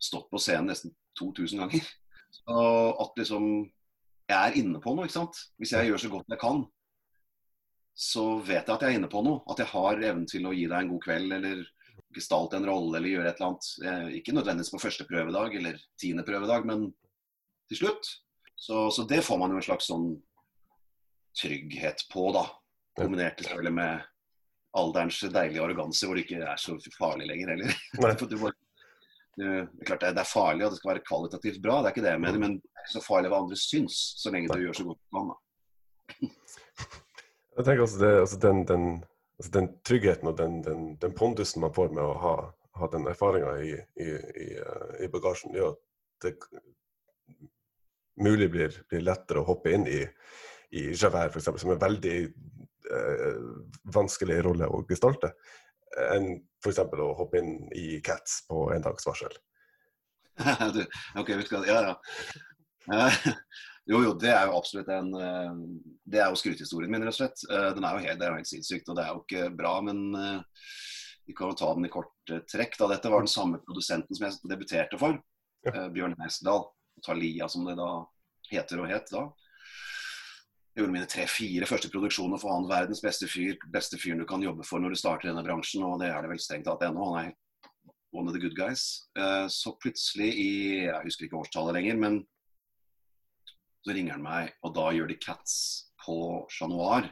stått 0.00 0.30
på 0.32 0.40
scenen 0.40 0.70
nesten 0.72 0.94
2000 1.20 1.64
ganger. 1.64 1.90
Så 2.38 2.62
at 3.04 3.20
liksom 3.20 3.48
jeg 4.28 4.36
er 4.36 4.58
inne 4.60 4.80
på 4.84 4.92
noe, 4.92 5.06
ikke 5.08 5.16
sant. 5.16 5.38
Hvis 5.60 5.72
jeg 5.72 5.88
gjør 5.88 6.02
så 6.02 6.10
godt 6.12 6.34
jeg 6.34 6.40
kan, 6.40 6.62
så 7.98 8.24
vet 8.44 8.68
jeg 8.68 8.74
at 8.74 8.84
jeg 8.84 8.94
er 8.94 8.98
inne 9.00 9.10
på 9.10 9.22
noe. 9.24 9.40
At 9.48 9.62
jeg 9.62 9.72
har 9.72 10.04
evnen 10.10 10.28
til 10.28 10.46
å 10.48 10.54
gi 10.54 10.66
deg 10.68 10.78
en 10.84 10.90
god 10.92 11.04
kveld 11.06 11.36
eller 11.38 11.62
gestalte 12.14 12.58
en 12.58 12.68
rolle 12.68 12.98
eller 12.98 13.12
gjøre 13.12 13.32
et 13.32 13.40
eller 13.40 13.50
annet. 13.50 14.14
Ikke 14.20 14.34
nødvendigvis 14.36 14.72
på 14.74 14.82
første 14.82 15.06
prøvedag 15.08 15.56
eller 15.60 15.80
tiende 16.00 16.24
prøvedag, 16.28 16.68
men 16.68 16.88
til 17.68 17.82
slutt. 17.82 18.12
Så, 18.58 18.88
så 18.94 19.04
det 19.08 19.22
får 19.24 19.40
man 19.40 19.54
jo 19.54 19.60
en 19.60 19.68
slags 19.68 19.88
sånn 19.90 20.08
trygghet 21.38 22.04
på, 22.12 22.28
da. 22.34 22.44
Kombinert 22.98 23.42
selvfølgelig 23.42 23.74
med 23.78 24.06
alderens 24.78 25.18
deilige 25.32 25.62
arroganse, 25.64 26.06
hvor 26.06 26.18
det 26.18 26.24
ikke 26.26 26.40
er 26.44 26.60
så 26.60 26.76
farlig 26.98 27.28
lenger 27.28 27.54
heller. 27.54 27.74
det 29.38 29.46
er 29.46 29.86
klart 29.86 30.02
det 30.02 30.22
er 30.22 30.28
farlig, 30.28 30.66
og 30.66 30.72
det 30.72 30.80
skal 30.80 30.92
være 30.92 31.04
kvalitativt 31.06 31.60
bra, 31.62 31.78
det 31.78 31.90
er 31.90 31.94
ikke 31.96 32.06
det 32.06 32.14
jeg 32.14 32.24
mener. 32.24 32.40
Men 32.42 32.56
det 32.58 32.84
er 32.84 32.90
så 32.92 33.02
farlig 33.04 33.30
hva 33.32 33.42
andre 33.42 33.58
syns, 33.58 33.98
så 34.18 34.32
lenge 34.34 34.50
du 34.50 34.64
gjør 34.64 34.80
så 34.80 34.88
godt 34.88 35.02
du 35.04 35.18
kan. 35.18 35.36
Jeg 37.58 37.66
tenker 37.66 37.82
også 37.82 37.98
det, 37.98 38.10
altså 38.20 38.36
den, 38.38 38.58
den, 38.68 38.82
altså 39.38 39.50
den, 39.56 39.68
tryggheten 39.82 40.28
og 40.30 40.36
den, 40.38 40.60
den, 41.02 41.14
pondusen 41.18 41.64
man 41.64 41.72
får 41.74 41.88
med 41.90 42.04
å 42.04 42.12
ha, 42.22 42.34
ha 42.78 42.88
den 42.92 43.08
erfaringa 43.10 43.56
i, 43.58 43.72
i, 43.98 44.06
i, 44.44 44.46
i, 45.02 45.08
bagasjen, 45.10 45.56
gjør 45.58 45.72
at 45.72 45.80
det 46.22 46.36
mulig 48.22 48.46
blir, 48.54 48.78
blir 48.86 49.02
lettere 49.02 49.42
å 49.42 49.48
hoppe 49.48 49.74
inn 49.74 49.88
i, 49.90 50.04
i 50.70 50.84
Javert, 50.92 51.34
f.eks., 51.34 51.50
som 51.64 51.74
er 51.74 51.82
veldig 51.82 52.14
eh, 52.28 52.30
vanskelig 53.94 54.38
rolle 54.46 54.68
å 54.68 54.84
gestalte 54.88 55.32
enn 56.14 56.30
f.eks. 56.62 56.80
å 56.80 57.12
hoppe 57.18 57.40
inn 57.40 57.52
i 57.76 58.00
Cats 58.04 58.42
på 58.48 58.68
en 58.74 58.84
dags 58.84 59.06
varsel. 59.06 59.32
ok, 61.18 61.32
vet 61.32 61.48
du 61.50 61.56
hva. 61.56 61.62
Ja, 61.66 61.80
ja. 61.88 63.08
jo, 63.90 64.02
jo, 64.04 64.12
det 64.20 64.30
er 64.32 64.48
jo 64.48 64.58
absolutt 64.58 64.88
en 64.92 65.10
eh, 65.18 65.56
Det 66.08 66.22
er 66.22 66.30
jo 66.30 66.38
skrytehistorien 66.40 66.92
min, 66.92 67.04
rett 67.04 67.16
og 67.16 67.20
slett. 67.20 67.44
Eh, 67.50 67.70
den 67.76 67.86
er 67.86 67.96
jo 67.96 68.04
helt, 68.06 68.20
det 68.20 68.26
er 68.26 68.34
jo 68.34 68.40
helt 68.40 68.50
sinnssykt, 68.52 68.90
og 68.90 68.98
det 68.98 69.04
er 69.04 69.12
jo 69.12 69.24
ikke 69.24 69.50
bra, 69.58 69.74
men 69.84 70.04
vi 71.28 71.36
kan 71.36 71.52
jo 71.52 71.58
ta 71.60 71.72
den 71.76 71.88
i 71.88 71.92
kort 71.92 72.34
trekk. 72.48 72.78
da. 72.78 72.92
Dette 72.94 73.12
var 73.12 73.24
den 73.24 73.32
samme 73.32 73.60
produsenten 73.64 74.16
som 74.16 74.28
jeg 74.28 74.52
debuterte 74.52 75.00
for, 75.00 75.18
ja. 75.66 75.88
Bjørn 75.92 76.16
Heisdal. 76.22 76.68
Talia, 77.04 77.46
som 77.48 77.66
det 77.68 77.76
da 77.78 77.90
heter 78.50 78.80
og 78.82 78.90
het 78.90 79.10
da. 79.12 79.28
Gjorde 80.78 80.94
mine 80.94 81.08
tre-fire 81.10 81.66
første 81.66 81.88
produksjoner 81.90 82.38
for 82.38 82.54
han 82.54 82.68
verdens 82.70 83.00
beste 83.02 83.26
fyr. 83.26 83.56
Beste 83.74 83.98
fyren 83.98 84.20
du 84.22 84.26
kan 84.30 84.42
jobbe 84.44 84.62
for 84.62 84.78
når 84.78 84.94
du 84.94 85.00
starter 85.00 85.26
i 85.26 85.32
denne 85.32 85.42
bransjen, 85.42 85.82
og 85.82 85.98
det 85.98 86.12
er 86.12 86.22
det 86.22 86.30
vel 86.30 86.38
strengt 86.38 86.68
tatt 86.68 86.84
ennå. 86.86 87.08
Han 87.16 87.26
er 87.26 87.32
one 88.14 88.30
of 88.30 88.34
the 88.36 88.38
good 88.38 88.54
guys. 88.54 89.08
Eh, 89.18 89.46
så 89.50 89.74
plutselig 89.82 90.28
i 90.38 90.50
Jeg 90.84 91.02
husker 91.02 91.26
ikke 91.26 91.40
årstallet 91.40 91.74
lenger, 91.74 91.98
men 91.98 92.20
så 93.82 93.94
ringer 93.96 94.14
han 94.14 94.22
meg, 94.22 94.52
og 94.62 94.74
da 94.76 94.86
gjør 94.94 95.10
de 95.10 95.18
Cats 95.18 95.56
på 96.04 96.46
Chat 96.52 96.70
Noir. 96.70 97.10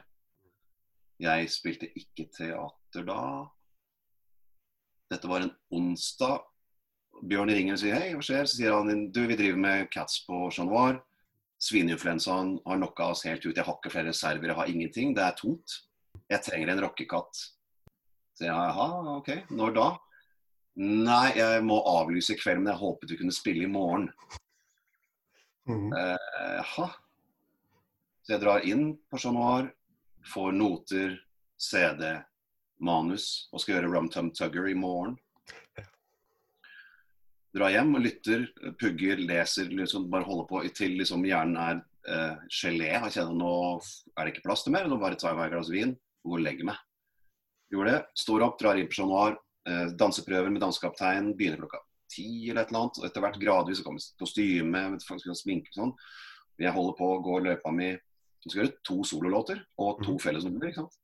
Jeg 1.19 1.49
spilte 1.51 1.89
ikke 1.97 2.29
teater 2.37 3.03
da. 3.07 3.21
Dette 5.11 5.27
var 5.27 5.43
en 5.43 5.55
onsdag. 5.73 6.45
Bjørn 7.27 7.51
ringer 7.51 7.75
og 7.75 7.81
sier 7.81 7.97
hei, 7.97 8.13
hva 8.13 8.23
skjer? 8.23 8.45
Så 8.45 8.59
sier 8.59 8.75
han 8.77 9.07
du, 9.11 9.23
vi 9.27 9.39
driver 9.39 9.59
med 9.59 9.91
Cats 9.91 10.21
på 10.27 10.45
Chat 10.53 10.69
Noir. 10.69 11.01
Svineinfluensaen 11.63 12.59
har 12.65 12.77
knocka 12.77 13.11
oss 13.13 13.23
helt 13.25 13.45
ut. 13.45 13.55
Jeg 13.55 13.65
har 13.65 13.77
ikke 13.77 13.91
flere 13.93 14.11
reserver, 14.11 14.51
jeg 14.51 14.59
har 14.59 14.71
ingenting. 14.71 15.13
Det 15.17 15.23
er 15.25 15.37
tomt. 15.37 15.77
Jeg 16.29 16.43
trenger 16.45 16.73
en 16.73 16.83
rockekatt. 16.85 17.41
Så 18.37 18.45
jeg, 18.45 18.53
jaha, 18.53 19.17
OK. 19.17 19.31
Når 19.49 19.73
da? 19.77 19.87
Nei, 20.77 21.31
jeg 21.39 21.63
må 21.65 21.79
avlyse 21.89 22.35
i 22.35 22.37
kveld, 22.37 22.61
men 22.61 22.71
jeg 22.75 22.81
håpet 22.83 23.09
du 23.09 23.17
kunne 23.17 23.33
spille 23.33 23.65
i 23.65 23.71
morgen. 23.71 24.11
Mm. 25.67 25.89
Eh, 25.89 26.57
jaha. 26.59 26.91
Så 28.21 28.35
jeg 28.35 28.43
drar 28.43 28.65
inn 28.67 28.91
på 29.09 29.19
Chat 29.21 29.73
får 30.27 30.51
noter, 30.51 31.15
CD, 31.57 32.03
manus 32.83 33.47
og 33.49 33.61
skal 33.63 33.77
gjøre 33.77 33.89
Rum 33.89 34.09
Tum 34.13 34.29
Tugger 34.35 34.67
i 34.69 34.75
morgen 34.77 35.15
dra 37.57 37.69
hjem 37.73 37.95
og 37.97 38.03
lytter, 38.05 38.45
pugger, 38.79 39.21
leser, 39.21 39.71
liksom 39.73 40.07
bare 40.13 40.27
holder 40.27 40.47
på 40.49 40.61
til 40.77 40.97
liksom 40.99 41.25
hjernen 41.27 41.57
er 41.61 41.81
uh, 42.09 42.45
gelé. 42.61 42.93
Jeg 42.93 43.17
kjenner 43.17 43.35
nå 43.37 43.55
er 44.13 44.21
det 44.21 44.35
ikke 44.35 44.45
plass 44.47 44.65
til 44.65 44.75
mer, 44.75 44.87
nå 44.87 44.99
bare 45.01 45.19
tar 45.19 45.33
jeg 45.33 45.41
meg 45.41 45.49
et 45.49 45.57
glass 45.57 45.73
vin 45.73 45.95
og 45.95 46.31
går 46.31 46.39
og 46.39 46.45
legger 46.45 46.69
meg. 46.71 46.85
Gjorde 47.73 47.97
det. 47.97 48.01
Står 48.23 48.45
opp, 48.45 48.57
drar 48.61 48.79
inn 48.79 48.87
på 48.87 48.99
Chat 48.99 49.09
Noir, 49.09 49.37
uh, 49.69 49.85
danseprøver 49.99 50.53
med 50.53 50.63
dansekaptein, 50.63 51.33
begynner 51.37 51.65
klokka 51.65 51.83
ti 52.11 52.49
eller 52.49 52.63
et 52.63 52.71
eller 52.71 52.85
annet. 52.85 52.99
og 52.99 53.07
Etter 53.07 53.23
hvert 53.23 53.41
gradvis 53.41 53.81
så 53.81 53.87
kommer 53.87 54.05
kostyme, 54.21 54.83
sminke 55.03 55.73
og 55.73 55.79
sånn. 55.81 55.95
Jeg 56.61 56.73
holder 56.73 56.95
på, 56.97 57.09
går 57.25 57.43
løypa 57.45 57.73
mi. 57.75 57.91
Så 58.41 58.51
skal 58.51 58.63
gjøre 58.63 58.79
to 58.87 58.97
sololåter 59.05 59.61
og 59.81 60.01
to 60.03 60.15
mm. 60.15 60.21
fellesnummer. 60.23 60.69
ikke 60.69 60.83
sant? 60.83 60.97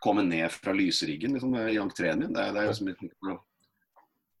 Komme 0.00 0.24
ned 0.24 0.48
fra 0.54 0.72
lyseriggen 0.72 1.36
liksom, 1.36 1.54
i 1.68 1.78
entreen 1.80 2.22
min. 2.22 2.34
Det 2.34 2.42
er, 2.42 2.54
det 2.56 2.62
er 2.62 2.70
liksom, 2.70 3.40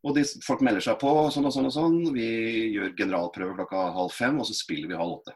og 0.00 0.16
de, 0.16 0.24
folk 0.44 0.62
melder 0.64 0.84
seg 0.84 0.96
på, 1.00 1.12
sånn 1.34 1.48
og 1.48 1.54
sånn 1.54 1.68
og 1.68 1.74
sånn. 1.74 1.98
Vi 2.14 2.28
gjør 2.76 2.94
generalprøve 2.96 3.56
klokka 3.58 3.84
halv 3.96 4.14
fem, 4.16 4.38
og 4.40 4.48
så 4.48 4.56
spiller 4.56 4.88
vi 4.88 4.96
halv 4.96 5.18
åtte. 5.18 5.34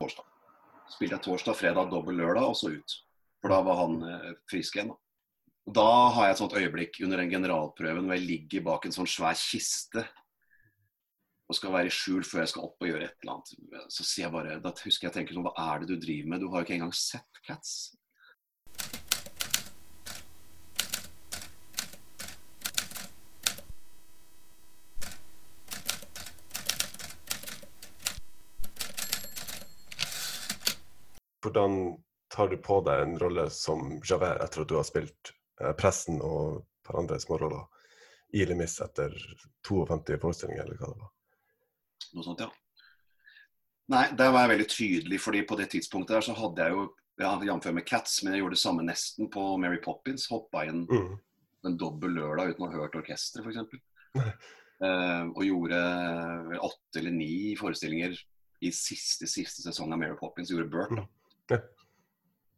Torsdag. 0.00 0.28
Spilte 0.94 1.18
jeg 1.18 1.24
torsdag, 1.26 1.58
fredag, 1.58 1.90
dobbel 1.92 2.16
lørdag, 2.22 2.48
og 2.48 2.56
så 2.56 2.72
ut. 2.72 2.96
For 3.42 3.52
da 3.52 3.60
var 3.66 3.80
han 3.82 3.98
eh, 4.08 4.32
frisk 4.48 4.78
igjen. 4.78 4.94
Da. 4.94 4.98
Da 5.82 5.90
har 6.16 6.26
jeg 6.26 6.34
et 6.34 6.40
sånt 6.40 6.56
øyeblikk 6.58 6.98
under 7.04 7.20
den 7.20 7.30
generalprøven 7.30 8.08
hvor 8.08 8.18
jeg 8.18 8.26
ligger 8.26 8.64
bak 8.66 8.86
en 8.86 8.96
sånn 8.96 9.10
svær 9.10 9.36
kiste 9.38 10.02
og 11.52 11.58
skal 11.58 11.74
være 11.74 11.90
i 11.90 11.92
skjul 11.92 12.24
før 12.24 12.42
jeg 12.42 12.50
skal 12.54 12.64
opp 12.66 12.82
og 12.82 12.88
gjøre 12.88 13.06
et 13.06 13.22
eller 13.22 13.34
annet. 13.36 13.90
Så 13.92 14.06
sier 14.06 14.24
jeg 14.24 14.34
bare, 14.34 14.56
da 14.64 14.72
husker 14.72 15.08
jeg 15.08 15.14
tenker 15.18 15.36
sånn, 15.36 15.44
hva 15.44 15.66
er 15.74 15.82
det 15.82 15.90
du 15.90 16.00
driver 16.00 16.32
med? 16.32 16.40
Du 16.42 16.48
har 16.48 16.62
jo 16.62 16.66
ikke 16.66 16.78
engang 16.78 16.94
sett 16.96 17.42
Cats. 17.44 17.74
Hvordan 31.42 31.78
tar 32.32 32.48
du 32.48 32.56
på 32.64 32.80
deg 32.86 33.04
en 33.04 33.18
rolle 33.20 33.48
som 33.52 33.98
Javert 34.08 34.40
etter 34.44 34.64
at 34.64 34.70
du 34.70 34.76
har 34.78 34.86
spilt 34.88 35.32
eh, 35.60 35.74
presten 35.78 36.22
og 36.24 36.62
et 36.62 36.88
par 36.88 37.00
andre 37.02 37.18
småroller 37.20 37.66
i 38.32 38.46
Lemis 38.48 38.78
etter 38.80 39.12
52 39.68 40.16
forestillinger, 40.22 40.64
eller 40.64 40.78
hva 40.80 40.88
det 40.88 41.02
var. 41.02 41.10
Noe 42.16 42.24
sånt, 42.24 42.40
ja. 42.40 42.48
Nei, 43.92 44.06
der 44.16 44.32
var 44.32 44.46
jeg 44.46 44.52
veldig 44.54 44.68
tydelig, 44.72 45.18
fordi 45.20 45.42
på 45.48 45.58
det 45.60 45.68
tidspunktet 45.74 46.16
der 46.16 46.24
så 46.24 46.36
hadde 46.38 46.64
jeg 46.64 46.76
jo 46.76 46.86
ja, 47.20 47.34
Jf. 47.44 47.68
med 47.76 47.84
Cats, 47.86 48.22
men 48.22 48.32
jeg 48.32 48.40
gjorde 48.42 48.56
det 48.56 48.62
samme 48.62 48.84
nesten 48.86 49.28
på 49.30 49.44
Mary 49.60 49.78
Poppins. 49.84 50.24
Hoppa 50.32 50.64
inn 50.64 50.86
Mm. 50.88 51.18
en 51.68 51.76
dobbel 51.78 52.16
lørdag 52.16 52.54
uten 52.54 52.64
å 52.64 52.70
ha 52.72 52.80
hørt 52.80 52.96
orkesteret, 52.98 53.44
f.eks. 53.46 54.32
Uh, 54.82 55.28
og 55.36 55.44
gjorde 55.46 55.78
åtte 56.58 56.98
eller 56.98 57.14
ni 57.14 57.52
forestillinger 57.60 58.16
i 58.64 58.70
siste 58.74 59.28
siste 59.30 59.62
sesong 59.62 59.92
av 59.92 60.00
Mary 60.00 60.16
Poppins. 60.18 60.50
Gjorde 60.50 60.70
Burt, 60.72 60.96
da. 60.96 61.04
Ja. 61.50 61.58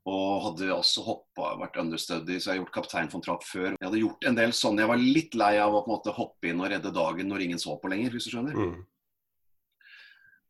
Og 0.04 0.42
hadde 0.44 0.68
også 0.74 1.00
hoppa, 1.06 1.54
vært 1.56 1.78
understudy, 1.80 2.36
så 2.36 2.50
jeg 2.50 2.58
har 2.58 2.64
gjort 2.64 2.74
Kaptein 2.74 3.08
von 3.08 3.22
Trapp 3.24 3.44
før. 3.48 3.70
Jeg 3.72 3.86
hadde 3.86 4.02
gjort 4.02 4.26
en 4.28 4.36
del 4.36 4.52
sånn. 4.52 4.78
Jeg 4.78 4.90
var 4.90 5.00
litt 5.00 5.34
lei 5.34 5.54
av 5.58 5.72
å 5.72 5.80
på 5.84 5.88
en 5.88 5.94
måte 5.96 6.12
hoppe 6.12 6.50
inn 6.50 6.60
og 6.60 6.68
redde 6.68 6.92
dagen 6.92 7.28
når 7.28 7.46
ingen 7.46 7.58
så 7.58 7.78
på 7.80 7.88
lenger, 7.88 8.10
hvis 8.12 8.28
du 8.28 8.34
skjønner. 8.34 8.52
Mm. 8.52 8.82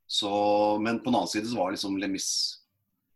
Så, 0.06 0.30
men 0.82 0.98
på 1.00 1.08
den 1.10 1.20
annen 1.20 1.30
side 1.30 1.46
så 1.48 1.56
var 1.56 1.72
liksom 1.72 1.96
Lemis 2.02 2.28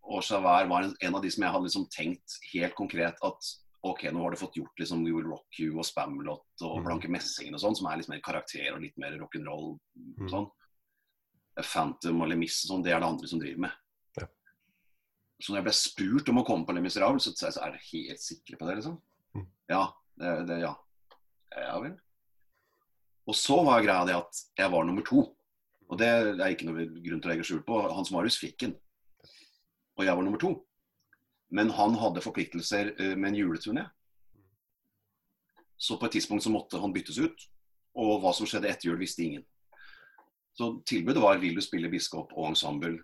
og 0.09 0.23
Javert 0.25 0.71
var 0.71 0.87
en, 0.87 0.95
en 1.05 1.17
av 1.19 1.25
de 1.25 1.31
som 1.31 1.43
jeg 1.45 1.53
hadde 1.53 1.67
liksom 1.69 1.89
tenkt 1.93 2.39
helt 2.55 2.75
konkret 2.79 3.19
at 3.27 3.51
OK, 3.87 4.07
nå 4.11 4.23
har 4.25 4.33
du 4.33 4.39
fått 4.41 4.57
gjort 4.57 4.81
liksom 4.81 5.03
We 5.05 5.13
Will 5.15 5.29
Rock 5.29 5.59
You 5.61 5.77
og 5.79 5.85
Spamlot 5.87 6.65
og 6.65 6.79
Mhm. 6.79 6.87
Blanke 6.87 7.11
Messingen 7.13 7.55
og 7.55 7.61
sånn, 7.63 7.77
som 7.77 7.91
er 7.91 7.99
litt 8.01 8.09
mer 8.09 8.23
karakter 8.25 8.73
og 8.73 8.81
litt 8.83 8.97
mer 8.99 9.19
rock'n'roll. 9.21 9.77
Mhm. 10.17 10.31
Sånn. 10.33 10.49
Phantom 11.59 12.23
og 12.23 12.29
Lemis 12.31 12.65
og 12.65 12.73
sånn, 12.73 12.83
det 12.87 12.93
er 12.95 13.01
det 13.03 13.09
andre 13.11 13.29
som 13.29 13.41
driver 13.43 13.67
med. 13.67 13.77
Så 15.39 15.53
når 15.53 15.61
jeg 15.61 15.67
ble 15.69 15.77
spurt 15.79 16.31
om 16.33 16.41
å 16.41 16.45
komme 16.47 16.67
på 16.67 16.75
Le 16.75 16.83
Miserable, 16.83 17.23
så 17.23 17.31
sa 17.31 17.47
jeg 17.47 17.57
så 17.57 17.65
er 17.65 17.75
dere 17.75 17.89
helt 17.93 18.23
sikre 18.23 18.59
på 18.59 18.67
det, 18.67 18.79
liksom? 18.81 18.99
Mm. 19.39 19.47
Ja. 19.71 19.83
Det, 20.19 20.31
det, 20.49 20.61
ja. 20.65 20.73
Ja 21.55 21.77
vel. 21.83 21.95
Og 23.29 23.37
så 23.37 23.59
var 23.63 23.85
greia 23.85 24.07
det 24.09 24.17
at 24.19 24.41
jeg 24.59 24.73
var 24.73 24.87
nummer 24.89 25.05
to. 25.07 25.23
Og 25.89 26.01
det 26.01 26.09
er 26.09 26.51
ikke 26.51 26.67
noe 26.69 26.89
grunn 27.05 27.21
til 27.23 27.29
å 27.29 27.33
legge 27.33 27.47
skjul 27.47 27.63
på. 27.67 27.79
Hans 27.93 28.11
Marius 28.13 28.39
fikk 28.41 28.59
den. 28.65 28.75
Og 29.99 30.05
jeg 30.07 30.17
var 30.17 30.27
nummer 30.27 30.43
to. 30.43 30.55
Men 31.55 31.71
han 31.77 31.95
hadde 32.01 32.25
forpliktelser 32.25 32.93
eh, 32.97 33.15
med 33.17 33.31
en 33.31 33.39
juleturné. 33.39 33.87
Så 35.79 35.97
på 35.97 36.09
et 36.09 36.19
tidspunkt 36.19 36.45
så 36.45 36.53
måtte 36.53 36.81
han 36.83 36.93
byttes 36.93 37.21
ut. 37.23 37.47
Og 37.99 38.19
hva 38.23 38.35
som 38.37 38.49
skjedde 38.49 38.69
etter 38.71 38.91
jul, 38.91 38.99
visste 39.01 39.25
ingen. 39.25 39.47
Så 40.59 40.73
tilbudet 40.89 41.23
var 41.23 41.39
vil 41.39 41.55
du 41.57 41.63
spille 41.63 41.91
biskop 41.93 42.35
og 42.35 42.51
ensemble 42.51 42.99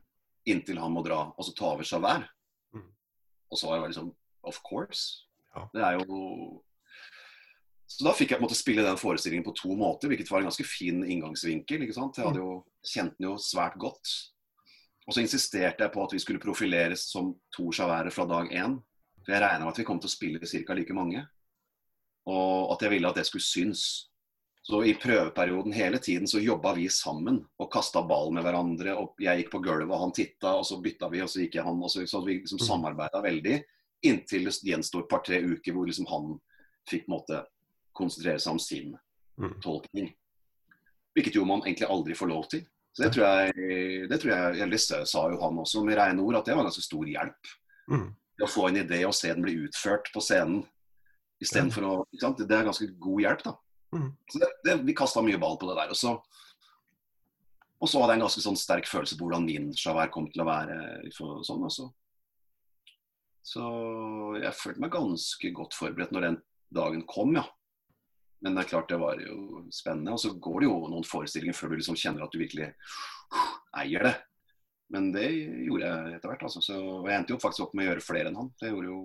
inntil 0.48 0.80
han 0.82 0.92
må 0.92 1.02
dra, 1.04 1.20
og 1.32 1.46
så 1.46 1.54
ta 1.56 1.70
over 1.72 1.86
Javert. 1.88 2.28
Mm. 2.74 2.88
Og 3.50 3.58
så 3.60 3.70
var 3.70 3.80
jeg 3.80 3.94
liksom 3.94 4.12
Of 4.44 4.58
course. 4.60 5.24
Ja. 5.54 5.62
Det 5.72 5.80
er 5.80 5.94
jo 5.96 6.62
Så 7.88 8.04
da 8.04 8.12
fikk 8.16 8.32
jeg 8.32 8.40
på 8.40 8.42
en 8.42 8.48
måte 8.48 8.58
spille 8.58 8.84
den 8.84 8.98
forestillingen 9.00 9.44
på 9.46 9.54
to 9.56 9.74
måter, 9.78 10.10
hvilket 10.10 10.30
var 10.30 10.42
en 10.42 10.48
ganske 10.50 10.66
fin 10.66 11.02
inngangsvinkel. 11.04 11.84
ikke 11.84 11.96
sant? 11.96 12.16
Jeg 12.18 12.26
hadde 12.26 12.42
jo 12.42 12.64
kjent 12.84 13.14
den 13.18 13.28
jo 13.28 13.34
svært 13.38 13.76
godt. 13.78 14.12
Og 15.04 15.14
så 15.14 15.20
insisterte 15.20 15.84
jeg 15.84 15.92
på 15.92 16.02
at 16.02 16.14
vi 16.16 16.20
skulle 16.22 16.42
profileres 16.42 17.04
som 17.12 17.34
to 17.54 17.68
Javert 17.76 18.12
fra 18.12 18.24
dag 18.26 18.50
én. 18.50 18.78
For 19.24 19.32
jeg 19.32 19.44
regna 19.44 19.64
med 19.64 19.72
at 19.72 19.80
vi 19.80 19.86
kom 19.86 20.00
til 20.00 20.10
å 20.10 20.14
spille 20.14 20.40
ca. 20.40 20.74
like 20.74 20.96
mange. 20.96 21.22
Og 22.26 22.72
at 22.72 22.82
jeg 22.82 22.90
ville 22.96 23.08
at 23.08 23.20
det 23.20 23.26
skulle 23.28 23.44
synes. 23.44 24.10
Så 24.64 24.78
i 24.88 24.94
prøveperioden 24.96 25.74
hele 25.76 25.98
tiden 26.00 26.24
så 26.30 26.40
jobba 26.40 26.70
vi 26.74 26.86
sammen 26.88 27.42
og 27.60 27.68
kasta 27.72 28.00
ball 28.08 28.30
med 28.32 28.46
hverandre. 28.46 28.94
og 28.96 29.18
Jeg 29.20 29.42
gikk 29.42 29.50
på 29.52 29.60
gulvet, 29.66 29.92
og 29.92 30.00
han 30.00 30.12
titta, 30.16 30.54
og 30.56 30.64
så 30.64 30.78
bytta 30.80 31.10
vi, 31.12 31.20
og 31.20 31.28
så 31.28 31.42
gikk 31.42 31.58
jeg 31.58 31.66
han. 31.66 31.82
Og 31.84 31.90
så, 31.92 32.06
så 32.08 32.22
vi 32.24 32.38
liksom 32.40 32.56
Mhm. 32.62 32.66
samarbeida 32.66 33.20
veldig. 33.22 33.58
Inntil 34.04 34.44
det 34.48 34.54
gjensto 34.64 35.00
et 35.00 35.08
par-tre 35.08 35.42
uker 35.44 35.72
hvor 35.72 35.86
liksom 35.86 36.06
han 36.08 36.40
fikk 36.88 37.06
måte 37.08 37.44
konsentrere 37.94 38.40
seg 38.40 38.52
om 38.52 38.58
sin 38.58 38.98
Mm. 39.36 39.60
tolkning. 39.60 40.14
Hvilket 41.16 41.34
jo 41.34 41.44
man 41.44 41.60
egentlig 41.62 41.88
aldri 41.90 42.14
får 42.14 42.28
lov 42.28 42.48
til. 42.48 42.60
Så 42.94 43.02
det 43.02 43.12
tror 43.12 43.24
jeg, 43.26 44.08
det 44.08 44.20
tror 44.20 44.30
jeg 44.30 44.60
eller 44.62 44.76
sa 44.78 45.28
jo 45.28 45.40
han 45.40 45.58
også 45.58 45.84
med 45.84 45.96
rene 45.98 46.22
ord, 46.22 46.36
at 46.36 46.44
det 46.44 46.54
var 46.54 46.60
en 46.62 46.68
ganske 46.70 46.84
stor 46.86 47.04
hjelp. 47.04 47.48
Mm. 47.90 48.14
Å 48.42 48.46
få 48.48 48.68
en 48.68 48.76
idé 48.76 49.04
og 49.04 49.12
se 49.14 49.28
den 49.34 49.42
bli 49.42 49.56
utført 49.66 50.06
på 50.14 50.22
scenen. 50.22 50.64
Istedenfor 51.42 51.82
å? 51.82 52.04
Det 52.38 52.50
er 52.50 52.64
ganske 52.64 52.86
god 52.98 53.20
hjelp, 53.20 53.42
da. 53.42 53.56
Mm. 53.94 54.08
Så 54.30 54.40
det, 54.42 54.50
det, 54.66 54.78
vi 54.86 54.96
kasta 54.96 55.22
mye 55.24 55.40
ball 55.40 55.58
på 55.60 55.68
det 55.70 55.76
der. 55.78 55.92
Og 55.94 55.98
så, 55.98 56.14
og 57.78 57.90
så 57.90 58.00
hadde 58.00 58.14
jeg 58.14 58.20
en 58.20 58.26
ganske 58.26 58.44
sånn 58.44 58.58
sterk 58.58 58.88
følelse 58.90 59.18
på 59.18 59.26
hvordan 59.26 59.46
min 59.46 59.70
Javert 59.78 60.12
kom 60.14 60.26
til 60.32 60.44
å 60.44 60.48
være. 60.48 60.78
For, 61.16 61.42
sånn, 61.46 61.66
altså. 61.66 61.90
Så 63.44 63.64
jeg 64.40 64.56
følte 64.56 64.82
meg 64.82 64.94
ganske 64.94 65.52
godt 65.56 65.76
forberedt 65.76 66.14
når 66.16 66.28
den 66.28 66.40
dagen 66.74 67.04
kom, 67.08 67.36
ja. 67.36 67.44
Men 68.44 68.56
det 68.56 68.64
er 68.64 68.70
klart 68.74 68.90
det 68.92 69.00
var 69.00 69.20
jo 69.20 69.64
spennende. 69.72 70.12
Og 70.12 70.20
så 70.20 70.34
går 70.36 70.60
det 70.60 70.68
jo 70.68 70.78
noen 70.92 71.06
forestillinger 71.08 71.56
før 71.56 71.72
du 71.72 71.78
liksom 71.78 71.96
kjenner 71.96 72.26
at 72.26 72.32
du 72.34 72.40
virkelig 72.40 72.70
eier 73.80 74.04
det. 74.04 74.14
Men 74.92 75.08
det 75.14 75.28
gjorde 75.32 75.88
jeg 75.88 76.16
etter 76.18 76.32
hvert. 76.32 76.44
altså. 76.48 76.60
Så, 76.64 76.76
og 76.76 77.08
jeg 77.08 77.20
endte 77.20 77.32
jo 77.32 77.40
faktisk 77.40 77.66
opp 77.66 77.76
med 77.76 77.86
å 77.86 77.88
gjøre 77.92 78.04
flere 78.04 78.30
enn 78.30 78.36
han. 78.42 78.50
Jeg 78.60 78.74
gjorde 78.74 78.90
jo 78.90 78.98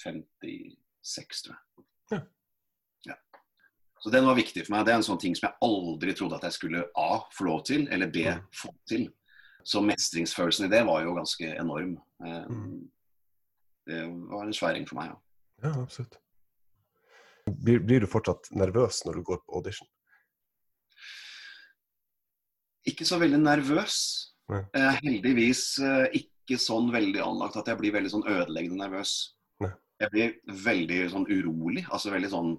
56, 0.00 1.44
tror 1.44 1.56
jeg. 1.58 1.89
Så 4.00 4.10
den 4.10 4.24
var 4.24 4.38
viktig 4.38 4.64
for 4.64 4.74
meg. 4.74 4.86
Det 4.86 4.92
er 4.94 5.00
en 5.00 5.04
sånn 5.04 5.20
ting 5.20 5.34
som 5.36 5.48
jeg 5.50 5.58
aldri 5.66 6.14
trodde 6.16 6.38
at 6.38 6.46
jeg 6.48 6.56
skulle 6.56 6.84
A. 6.96 7.10
få 7.36 7.44
lov 7.44 7.64
til, 7.68 7.86
eller 7.92 8.08
B. 8.08 8.24
Mm. 8.24 8.46
få 8.56 8.72
til. 8.88 9.08
Så 9.64 9.82
mestringsfølelsen 9.84 10.66
i 10.66 10.72
det 10.72 10.80
var 10.88 11.02
jo 11.04 11.14
ganske 11.18 11.52
enorm. 11.60 11.98
Eh, 12.24 12.46
Mm. 12.48 12.88
Det 13.90 14.00
var 14.30 14.44
en 14.44 14.52
sværing 14.54 14.86
for 14.86 15.00
meg, 15.00 15.10
ja. 15.10 15.16
Ja, 15.64 15.82
absolutt. 15.82 16.16
Blir, 17.46 17.80
blir 17.80 18.00
du 18.00 18.06
fortsatt 18.06 18.50
nervøs 18.54 19.00
når 19.04 19.18
du 19.18 19.22
går 19.26 19.40
på 19.42 19.56
audition? 19.58 19.88
Ikke 22.86 23.04
så 23.08 23.18
veldig 23.20 23.40
nervøs. 23.42 23.96
Eh, 24.50 24.96
heldigvis 25.04 25.78
eh, 25.84 26.06
ikke 26.20 26.58
sånn 26.58 26.88
veldig 26.94 27.20
anlagt 27.22 27.58
at 27.60 27.68
jeg 27.70 27.78
blir 27.80 27.92
veldig 27.94 28.12
sånn 28.14 28.26
ødeleggende 28.26 28.80
nervøs. 28.84 29.12
Jeg 30.00 30.10
blir 30.10 30.34
veldig 30.64 31.00
sånn 31.12 31.26
urolig. 31.28 31.84
Altså 31.92 32.10
veldig 32.10 32.30
sånn 32.32 32.54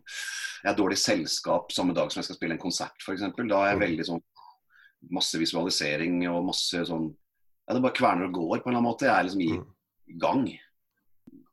Jeg 0.64 0.70
har 0.70 0.78
dårlig 0.78 0.98
selskap 1.02 1.72
samme 1.74 1.94
dag 1.98 2.12
som 2.12 2.20
jeg 2.22 2.26
skal 2.30 2.36
spille 2.38 2.54
en 2.54 2.62
konsert, 2.62 2.94
f.eks. 3.02 3.22
Da 3.22 3.64
er 3.64 3.72
jeg 3.72 3.78
Mm. 3.80 3.86
veldig 3.88 4.06
sånn 4.06 4.22
Masse 5.10 5.34
visualisering 5.42 6.28
og 6.30 6.46
masse 6.46 6.78
sånn 6.86 7.16
Ja, 7.68 7.74
det 7.74 7.82
bare 7.82 7.94
kverner 7.98 8.26
og 8.28 8.34
går 8.34 8.60
på 8.62 8.68
en 8.70 8.76
eller 8.76 8.82
annen 8.82 8.92
måte. 8.92 9.06
Jeg 9.08 9.16
er 9.18 9.24
liksom 9.24 9.42
i, 9.42 9.58
Mm. 9.58 10.20
gang. 10.20 10.60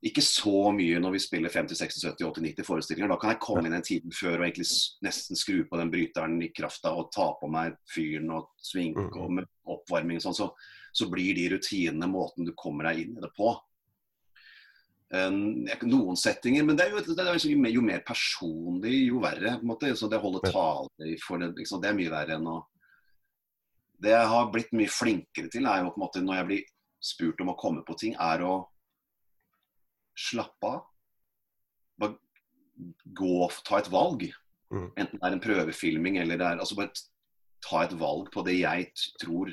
Ikke 0.05 0.23
så 0.23 0.73
mye 0.75 0.99
når 1.01 1.13
vi 1.13 1.19
spiller 1.19 1.49
50, 1.51 1.75
60, 1.75 2.01
70, 2.03 2.25
80, 2.27 2.43
90 2.43 2.65
forestillinger. 2.65 3.09
Da 3.09 3.17
kan 3.17 3.31
jeg 3.31 3.41
komme 3.41 3.67
inn 3.67 3.73
en 3.73 3.83
time 3.83 4.11
før 4.13 4.39
og 4.39 4.47
egentlig 4.47 4.67
nesten 5.03 5.37
skru 5.37 5.65
på 5.69 5.77
den 5.79 5.91
bryteren 5.91 6.43
i 6.43 6.49
kraft 6.55 6.85
av 6.85 6.97
å 6.99 7.11
ta 7.11 7.33
på 7.41 7.49
meg 7.51 7.77
fyren 7.95 8.31
og 8.31 8.49
svinke 8.63 8.97
Mm. 9.11 9.17
og 9.23 9.31
med 9.31 9.47
oppvarming 9.67 10.17
og 10.17 10.23
sånn. 10.23 10.35
Så, 10.37 10.51
så 10.95 11.11
blir 11.11 11.35
de 11.35 11.49
rutinene 11.57 12.07
måten 12.11 12.45
du 12.45 12.53
kommer 12.53 12.85
deg 12.85 13.07
inn 13.07 13.17
i 13.17 13.21
det 13.21 13.31
på. 13.37 13.59
En- 15.11 15.65
noen 15.89 16.17
settinger, 16.21 16.65
men 16.69 16.77
det 16.77 16.85
er 16.85 16.91
jo, 16.91 17.01
det 17.01 17.25
jo, 17.41 17.57
mer, 17.57 17.71
jo 17.73 17.81
mer 17.81 18.03
personlig, 18.05 19.07
jo 19.09 19.21
verre. 19.23 19.55
på 19.57 19.65
en 19.65 19.71
måte, 19.71 19.93
så 19.97 20.09
Det 20.09 20.19
å 20.19 20.27
holde 20.27 20.51
tale 20.53 21.17
for 21.25 21.39
det, 21.39 21.55
liksom, 21.57 21.81
det 21.81 21.89
er 21.89 21.97
mye 21.97 22.13
verre 22.13 22.37
enn 22.37 22.47
å 22.47 22.65
Det 24.01 24.11
jeg 24.11 24.27
har 24.29 24.51
blitt 24.53 24.73
mye 24.73 24.87
flinkere 24.87 25.51
til, 25.51 25.67
er 25.67 25.83
jo 25.83 25.91
på 25.91 25.99
en 25.99 26.05
måte 26.05 26.21
når 26.23 26.37
jeg 26.37 26.47
blir 26.47 26.65
spurt 27.01 27.41
om 27.41 27.49
å 27.49 27.57
komme 27.59 27.83
på 27.83 27.97
ting, 27.99 28.15
er 28.15 28.45
å 28.47 28.69
slappe 30.15 30.67
av. 30.67 30.85
Bare 31.99 32.19
gå, 33.15 33.51
ta 33.65 33.79
et 33.79 33.91
valg. 33.91 34.29
Mm. 34.71 34.93
Enten 34.97 35.19
det 35.19 35.25
er 35.25 35.33
en 35.33 35.41
prøvefilming 35.43 36.19
eller 36.19 36.37
det 36.37 36.47
er 36.47 36.61
altså 36.61 36.77
Bare 36.77 36.93
ta 37.65 37.83
et 37.87 37.95
valg 37.99 38.29
på 38.31 38.43
det 38.45 38.59
jeg 38.59 38.91
tror 39.19 39.49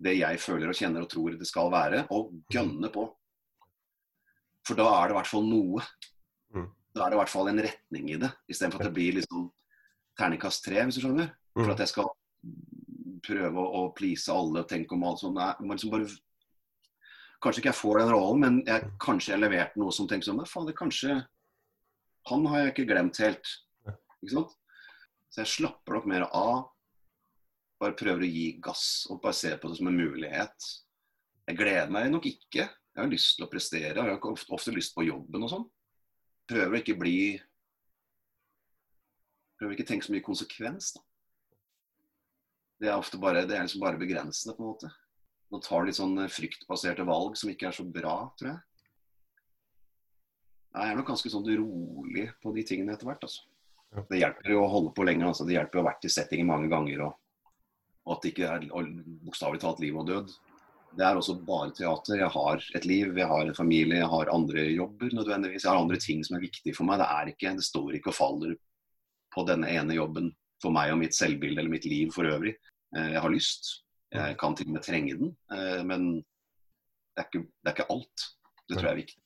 Det 0.00 0.14
jeg 0.16 0.40
føler 0.40 0.70
og 0.72 0.78
kjenner 0.78 1.04
og 1.04 1.10
tror 1.12 1.36
det 1.36 1.46
skal 1.48 1.70
være, 1.72 2.06
og 2.10 2.32
gønne 2.52 2.88
på. 2.92 3.06
For 4.66 4.74
da 4.78 4.86
er 4.98 5.08
det 5.08 5.14
i 5.14 5.18
hvert 5.20 5.30
fall 5.30 5.46
noe. 5.46 5.84
Mm. 6.54 6.68
Da 6.96 7.04
er 7.06 7.10
det 7.12 7.16
i 7.18 7.20
hvert 7.20 7.32
fall 7.32 7.48
en 7.52 7.62
retning 7.62 8.10
i 8.10 8.18
det, 8.20 8.30
istedenfor 8.50 8.82
at 8.82 8.88
det 8.88 8.94
blir 8.96 9.18
liksom 9.20 9.48
terningkast 10.18 10.64
tre, 10.64 10.80
hvis 10.88 10.98
du 10.98 11.04
skjønner. 11.04 11.32
For 11.54 11.64
Mm. 11.66 11.70
at 11.72 11.78
jeg 11.84 11.88
skal 11.88 12.08
prøve 13.26 13.56
å, 13.62 13.66
å 13.80 13.94
please 13.96 14.28
alle 14.32 14.60
og 14.62 14.68
tenke 14.68 14.92
om 14.96 15.04
alt 15.08 15.20
sånt. 15.22 15.36
Nei, 15.38 15.52
liksom 15.74 15.90
bare 15.94 16.08
Kanskje 17.44 17.60
ikke 17.60 17.68
jeg 17.68 17.76
får 17.82 17.98
den 18.00 18.10
rollen, 18.14 18.40
men 18.40 18.54
jeg, 18.64 18.84
kanskje 18.98 19.34
jeg 19.34 19.40
leverte 19.42 19.76
noe 19.78 19.92
som 19.92 20.06
tenker 20.08 20.24
sånn 20.24 20.38
faen, 20.48 20.70
kanskje 20.72 21.18
Han 22.30 22.46
har 22.48 22.62
jeg 22.64 22.72
ikke 22.72 22.86
glemt 22.88 23.18
helt. 23.20 23.50
Ikke 24.24 24.32
sant? 24.32 24.54
Så 25.30 25.42
jeg 25.44 25.50
slapper 25.52 25.94
nok 25.98 26.06
mer 26.10 26.24
av. 26.34 26.64
Bare 27.78 27.92
prøver 27.94 28.24
å 28.24 28.30
gi 28.32 28.46
gass 28.64 29.06
og 29.12 29.20
bare 29.22 29.36
ser 29.36 29.58
på 29.60 29.68
det 29.68 29.76
som 29.78 29.86
en 29.92 29.98
mulighet. 30.00 30.70
Jeg 31.46 31.58
gleder 31.60 31.92
meg 31.92 32.08
nok 32.10 32.24
ikke. 32.26 32.66
Jeg 32.96 33.04
har 33.04 33.12
lyst 33.12 33.34
til 33.36 33.44
å 33.44 33.50
prestere. 33.52 33.92
Jeg 33.92 34.00
har 34.00 34.30
ofte, 34.32 34.48
ofte 34.56 34.72
lyst 34.72 34.94
på 34.96 35.04
jobben 35.04 35.44
og 35.44 35.50
sånn. 35.52 35.66
Prøver 36.48 36.72
å 36.72 36.80
ikke 36.80 36.96
bli 36.96 37.18
Prøver 39.56 39.72
ikke 39.72 39.86
å 39.86 39.88
tenke 39.88 40.04
så 40.04 40.12
mye 40.12 40.24
konsekvens, 40.24 40.90
da. 40.92 41.02
Det 42.76 42.88
er 42.90 43.00
ofte 43.00 43.16
bare, 43.16 43.46
det 43.48 43.56
er 43.56 43.62
liksom 43.64 43.80
bare 43.80 43.96
begrensende, 43.96 44.52
på 44.52 44.60
en 44.60 44.68
måte. 44.68 44.90
Man 45.48 45.62
tar 45.64 45.86
litt 45.86 45.96
sånn 45.96 46.18
fryktbaserte 46.28 47.06
valg 47.08 47.38
som 47.40 47.48
ikke 47.48 47.70
er 47.70 47.76
så 47.76 47.86
bra, 47.88 48.18
tror 48.36 48.50
jeg. 48.50 48.58
Jeg 50.76 50.92
er 50.92 50.98
nok 50.98 51.08
ganske 51.08 51.32
sånn 51.32 51.48
rolig 51.48 52.26
på 52.44 52.52
de 52.52 52.66
tingene 52.68 52.92
etter 52.92 53.08
hvert, 53.08 53.24
altså. 53.24 53.46
Det 54.10 54.20
hjelper 54.20 54.52
jo 54.52 54.60
å 54.60 54.68
holde 54.68 54.92
på 54.92 55.06
lenger. 55.08 55.30
altså 55.30 55.46
Det 55.48 55.56
hjelper 55.56 55.78
jo 55.78 55.82
å 55.82 55.86
ha 55.86 55.92
vært 55.94 56.04
i 56.04 56.12
settingen 56.12 56.50
mange 56.50 56.68
ganger. 56.68 57.06
Og, 57.06 57.16
og 58.04 58.16
at 58.16 58.26
det 58.26 58.34
ikke 58.34 58.50
er 58.50 58.68
bokstavelig 59.24 59.62
talt 59.62 59.80
liv 59.80 59.96
og 59.96 60.10
død. 60.10 60.36
Det 60.96 61.04
er 61.04 61.18
også 61.18 61.34
bare 61.44 61.74
teater. 61.76 62.20
Jeg 62.22 62.32
har 62.32 62.62
et 62.78 62.86
liv, 62.88 63.18
jeg 63.18 63.28
har 63.28 63.44
en 63.44 63.56
familie, 63.56 63.98
jeg 64.00 64.08
har 64.12 64.32
andre 64.32 64.64
jobber 64.70 65.12
nødvendigvis. 65.12 65.66
Jeg 65.66 65.72
har 65.72 65.82
andre 65.82 65.98
ting 66.00 66.22
som 66.24 66.38
er 66.38 66.46
viktige 66.46 66.76
for 66.76 66.88
meg. 66.88 67.02
Det, 67.02 67.08
er 67.12 67.32
ikke, 67.32 67.52
det 67.58 67.66
står 67.66 67.98
ikke 67.98 68.12
og 68.12 68.16
faller 68.16 68.54
på 69.34 69.44
denne 69.48 69.68
ene 69.68 69.98
jobben 69.98 70.30
for 70.62 70.72
meg 70.72 70.94
og 70.94 71.02
mitt 71.02 71.16
selvbilde 71.16 71.60
eller 71.60 71.72
mitt 71.72 71.84
liv 71.88 72.14
for 72.14 72.28
øvrig. 72.28 72.54
Eh, 72.96 73.12
jeg 73.12 73.22
har 73.22 73.34
lyst. 73.34 73.70
Jeg 74.16 74.38
kan 74.40 74.56
til 74.56 74.70
og 74.70 74.78
med 74.78 74.86
trenge 74.86 75.18
den. 75.20 75.36
Eh, 75.52 75.84
men 75.84 76.08
det 76.16 77.24
er 77.24 77.28
ikke, 77.28 77.44
det 77.44 77.70
er 77.70 77.76
ikke 77.76 77.90
alt. 77.92 78.26
Det 78.66 78.78
tror 78.78 78.88
jeg 78.88 78.94
er 78.94 79.02
viktig. 79.04 79.22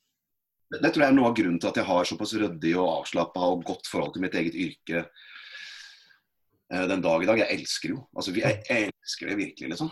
Det 0.71 0.91
tror 0.91 1.03
jeg 1.03 1.11
er 1.11 1.17
noe 1.17 1.31
av 1.31 1.35
grunnen 1.35 1.59
til 1.59 1.71
at 1.71 1.81
jeg 1.81 1.87
har 1.87 2.07
såpass 2.07 2.33
ryddig 2.39 2.77
og 2.79 2.91
avslappa 3.01 3.47
og 3.53 3.65
godt 3.67 3.89
forhold 3.91 4.13
til 4.15 4.23
mitt 4.23 4.35
eget 4.39 4.55
yrke 4.55 5.01
eh, 6.71 6.85
den 6.91 7.03
dag 7.03 7.23
i 7.23 7.31
dag. 7.31 7.43
Jeg 7.45 7.59
elsker 7.59 7.95
jo. 7.95 8.05
Altså, 8.15 8.35
jeg 8.35 8.63
elsker 8.67 9.31
det 9.31 9.39
virkelig, 9.39 9.73
liksom. 9.73 9.91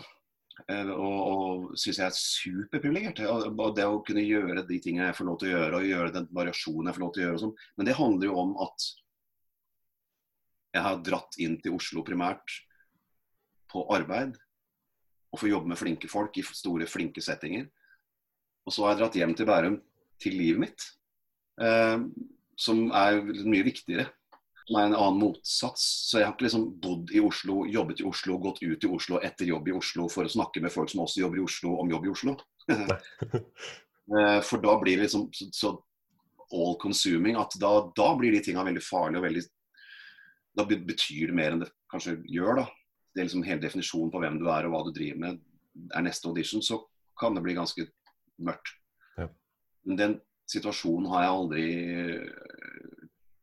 Eh, 0.68 0.90
og, 0.92 1.18
og 1.30 1.78
syns 1.78 2.00
jeg 2.00 2.06
er 2.06 2.16
superprivilegert. 2.16 3.22
Det 3.76 3.86
å 3.86 4.00
kunne 4.06 4.24
gjøre 4.24 4.64
de 4.68 4.80
tingene 4.82 5.10
jeg 5.10 5.18
får 5.18 5.28
lov 5.28 5.38
til 5.40 5.50
å 5.50 5.54
gjøre, 5.54 5.80
og 5.80 5.88
gjøre 5.88 6.14
den 6.16 6.28
variasjonen 6.36 6.90
jeg 6.90 6.98
får 6.98 7.04
lov 7.04 7.12
til 7.14 7.22
å 7.22 7.26
gjøre. 7.26 7.38
og 7.38 7.44
sånn. 7.44 7.56
Men 7.78 7.88
det 7.88 7.96
handler 7.98 8.30
jo 8.30 8.36
om 8.42 8.54
at 8.66 8.88
jeg 10.70 10.86
har 10.86 11.02
dratt 11.06 11.40
inn 11.42 11.56
til 11.62 11.76
Oslo 11.78 12.04
primært 12.06 12.60
på 13.70 13.84
arbeid. 13.94 14.38
Og 15.30 15.42
får 15.42 15.52
jobbe 15.52 15.72
med 15.72 15.78
flinke 15.78 16.10
folk 16.10 16.38
i 16.40 16.46
store, 16.46 16.88
flinke 16.90 17.22
settinger. 17.22 17.68
Og 18.66 18.74
så 18.74 18.84
har 18.84 18.94
jeg 18.94 19.02
dratt 19.02 19.18
hjem 19.20 19.34
til 19.38 19.48
Bærum 19.48 19.80
til 20.20 20.36
livet 20.36 20.64
mitt. 20.66 20.88
Eh, 21.60 21.98
som 22.60 22.88
er 22.92 23.22
mye 23.24 23.64
viktigere 23.64 24.10
er 24.78 24.86
en 24.86 24.96
annen 24.96 25.18
motsats. 25.18 25.82
Så 26.10 26.20
jeg 26.20 26.28
har 26.28 26.34
ikke 26.36 26.46
liksom 26.46 26.66
bodd 26.82 27.10
i 27.16 27.22
Oslo, 27.24 27.64
jobbet 27.66 28.02
i 28.02 28.06
Oslo, 28.06 28.38
gått 28.38 28.62
ut 28.62 28.84
i 28.86 28.90
Oslo 28.90 29.20
etter 29.24 29.48
jobb 29.50 29.70
i 29.70 29.74
Oslo 29.74 30.06
for 30.12 30.28
å 30.28 30.32
snakke 30.32 30.62
med 30.62 30.74
folk 30.74 30.92
som 30.92 31.02
også 31.04 31.24
jobber 31.24 31.40
i 31.40 31.46
Oslo, 31.46 31.76
om 31.82 31.90
jobb 31.90 32.10
i 32.10 32.12
Oslo. 32.14 32.36
Eh, 34.10 34.40
for 34.42 34.58
da 34.58 34.72
blir 34.80 34.96
det 34.98 35.04
liksom 35.04 35.28
så 35.54 35.68
all 36.50 36.76
consuming 36.82 37.36
at 37.38 37.54
da, 37.62 37.92
da 37.96 38.08
blir 38.18 38.34
de 38.34 38.40
tinga 38.42 38.64
veldig 38.66 38.82
farlige 38.82 39.20
og 39.20 39.26
veldig 39.28 39.42
Da 40.58 40.64
betyr 40.66 41.30
det 41.30 41.36
mer 41.38 41.54
enn 41.54 41.60
det 41.62 41.68
kanskje 41.92 42.16
gjør, 42.26 42.58
da. 42.58 42.64
Det 43.14 43.20
er 43.20 43.28
liksom 43.28 43.44
hele 43.46 43.62
definisjonen 43.62 44.10
på 44.10 44.18
hvem 44.22 44.40
du 44.40 44.48
er 44.50 44.66
og 44.66 44.72
hva 44.74 44.80
du 44.82 44.90
driver 44.96 45.20
med. 45.22 45.38
Er 45.94 46.02
neste 46.02 46.26
audition, 46.26 46.62
så 46.62 46.80
kan 47.20 47.36
det 47.36 47.44
bli 47.44 47.54
ganske 47.54 47.84
mørkt. 48.42 48.72
Ja. 49.14 49.28
Men 49.86 50.00
den 50.00 50.16
situasjonen 50.50 51.06
har 51.12 51.22
jeg 51.22 51.36
aldri 51.36 51.64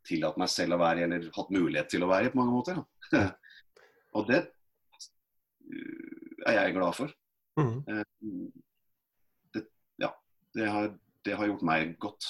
tillatt 0.07 0.39
meg 0.39 0.51
selv 0.51 0.77
å 0.77 0.81
være 0.81 1.01
i, 1.01 1.05
eller 1.07 1.27
hatt 1.35 1.53
mulighet 1.53 1.91
til 1.91 2.05
å 2.05 2.09
være 2.11 2.29
i 2.29 2.33
på 2.33 2.39
mange 2.39 2.55
måter. 2.55 2.81
og 4.17 4.27
det 4.29 4.41
er 6.47 6.59
jeg 6.61 6.75
glad 6.77 6.97
for. 6.97 7.13
Mm. 7.59 7.77
Eh, 7.89 8.03
det, 9.55 9.63
ja, 10.03 10.11
det 10.55 10.67
har, 10.73 10.91
det 11.25 11.39
har, 11.39 11.49
gjort 11.51 11.65
meg 11.67 11.95
godt. 12.01 12.29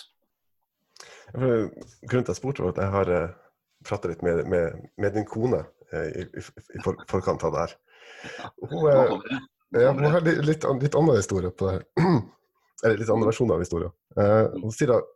Grunnen 1.33 1.83
til 2.09 2.23
at 2.23 2.31
jeg 2.31 2.39
spurte, 2.39 2.63
var 2.63 2.75
at 2.75 2.81
jeg 2.81 2.95
har 2.95 3.11
prata 3.11 3.35
pratet 3.87 4.15
litt 4.15 4.23
med, 4.25 4.47
med, 4.49 4.87
med 4.97 5.13
din 5.13 5.27
kone 5.27 5.59
uh, 5.93 6.07
i, 6.07 6.23
i, 6.25 6.41
i 6.75 6.81
for, 6.83 6.97
forkant 7.11 7.43
av 7.45 7.53
det 7.53 7.65
her. 7.65 7.75
Hun, 8.71 9.81
ja, 9.83 9.91
hun 9.91 10.05
har 10.07 10.23
litt, 10.23 10.39
litt, 10.47 10.63
litt 10.81 10.95
annen 10.95 11.17
historie 11.19 11.51
på 11.51 11.67
det 11.67 11.73
her. 11.75 11.83
Eller 12.85 13.01
litt 13.01 13.09
annen 13.11 13.27
versjon 13.27 13.51
av 13.51 13.59
historien. 13.59 13.91
Uh, 14.15 14.47
hun 14.61 14.71
sier 14.71 14.93
at 14.95 15.09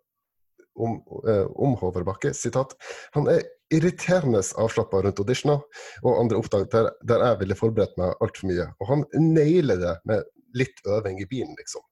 om, 0.76 1.04
eh, 1.28 1.44
om 1.44 1.76
Håvard 1.76 2.36
Sitat, 2.36 2.76
han 3.12 3.28
er 3.28 3.44
irriterende 3.74 4.42
avslappa 4.58 5.02
rundt 5.02 5.20
auditioner 5.20 5.62
og 6.04 6.20
andre 6.20 6.38
opptak 6.40 6.72
der, 6.72 6.90
der, 7.08 7.24
jeg 7.26 7.40
ville 7.44 7.56
forberedt 7.60 7.98
meg 8.00 8.16
altfor 8.24 8.50
mye. 8.52 8.68
Og 8.80 8.90
han 8.90 9.06
nailer 9.16 9.80
det 9.80 9.96
med 10.10 10.28
litt 10.58 10.84
øving 10.88 11.22
i 11.22 11.28
bilen, 11.30 11.56
liksom. 11.60 11.84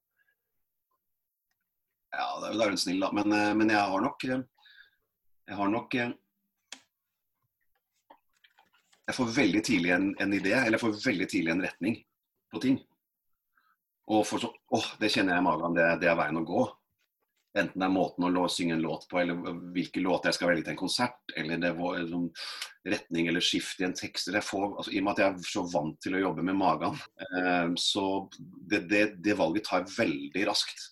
Ja, 2.10 2.26
det 2.42 2.50
er 2.52 2.72
hun 2.72 2.80
snill, 2.80 3.00
da. 3.00 3.12
Men, 3.16 3.32
eh, 3.32 3.52
men, 3.54 3.70
jeg 3.72 3.80
har 3.80 4.00
nok 4.04 4.24
eh, 4.24 4.42
Jeg 5.50 5.56
har 5.58 5.70
nok 5.70 5.94
Jeg 9.10 9.16
får 9.16 9.32
veldig 9.34 9.62
tidlig 9.66 9.90
en, 9.90 10.14
en 10.22 10.32
idé, 10.32 10.52
eller 10.54 10.78
jeg 10.78 10.84
får 10.84 11.06
veldig 11.06 11.26
tidlig 11.28 11.50
en 11.50 11.62
retning 11.64 11.96
på 12.52 12.60
ting. 12.62 12.76
Og 14.10 14.26
for 14.26 14.42
så, 14.42 14.50
åh, 14.70 14.86
det 15.00 15.10
kjenner 15.10 15.34
jeg 15.34 15.42
i 15.42 15.46
magen, 15.48 15.74
det, 15.74 15.86
det 16.02 16.10
er 16.10 16.18
veien 16.18 16.38
å 16.38 16.44
gå. 16.46 16.62
Enten 17.58 17.82
det 17.82 17.86
er 17.88 17.90
måten 17.90 18.38
å 18.38 18.44
synge 18.52 18.76
en 18.76 18.84
låt 18.84 19.08
på, 19.10 19.18
eller 19.18 19.56
hvilke 19.74 20.02
låter 20.04 20.30
jeg 20.30 20.36
skal 20.36 20.52
velge 20.52 20.68
til 20.68 20.74
en 20.76 20.78
konsert, 20.78 21.32
eller 21.34 21.58
det 21.58 21.72
var 21.74 21.98
retning 22.86 23.26
eller 23.26 23.42
skift 23.42 23.80
i 23.82 23.86
en 23.88 23.94
tekst. 23.96 24.30
Får, 24.30 24.66
altså, 24.68 24.92
I 24.92 25.00
og 25.00 25.06
med 25.06 25.16
at 25.16 25.22
jeg 25.24 25.32
er 25.32 25.48
så 25.50 25.64
vant 25.72 25.96
til 26.04 26.14
å 26.14 26.20
jobbe 26.22 26.44
med 26.46 26.58
magen, 26.60 27.00
eh, 27.26 27.72
så 27.82 28.04
det, 28.38 28.84
det, 28.92 29.02
det, 29.24 29.34
valget 29.40 29.66
tar 29.66 29.82
jeg 29.82 29.96
veldig 29.96 30.44
raskt. 30.46 30.84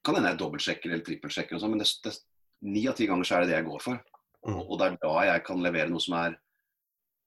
Kan 0.00 0.16
hende 0.16 0.32
jeg 0.32 0.40
dobbeltsjekker 0.40 0.88
eller 0.88 1.04
trippelsjekker, 1.04 1.58
og 1.58 1.64
sånt, 1.66 1.76
men 1.76 1.84
det, 1.84 2.14
ni 2.72 2.86
av 2.88 2.96
ti 2.96 3.08
ganger 3.10 3.28
så 3.28 3.36
er 3.36 3.44
det 3.44 3.52
det 3.52 3.58
jeg 3.58 3.68
går 3.68 3.84
for. 3.84 4.00
Og, 4.40 4.54
mm. 4.54 4.62
og 4.62 4.80
det 4.80 4.86
er 4.86 4.96
da 5.02 5.14
jeg 5.28 5.42
kan 5.50 5.66
levere 5.66 5.92
noe 5.92 6.00
som 6.00 6.16
er 6.16 6.38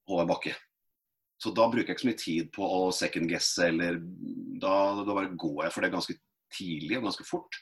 over 0.10 0.26
Bakke. 0.34 0.56
Så 1.38 1.52
da 1.54 1.68
bruker 1.70 1.92
jeg 1.92 1.98
ikke 1.98 2.06
så 2.06 2.10
mye 2.10 2.24
tid 2.24 2.50
på 2.56 2.66
å 2.66 2.82
second 2.96 3.30
guesse, 3.30 3.70
eller 3.70 4.02
da, 4.64 4.74
da 5.04 5.14
bare 5.14 5.38
går 5.38 5.68
jeg 5.68 5.76
for 5.76 5.86
det 5.86 5.94
ganske 5.94 6.18
tidlig 6.58 6.98
og 6.98 7.08
ganske 7.12 7.28
fort. 7.28 7.62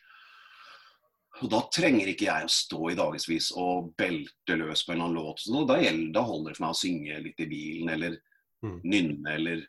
Og 1.42 1.50
Da 1.50 1.62
trenger 1.74 2.12
ikke 2.12 2.28
jeg 2.28 2.46
å 2.46 2.54
stå 2.54 2.80
i 2.92 2.98
dagevis 2.98 3.50
og 3.58 3.92
belte 3.98 4.58
løs 4.60 4.84
på 4.86 4.94
en 4.94 5.00
eller 5.00 5.08
annen 5.08 5.18
låt. 5.18 5.42
Så 5.42 5.64
da, 5.66 5.78
da 6.14 6.26
holder 6.26 6.52
det 6.52 6.58
for 6.60 6.66
meg 6.68 6.76
å 6.76 6.82
synge 6.82 7.22
litt 7.26 7.42
i 7.42 7.48
bilen, 7.50 7.90
eller 7.96 8.18
mm. 8.62 8.76
nynne, 8.86 9.34
eller 9.34 9.64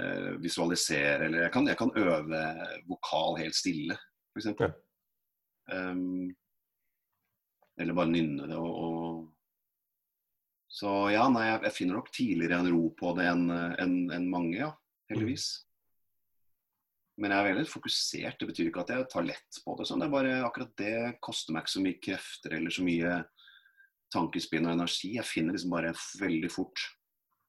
uh, 0.00 0.32
visualisere. 0.42 1.28
Eller 1.28 1.46
jeg 1.46 1.54
kan, 1.54 1.68
jeg 1.70 1.78
kan, 1.78 1.94
øve 1.94 2.42
vokal 2.90 3.38
helt 3.38 3.58
stille, 3.58 3.98
f.eks. 4.34 4.50
Ja. 4.58 4.72
Um, 5.70 6.32
eller 7.80 7.96
bare 7.96 8.12
nynne 8.12 8.50
det. 8.50 8.58
Og, 8.58 8.82
og... 8.82 9.28
Så 10.72 10.90
ja, 11.12 11.28
nei, 11.30 11.46
jeg, 11.52 11.62
jeg, 11.68 11.76
finner 11.76 12.00
nok 12.00 12.14
tidligere 12.16 12.62
en 12.64 12.72
ro 12.72 12.86
på 12.98 13.12
det 13.18 13.28
enn 13.30 13.46
en, 13.52 13.96
en 14.16 14.30
mange, 14.32 14.56
ja. 14.58 14.72
Heldigvis. 15.12 15.52
Men 17.20 17.34
jeg 17.34 17.42
er 17.42 17.48
veldig 17.50 17.68
fokusert. 17.68 18.38
Det 18.40 18.48
betyr 18.48 18.70
ikke 18.70 18.86
at 18.86 18.94
jeg 18.94 19.10
tar 19.12 19.26
lett 19.28 19.60
på 19.64 19.76
det. 19.76 19.86
Sånn. 19.88 20.00
Det 20.00 20.08
er 20.08 20.14
bare 20.16 20.40
akkurat 20.46 20.72
det 20.80 20.96
koster 21.24 21.52
meg 21.52 21.66
ikke 21.66 21.74
så 21.74 21.84
mye 21.84 22.02
krefter 22.08 22.56
eller 22.56 22.72
så 22.72 22.86
mye 22.86 23.20
tankespinn 24.12 24.68
og 24.68 24.76
energi. 24.78 25.14
Jeg 25.18 25.28
finner 25.28 25.56
liksom 25.56 25.74
bare 25.74 25.92
veldig 26.20 26.50
fort 26.52 26.86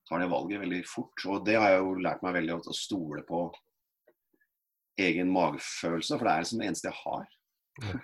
tar 0.10 0.20
det 0.20 0.28
valget 0.32 0.62
veldig 0.62 0.82
fort. 0.88 1.26
Og 1.26 1.46
det 1.46 1.58
har 1.60 1.74
jeg 1.74 1.84
jo 1.84 1.94
lært 2.04 2.24
meg 2.26 2.36
veldig 2.38 2.58
å 2.60 2.76
stole 2.78 3.24
på 3.28 3.46
egen 5.02 5.32
magefølelse, 5.34 6.18
for 6.18 6.28
det 6.28 6.34
er 6.34 6.44
liksom 6.46 6.62
det 6.62 6.70
eneste 6.70 6.92
jeg 6.92 7.00
har. 7.02 8.04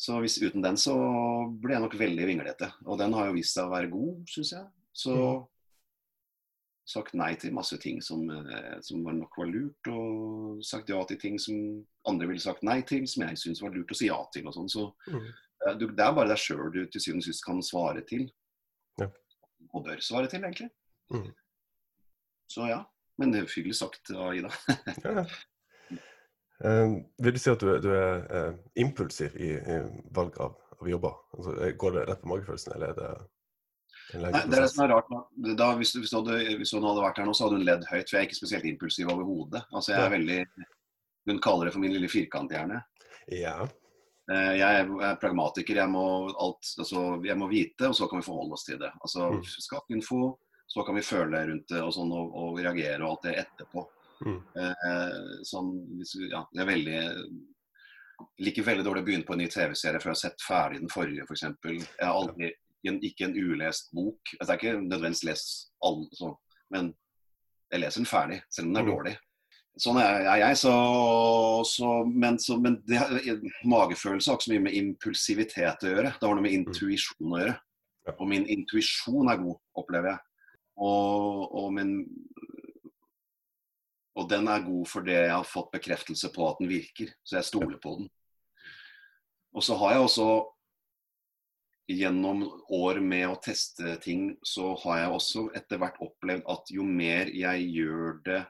Så 0.00 0.16
hvis 0.22 0.38
uten 0.40 0.64
den 0.64 0.78
så 0.80 0.96
blir 1.60 1.76
jeg 1.76 1.84
nok 1.84 1.94
veldig 2.00 2.26
vinglete. 2.30 2.70
Og 2.88 2.96
den 2.98 3.12
har 3.12 3.28
jo 3.28 3.36
vist 3.36 3.52
seg 3.52 3.68
å 3.68 3.74
være 3.74 3.90
god, 3.92 4.22
syns 4.32 4.54
jeg. 4.56 4.68
Så 4.96 5.16
mm 5.16 5.48
sagt 6.90 7.14
nei 7.14 7.34
til 7.38 7.54
masse 7.54 7.78
ting 7.82 8.00
som, 8.02 8.24
eh, 8.30 8.78
som 8.82 9.04
nok 9.04 9.36
var 9.38 9.50
lurt, 9.50 9.90
og 9.92 10.62
sagt 10.66 10.90
ja 10.90 10.98
til 11.06 11.20
ting 11.20 11.38
som 11.38 11.56
andre 12.10 12.26
ville 12.30 12.42
sagt 12.42 12.64
nei 12.66 12.80
til, 12.86 13.06
som 13.10 13.26
jeg 13.28 13.38
syns 13.38 13.62
var 13.62 13.74
lurt 13.74 13.92
å 13.94 13.98
si 13.98 14.10
ja 14.10 14.18
til. 14.34 14.48
og 14.50 14.56
sånn. 14.56 14.70
Så 14.72 14.88
mm. 15.10 15.30
Eh, 15.60 15.74
du, 15.76 15.90
Det 15.92 16.04
er 16.04 16.14
bare 16.16 16.30
deg 16.32 16.40
sjøl 16.40 16.70
du 16.72 16.86
til 16.88 17.02
syvende 17.04 17.20
og 17.20 17.28
sist 17.28 17.44
kan 17.44 17.58
svare 17.64 18.02
til. 18.08 18.26
Ja. 19.00 19.10
Og 19.74 19.84
bør 19.84 20.00
svare 20.00 20.30
til, 20.32 20.44
egentlig. 20.44 20.70
Mm. 21.12 21.30
Så 22.50 22.70
ja. 22.70 22.82
Men 23.20 23.34
det 23.34 23.42
er 23.42 23.52
hyggelig 23.52 23.76
sagt 23.76 24.10
av 24.16 24.32
Ida. 24.32 24.48
ja. 25.04 25.26
Uh, 26.60 27.00
vil 27.20 27.36
du 27.36 27.40
si 27.40 27.52
at 27.52 27.60
du, 27.60 27.70
du 27.80 27.90
er 27.92 28.24
uh, 28.28 28.56
impulsiv 28.80 29.36
i, 29.36 29.52
i, 29.56 29.76
valg 30.16 30.36
av, 30.40 30.56
av 30.76 30.88
jobber? 30.88 31.20
Altså, 31.36 31.54
går 31.84 31.94
det 31.96 32.06
rett 32.08 32.24
på 32.24 32.32
magefølelsen, 32.32 32.74
eller 32.76 32.92
er 32.94 32.98
det 32.98 33.10
Nei, 34.14 34.30
det 34.32 34.56
er 34.56 34.64
det 34.64 34.70
som 34.72 34.84
er 34.84 34.92
rart. 34.94 35.10
Da, 35.58 35.70
hvis, 35.78 35.92
hvis, 35.96 36.12
hun 36.14 36.24
hadde, 36.24 36.56
hvis, 36.60 36.72
hun 36.74 36.86
hadde, 36.86 37.04
vært 37.04 37.20
her 37.20 37.28
nå, 37.28 37.34
så 37.36 37.46
hadde 37.46 37.60
hun 37.60 37.66
ledd 37.68 37.84
høyt. 37.88 38.08
For 38.08 38.16
jeg 38.16 38.22
er 38.22 38.28
ikke 38.28 38.38
spesielt 38.40 38.68
impulsiv 38.70 39.12
overhodet. 39.12 39.62
Altså, 39.70 39.92
jeg 39.94 40.00
er 40.02 40.14
veldig 40.16 40.40
Hun 41.30 41.38
kaller 41.44 41.68
det 41.68 41.74
for 41.74 41.84
min 41.84 41.94
lille 41.94 42.08
firkanthjerne. 42.10 42.80
Ja. 43.36 43.56
Eh, 44.32 44.52
jeg 44.58 44.82
er 44.82 45.18
pragmatiker. 45.20 45.82
Jeg 45.82 45.92
må, 45.92 46.04
alt, 46.32 46.72
altså, 46.78 47.04
jeg 47.26 47.38
må, 47.38 47.50
vite, 47.50 47.90
og 47.90 47.96
så 47.98 48.08
kan 48.10 48.22
vi 48.22 48.26
forholde 48.26 48.56
oss 48.56 48.66
til 48.66 48.80
det. 48.80 48.90
Altså, 49.00 49.30
mm. 49.36 49.94
Info, 49.96 50.20
så 50.66 50.84
kan 50.86 50.98
vi 50.98 51.06
føle 51.06 51.46
rundt 51.52 51.70
det 51.70 51.82
og, 51.84 51.92
sånn, 51.94 52.12
og, 52.16 52.34
og 52.42 52.60
reagere 52.60 53.04
og 53.04 53.14
alt 53.14 53.28
det 53.28 53.38
etterpå. 53.44 53.86
Mm. 54.26 54.40
Eh, 54.64 55.40
sånn, 55.48 55.72
ja, 56.28 56.44
det 56.52 56.64
er 56.64 56.72
veldig 56.74 57.00
liker 58.44 58.66
veldig 58.66 58.84
dårlig 58.84 59.02
å 59.02 59.06
begynne 59.06 59.26
på 59.26 59.32
en 59.32 59.40
ny 59.40 59.46
TV-serie 59.48 60.00
før 60.00 60.12
jeg 60.12 60.16
har 60.16 60.22
sett 60.22 60.42
ferdig 60.44 60.82
den 60.82 60.92
forrige, 60.92 61.24
f.eks. 61.24 61.46
Jeg 61.64 61.86
har 62.04 62.12
aldri 62.12 62.50
en, 62.88 63.00
ikke 63.04 63.26
en 63.28 63.36
ulest 63.36 63.90
bok. 63.94 64.32
Altså, 64.38 64.52
jeg 64.52 64.54
er 64.54 64.60
ikke 64.60 64.86
nødvendigvis 64.86 65.26
lest 65.28 65.72
alle, 65.84 66.06
så, 66.16 66.30
men 66.72 66.94
jeg 67.70 67.82
leser 67.82 68.00
den 68.00 68.08
ferdig, 68.08 68.38
selv 68.50 68.68
om 68.68 68.72
den 68.72 68.80
er 68.80 68.86
mm. 68.86 68.92
dårlig. 68.94 69.16
Sånn 69.80 70.00
er 70.02 70.26
jeg. 70.40 70.56
Så, 70.60 70.72
så, 71.68 71.90
men, 72.04 72.38
så, 72.42 72.56
men 72.60 72.80
det, 72.88 73.00
magefølelse 73.68 74.30
har 74.30 74.38
ikke 74.38 74.48
så 74.48 74.54
mye 74.54 74.64
med 74.66 74.78
impulsivitet 74.80 75.84
å 75.86 75.92
gjøre. 75.92 76.14
Det 76.16 76.26
har 76.26 76.34
noe 76.34 76.44
med 76.44 76.56
mm. 76.56 76.58
intuisjon 76.62 77.36
å 77.36 77.42
gjøre. 77.44 77.58
Og 78.16 78.26
min 78.26 78.46
intuisjon 78.50 79.30
er 79.30 79.38
god, 79.38 79.60
opplever 79.78 80.14
jeg. 80.14 80.24
Og, 80.80 81.44
og 81.60 81.72
min 81.76 81.94
og 84.18 84.26
den 84.28 84.48
er 84.50 84.64
god 84.64 84.88
fordi 84.90 85.14
jeg 85.14 85.32
har 85.32 85.46
fått 85.46 85.70
bekreftelse 85.72 86.30
på 86.34 86.48
at 86.48 86.58
den 86.60 86.68
virker. 86.68 87.12
Så 87.24 87.38
jeg 87.38 87.48
stoler 87.48 87.78
på 87.80 87.94
den. 88.00 88.08
Og 89.54 89.64
så 89.64 89.76
har 89.80 89.94
jeg 89.94 90.06
også 90.06 90.26
gjennom 91.90 92.44
år 92.76 93.00
med 93.02 93.26
å 93.30 93.38
teste 93.42 93.96
ting, 94.04 94.34
så 94.46 94.72
har 94.84 95.02
jeg 95.02 95.12
også 95.16 95.44
etter 95.58 95.80
hvert 95.82 96.00
opplevd 96.04 96.46
at 96.52 96.72
jo 96.74 96.86
mer 96.86 97.32
jeg 97.34 97.68
gjør 97.74 98.18
det 98.26 98.40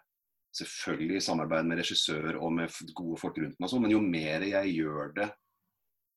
Selvfølgelig 0.50 1.20
i 1.20 1.22
samarbeid 1.22 1.66
med 1.68 1.78
regissør 1.78 2.34
og 2.40 2.50
med 2.56 2.72
gode 2.98 3.20
folk 3.20 3.36
rundt 3.38 3.60
meg, 3.62 3.70
sånn, 3.70 3.84
men 3.84 3.92
jo 3.94 4.00
mer 4.02 4.42
jeg 4.42 4.72
gjør 4.80 5.12
det 5.14 5.28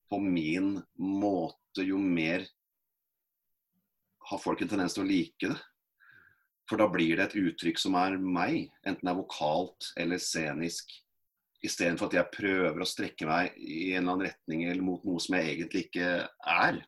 på 0.09 0.17
min 0.21 0.71
måte, 0.97 1.85
jo 1.85 1.99
mer 2.01 2.47
har 4.29 4.41
folk 4.41 4.63
en 4.63 4.71
tendens 4.71 4.95
til 4.97 5.03
å 5.03 5.09
like 5.09 5.51
det. 5.51 5.59
For 6.69 6.79
da 6.79 6.87
blir 6.89 7.19
det 7.19 7.27
et 7.27 7.37
uttrykk 7.43 7.81
som 7.81 7.97
er 7.99 8.17
meg, 8.17 8.71
enten 8.87 9.05
det 9.05 9.11
er 9.11 9.19
vokalt 9.19 9.91
eller 9.99 10.21
scenisk. 10.21 10.89
Istedenfor 11.63 12.09
at 12.09 12.17
jeg 12.17 12.33
prøver 12.33 12.81
å 12.81 12.87
strekke 12.87 13.27
meg 13.29 13.53
i 13.59 13.93
en 13.93 14.03
eller 14.03 14.15
annen 14.15 14.27
retning 14.31 14.65
eller 14.65 14.85
mot 14.85 15.05
noe 15.07 15.21
som 15.21 15.37
jeg 15.37 15.51
egentlig 15.53 15.85
ikke 15.87 16.09
er. 16.25 16.81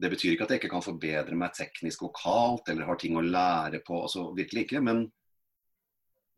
Det 0.00 0.10
betyr 0.10 0.34
ikke 0.34 0.46
at 0.48 0.54
jeg 0.54 0.62
ikke 0.62 0.72
kan 0.72 0.82
forbedre 0.82 1.36
meg 1.38 1.54
teknisk 1.54 2.02
vokalt 2.02 2.68
eller 2.72 2.88
har 2.88 2.98
ting 2.98 3.14
å 3.18 3.22
lære 3.22 3.78
på. 3.86 4.00
altså 4.02 4.26
Virkelig 4.34 4.66
ikke. 4.66 4.82
Men 4.82 5.04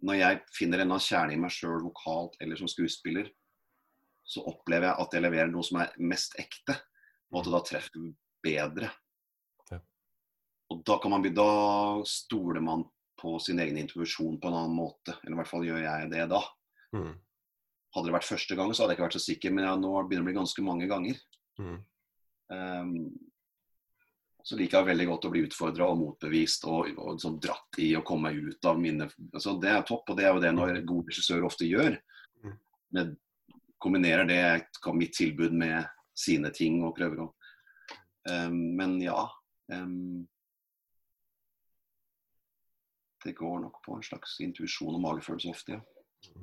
når 0.05 0.19
jeg 0.21 0.43
finner 0.53 0.83
en 0.85 0.93
kjerne 1.01 1.33
i 1.33 1.41
meg 1.41 1.55
sjøl 1.55 1.81
vokalt 1.87 2.37
eller 2.45 2.61
som 2.61 2.69
skuespiller, 2.69 3.31
så 4.27 4.43
opplever 4.51 4.91
jeg 4.91 5.01
at 5.03 5.15
jeg 5.15 5.25
leverer 5.25 5.51
noe 5.53 5.65
som 5.65 5.81
er 5.81 5.93
mest 6.03 6.35
ekte, 6.43 6.75
og 7.31 7.41
at 7.41 7.47
det 7.47 7.55
da 7.55 7.61
treffer 7.69 8.07
bedre. 8.45 8.91
Ja. 9.71 9.79
Og 10.75 10.83
da, 10.87 10.99
kan 11.03 11.15
man, 11.15 11.23
bli- 11.25 11.35
da 11.35 12.03
stoler 12.11 12.61
man 12.65 12.85
på 13.17 13.39
sin 13.41 13.63
egen 13.63 13.79
intuisjon 13.81 14.41
på 14.43 14.51
en 14.51 14.59
annen 14.59 14.77
måte. 14.77 15.15
Eller 15.23 15.39
i 15.39 15.41
hvert 15.41 15.51
fall 15.51 15.65
gjør 15.65 15.81
jeg 15.81 16.11
det 16.13 16.27
da. 16.35 16.43
Mm. 16.93 17.15
Hadde 17.97 18.11
det 18.11 18.17
vært 18.19 18.29
første 18.29 18.59
gang, 18.59 18.75
så 18.75 18.83
hadde 18.83 18.93
jeg 18.93 18.99
ikke 18.99 19.07
vært 19.07 19.17
så 19.17 19.25
sikker, 19.25 19.55
men 19.57 19.65
ja, 19.65 19.73
nå 19.81 19.95
begynner 20.03 20.27
det 20.27 20.27
å 20.27 20.29
bli 20.29 20.37
ganske 20.37 20.67
mange 20.67 20.91
ganger. 20.91 21.23
Mm. 21.63 21.79
Um, 22.53 22.91
så 24.47 24.55
liker 24.55 24.79
jeg 24.79 24.87
veldig 24.93 25.07
godt 25.09 25.25
å 25.27 25.31
bli 25.33 25.41
utfordra 25.43 25.89
og 25.91 25.97
motbevist 25.99 26.69
og, 26.71 26.93
og 27.03 27.17
sånn 27.19 27.41
dratt 27.43 27.81
i 27.83 27.89
å 27.99 28.05
komme 28.07 28.31
ut 28.31 28.69
av 28.71 28.79
mine 28.79 29.09
altså 29.33 29.57
Det 29.59 29.73
er 29.73 29.83
topp, 29.89 30.13
og 30.13 30.21
det 30.21 30.29
er 30.29 30.37
jo 30.37 30.43
det 30.45 30.53
når 30.55 30.79
gode 30.87 31.11
regissører 31.11 31.49
ofte 31.49 31.67
gjør. 31.67 31.97
Men 32.45 32.55
Med, 32.95 33.17
kombinerer 33.83 34.25
det 34.25 34.39
mitt 34.95 35.17
tilbud 35.19 35.53
med 35.53 35.91
sine 36.15 36.55
ting 36.55 36.79
og 36.87 36.95
prøver 36.97 37.25
å 37.25 37.29
um, 38.31 38.63
Men 38.79 38.97
ja. 39.03 39.27
Um, 39.73 40.29
det 43.27 43.35
går 43.35 43.61
nok 43.67 43.83
på 43.83 43.99
en 43.99 44.07
slags 44.07 44.39
intuisjon 44.47 44.95
og 44.95 45.03
magefølelse 45.03 45.51
ofte, 45.51 45.81
ja. 45.81 46.43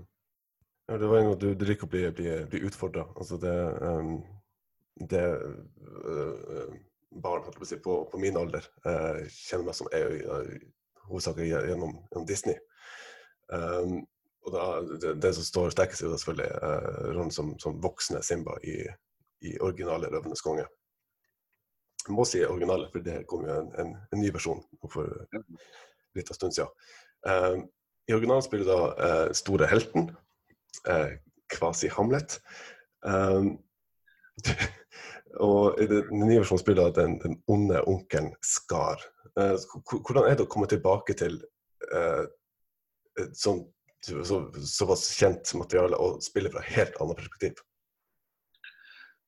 Ja, 0.91 0.97
det 0.99 1.07
var 1.07 1.21
en 1.21 1.29
gang 1.29 1.37
du, 1.39 1.53
du 1.55 1.63
liker 1.63 1.87
å 1.87 1.93
bli, 1.93 2.01
bli, 2.11 2.31
bli 2.51 2.67
utfordra. 2.67 3.07
Altså 3.15 3.39
det, 3.39 3.53
um, 3.79 4.17
det 4.99 5.23
uh, 5.39 6.81
barn 7.21 7.43
på, 7.45 7.65
på, 7.83 7.97
på 8.11 8.21
min 8.21 8.37
alder 8.37 8.65
eh, 8.85 9.25
kjenner 9.29 9.69
meg 9.69 9.77
som 9.77 9.89
er 9.93 10.15
uh, 10.25 10.53
hovedsakelig 11.09 11.51
gjennom, 11.51 11.97
gjennom 12.09 12.27
Disney. 12.29 12.57
Um, 13.53 14.01
og 14.43 14.51
da, 14.51 14.63
det, 15.01 15.13
det 15.23 15.33
som 15.37 15.45
står 15.47 15.73
sterkest, 15.73 16.03
er 16.03 16.15
selvfølgelig 16.17 16.49
eh, 16.51 17.03
rollen 17.15 17.31
som, 17.31 17.53
som 17.63 17.77
voksne 17.83 18.19
Simba 18.25 18.57
i, 18.67 18.81
i 19.47 19.53
originale 19.63 20.09
'Røvernes 20.11 20.43
konge'. 20.43 20.65
Jeg 22.03 22.15
må 22.17 22.25
si 22.27 22.41
originale, 22.43 22.89
for 22.91 23.05
det 23.05 23.21
kom 23.31 23.45
jo 23.47 23.55
en, 23.55 23.69
en, 23.79 23.93
en 24.11 24.19
ny 24.19 24.33
versjon 24.35 24.59
for 24.91 25.07
litt 26.17 26.31
av 26.31 26.35
stund 26.35 26.55
siden. 26.55 26.73
Um, 27.23 27.63
I 28.11 28.17
originalen 28.17 28.43
spiller 28.43 28.67
da 28.67 28.79
eh, 29.07 29.29
store 29.39 29.69
helten, 29.71 30.09
eh, 30.91 31.13
kvasi 31.55 31.87
Hamlet. 31.95 32.41
Um, 33.07 33.55
og 35.41 35.81
i 35.81 35.87
den 35.89 36.11
nye 36.19 36.41
versjonen 36.41 36.61
spiller 36.61 36.93
den, 36.95 37.17
den 37.23 37.39
onde 37.49 37.81
onkelen 37.89 38.33
Skar. 38.45 39.01
Uh, 39.39 39.57
hvordan 39.89 40.27
er 40.27 40.37
det 40.37 40.45
å 40.45 40.51
komme 40.51 40.69
tilbake 40.69 41.15
til 41.17 41.39
uh, 41.93 42.25
et 43.21 43.37
sånt 43.37 43.69
så, 44.03 44.39
såpass 44.67 45.05
kjent 45.15 45.53
materiale 45.55 45.97
og 45.99 46.23
spille 46.23 46.51
fra 46.51 46.63
helt 46.65 46.97
annet 47.01 47.19
perspektiv? 47.21 47.61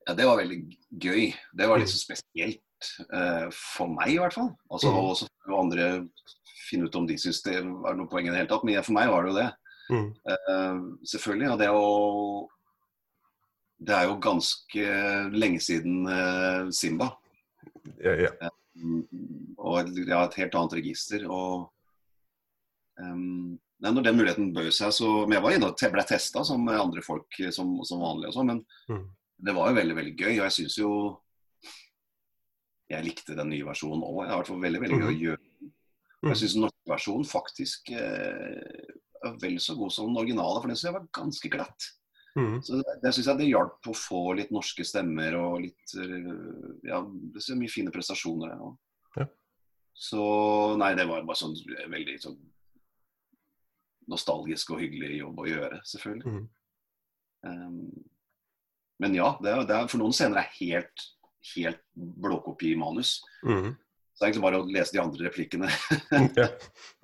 Ja, 0.06 0.14
det 0.14 0.26
var 0.28 0.38
veldig 0.38 0.58
gøy. 1.02 1.30
Det 1.56 1.68
var 1.68 1.80
litt 1.80 1.90
så 1.90 1.98
spesielt 1.98 2.90
eh, 3.10 3.46
for 3.50 3.90
meg, 3.90 4.12
i 4.12 4.18
hvert 4.22 4.36
fall. 4.36 4.52
Altså, 4.70 4.92
mm. 4.92 4.98
Og 5.00 5.16
så 5.18 5.28
får 5.42 5.56
andre 5.58 5.86
finne 6.68 6.86
ut 6.86 6.98
om 6.98 7.08
de 7.08 7.16
syns 7.18 7.42
det 7.46 7.58
var 7.64 7.96
noe 7.98 8.10
poeng 8.10 8.28
i 8.28 8.30
det 8.30 8.42
hele 8.42 8.50
tatt. 8.52 8.66
Men 8.66 8.86
for 8.86 8.94
meg 8.94 9.10
var 9.10 9.24
det 9.24 9.32
jo 9.32 9.38
det. 9.40 9.48
Mm. 9.90 10.06
Eh, 10.30 10.84
selvfølgelig. 11.14 11.48
Og 11.50 11.58
det 11.58 11.72
jo 11.72 11.88
Det 13.78 13.92
er 13.94 14.06
jo 14.08 14.14
ganske 14.24 14.84
lenge 15.36 15.60
siden 15.60 16.06
uh, 16.08 16.70
Simba. 16.72 17.10
Ja, 18.02 18.14
ja. 18.26 18.50
Um, 18.76 19.02
Og 19.58 19.90
ja, 20.06 20.22
et 20.26 20.34
helt 20.40 20.54
annet 20.56 20.74
register. 20.78 21.26
Og 21.28 21.66
um, 23.00 23.58
nei, 23.82 23.92
når 23.92 24.06
den 24.06 24.16
muligheten 24.16 24.52
bød 24.56 24.70
seg, 24.72 24.92
så 24.96 25.10
Men 25.26 25.36
jeg 25.36 25.44
var 25.44 25.56
inne 25.56 25.68
og 25.70 25.76
te- 25.76 25.90
ble 25.92 26.04
testa 26.08 26.44
som 26.44 26.64
andre 26.72 27.02
folk 27.04 27.38
eh, 27.40 27.50
som, 27.52 27.74
som 27.84 28.00
vanlig 28.00 28.30
og 28.32 28.36
sånn. 28.38 28.46
Men 28.54 28.64
Mm. 28.88 29.04
det 29.44 29.54
var 29.54 29.68
jo 29.70 29.76
veldig, 29.80 29.96
veldig 29.98 30.16
gøy. 30.16 30.32
Og 30.38 30.44
jeg 30.46 30.56
syns 30.56 30.78
jo 30.78 30.90
Jeg 32.88 33.02
likte 33.04 33.34
den 33.34 33.48
nye 33.50 33.64
versjonen 33.66 34.04
òg. 34.06 34.20
Det 34.24 34.30
har 34.30 34.42
vært 34.44 34.62
veldig, 34.62 34.80
veldig 34.84 34.98
gøy 35.02 35.08
å 35.10 35.18
gjøre. 35.20 35.42
den. 35.60 35.72
Jeg 36.30 36.36
syns 36.40 36.52
den 36.54 36.62
norske 36.62 36.90
versjonen 36.92 37.26
faktisk 37.28 37.90
er 37.90 39.34
vel 39.42 39.56
så 39.58 39.74
god 39.76 39.90
som 39.92 40.06
den 40.12 40.20
originale, 40.22 40.60
for 40.62 40.68
den 40.70 40.76
syns 40.78 40.86
jeg 40.88 40.94
var 40.94 41.08
ganske 41.18 41.50
glatt. 41.50 41.88
Mm. 42.36 42.56
Så 42.62 42.76
det, 42.76 42.96
det 43.00 43.12
syns 43.16 43.30
jeg 43.30 43.40
det 43.40 43.48
hjalp 43.48 43.88
å 43.88 43.94
få 43.96 44.22
litt 44.36 44.50
norske 44.52 44.84
stemmer 44.84 45.38
og 45.40 45.62
litt 45.64 45.94
eh, 45.96 46.26
Ja, 46.84 47.00
det 47.00 47.40
er 47.40 47.60
mye 47.60 47.72
fine 47.72 47.94
prestasjoner 47.94 48.52
der 48.52 48.66
òg. 48.66 48.74
Ja. 49.16 49.26
Så 49.96 50.26
nei, 50.76 50.92
det 50.98 51.06
var 51.08 51.24
bare 51.24 51.40
sånn 51.40 51.56
veldig 51.64 52.18
sånn 52.20 52.36
nostalgisk 54.10 54.74
og 54.74 54.82
hyggelig 54.84 55.22
jobb 55.22 55.40
å 55.42 55.48
gjøre, 55.48 55.80
selvfølgelig. 55.88 56.34
Mm. 56.36 56.44
Um, 57.46 57.80
men 59.02 59.16
ja, 59.16 59.32
det 59.42 59.50
er, 59.52 59.64
det 59.66 59.74
er, 59.76 59.88
for 59.90 60.00
noen 60.00 60.14
scener 60.14 60.40
er 60.40 60.52
helt, 60.60 61.08
helt 61.54 61.82
blåkopi-manus. 61.96 63.18
Mm. 63.44 63.74
Så 64.16 64.22
det 64.22 64.24
er 64.24 64.30
egentlig 64.30 64.44
bare 64.46 64.60
å 64.62 64.68
lese 64.76 64.94
de 64.94 65.02
andre 65.02 65.26
replikkene 65.26 65.72
enn 66.16 66.30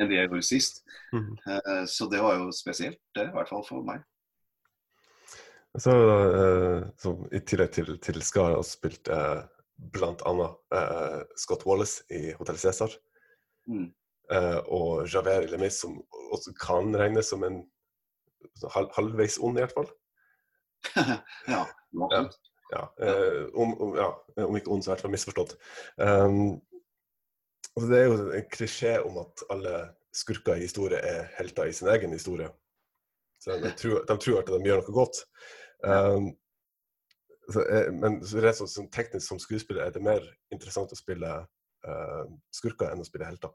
de 0.08 0.16
jeg 0.16 0.28
gjorde 0.28 0.46
sist. 0.46 0.80
Mm. 1.12 1.34
Uh, 1.48 1.82
så 1.90 2.08
det 2.12 2.22
var 2.22 2.38
jo 2.38 2.54
spesielt, 2.56 3.00
det, 3.16 3.28
i 3.28 3.34
hvert 3.34 3.50
fall 3.50 3.66
for 3.66 3.84
meg. 3.88 4.04
Så, 5.78 5.90
eh, 5.90 6.82
så 7.00 7.14
I 7.32 7.40
tillegg 7.48 7.72
til, 7.72 7.94
til 8.04 8.20
Skar 8.24 8.52
har 8.52 8.64
spilt 8.66 9.08
eh, 9.08 9.40
bl.a. 9.92 10.48
Eh, 10.76 11.20
Scott 11.36 11.64
Wallace 11.66 12.04
i 12.12 12.32
Hotell 12.36 12.60
Cæsar. 12.60 12.92
Mm. 13.68 13.88
Eh, 14.32 14.58
og 14.68 15.06
Javert 15.08 15.50
Lemis, 15.50 15.80
som 15.80 15.96
også 16.32 16.52
kan 16.60 16.92
regnes 16.96 17.32
som 17.32 17.44
en 17.46 17.62
hal 18.74 18.88
halvveis 18.96 19.38
ond, 19.40 19.58
i 19.58 19.64
hvert 19.64 19.76
fall. 19.76 19.90
ja, 21.54 21.64
absolutt. 22.02 22.40
Ja, 22.72 22.86
eh, 23.04 23.48
om, 23.54 23.74
om, 23.80 23.96
ja, 23.96 24.08
om 24.44 24.56
ikke 24.56 24.72
ond, 24.72 24.84
så 24.84 24.90
i 24.90 24.94
hvert 24.94 25.04
fall 25.04 25.12
misforstått. 25.12 25.56
Um, 26.00 26.60
altså 27.74 27.88
det 27.90 27.98
er 27.98 28.06
jo 28.06 28.30
en 28.38 28.48
klisjé 28.52 28.94
om 29.04 29.18
at 29.20 29.44
alle 29.52 29.74
skurker 30.16 30.56
i 30.56 30.64
historie 30.64 31.00
er 31.00 31.28
helter 31.36 31.68
i 31.68 31.76
sin 31.76 31.90
egen 31.92 32.16
historie. 32.16 32.48
Så 33.42 33.58
de, 33.60 33.72
tror, 33.76 34.04
de 34.08 34.16
tror 34.22 34.40
at 34.40 34.52
de 34.54 34.60
gjør 34.64 34.84
noe 34.86 34.96
godt. 34.96 35.24
Um, 35.84 36.30
så, 37.52 37.64
eh, 37.66 37.90
men 37.92 38.20
rett 38.20 38.56
sånn, 38.56 38.70
sånn 38.70 38.90
teknisk 38.94 39.26
som 39.26 39.38
skuespiller 39.42 39.86
er 39.86 39.90
det 39.90 40.02
mer 40.02 40.22
interessant 40.54 40.92
å 40.94 40.96
spille 40.98 41.30
uh, 41.88 42.24
skurker 42.54 42.92
enn 42.92 43.02
å 43.02 43.06
spille 43.08 43.26
helter. 43.26 43.50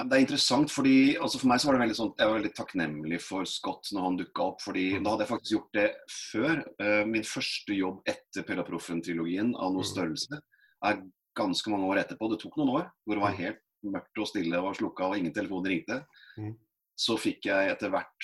Det 0.00 0.16
er 0.16 0.22
interessant, 0.22 0.70
fordi 0.72 1.16
altså 1.20 1.40
For 1.40 1.50
meg 1.50 1.60
så 1.60 1.68
var 1.68 1.76
det 1.76 1.82
veldig 1.82 1.96
sånn, 1.98 2.12
jeg 2.16 2.28
var 2.30 2.36
veldig 2.38 2.52
takknemlig 2.56 3.18
for 3.20 3.44
Scott 3.48 3.90
når 3.92 4.04
han 4.06 4.16
dukka 4.20 4.42
opp. 4.46 4.60
fordi 4.62 4.84
Mm. 4.96 5.04
Da 5.04 5.10
hadde 5.10 5.24
jeg 5.26 5.32
faktisk 5.34 5.52
gjort 5.56 5.72
det 5.76 5.88
før. 6.32 6.64
Eh, 6.80 7.04
min 7.04 7.22
første 7.26 7.74
jobb 7.76 8.00
etter 8.06 8.42
Pella 8.46 8.64
Proffen-trilogien 8.64 9.54
av 9.56 9.72
noe 9.74 9.82
Mm. 9.84 9.90
størrelse 9.92 10.40
er 10.84 11.02
ganske 11.36 11.68
mange 11.70 11.84
år 11.90 12.04
etterpå. 12.04 12.30
Det 12.30 12.40
tok 12.40 12.56
noen 12.56 12.70
år 12.80 12.90
hvor 13.04 13.14
det 13.14 13.22
var 13.22 13.32
Mm. 13.32 13.36
helt 13.36 13.60
mørkt 13.84 14.18
og 14.18 14.26
stille 14.28 14.56
og 14.56 14.76
slukka 14.76 15.04
og 15.10 15.16
ingen 15.18 15.34
telefon 15.34 15.66
ringte. 15.66 16.06
Mm. 16.38 16.56
Så 16.96 17.18
fikk 17.18 17.42
jeg 17.44 17.70
etter 17.70 17.90
hvert, 17.90 18.22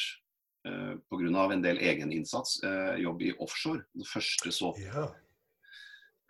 pga. 1.11 1.53
en 1.53 1.62
del 1.62 1.79
egeninnsats, 1.79 2.62
eh, 2.64 2.97
jobb 3.03 3.23
i 3.23 3.33
offshore. 3.39 3.85
Den 3.95 4.05
første 4.05 4.51
så, 4.53 4.73
Ja. 4.79 5.09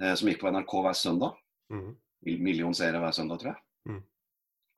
eh, 0.01 0.15
som 0.15 0.29
gikk 0.29 0.41
på 0.41 0.51
NRK 0.53 0.73
hver 0.83 0.95
søndag. 0.95 1.37
Mm. 1.71 1.97
Million 2.41 2.75
seere 2.75 2.99
hver 3.01 3.13
søndag, 3.15 3.39
tror 3.41 3.55
jeg. 3.55 3.63
Mm. 3.89 4.03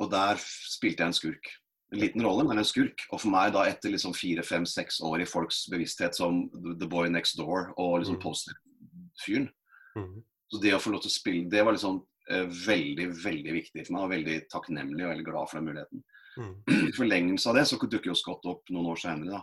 Og 0.01 0.11
der 0.11 0.37
spilte 0.39 0.99
jeg 1.03 1.07
en 1.07 1.13
skurk. 1.13 1.47
En 1.93 1.99
liten 2.01 2.23
rolle, 2.23 2.45
men 2.47 2.59
en 2.59 2.65
skurk. 2.65 3.01
Og 3.13 3.21
for 3.21 3.31
meg 3.31 3.53
da 3.53 3.65
etter 3.65 3.91
liksom 3.91 4.13
fire, 4.15 4.43
fem, 4.45 4.65
seks 4.67 5.01
år 5.01 5.23
i 5.23 5.25
folks 5.25 5.67
bevissthet 5.73 6.15
som 6.15 6.51
The 6.79 6.87
Boy 6.87 7.09
Next 7.09 7.37
Door 7.39 7.73
og 7.79 8.01
liksom 8.03 8.17
Mm. 8.17 8.23
posterfyren, 8.23 9.51
mm. 9.97 10.23
Så 10.51 10.61
det 10.63 10.73
å 10.73 10.79
få 10.81 10.91
lov 10.93 11.03
til 11.03 11.11
å 11.11 11.19
spille, 11.21 11.51
det 11.51 11.63
var 11.65 11.73
liksom 11.75 12.07
eh, 12.31 12.45
veldig, 12.47 13.09
veldig 13.25 13.53
viktig 13.53 13.87
for 13.87 13.93
meg. 13.93 14.03
Og 14.03 14.11
veldig 14.11 14.49
takknemlig 14.49 15.05
og 15.05 15.11
veldig 15.15 15.25
glad 15.25 15.49
for 15.51 15.59
den 15.59 15.65
muligheten. 15.69 16.05
Mm. 16.39 16.55
I 16.89 16.93
forlengelse 16.97 17.49
av 17.51 17.57
det 17.59 17.65
så 17.67 17.79
dukker 17.83 18.13
jo 18.13 18.19
Scott 18.19 18.47
opp 18.47 18.71
noen 18.71 18.93
år 18.93 19.01
senere, 19.03 19.41
da. 19.41 19.43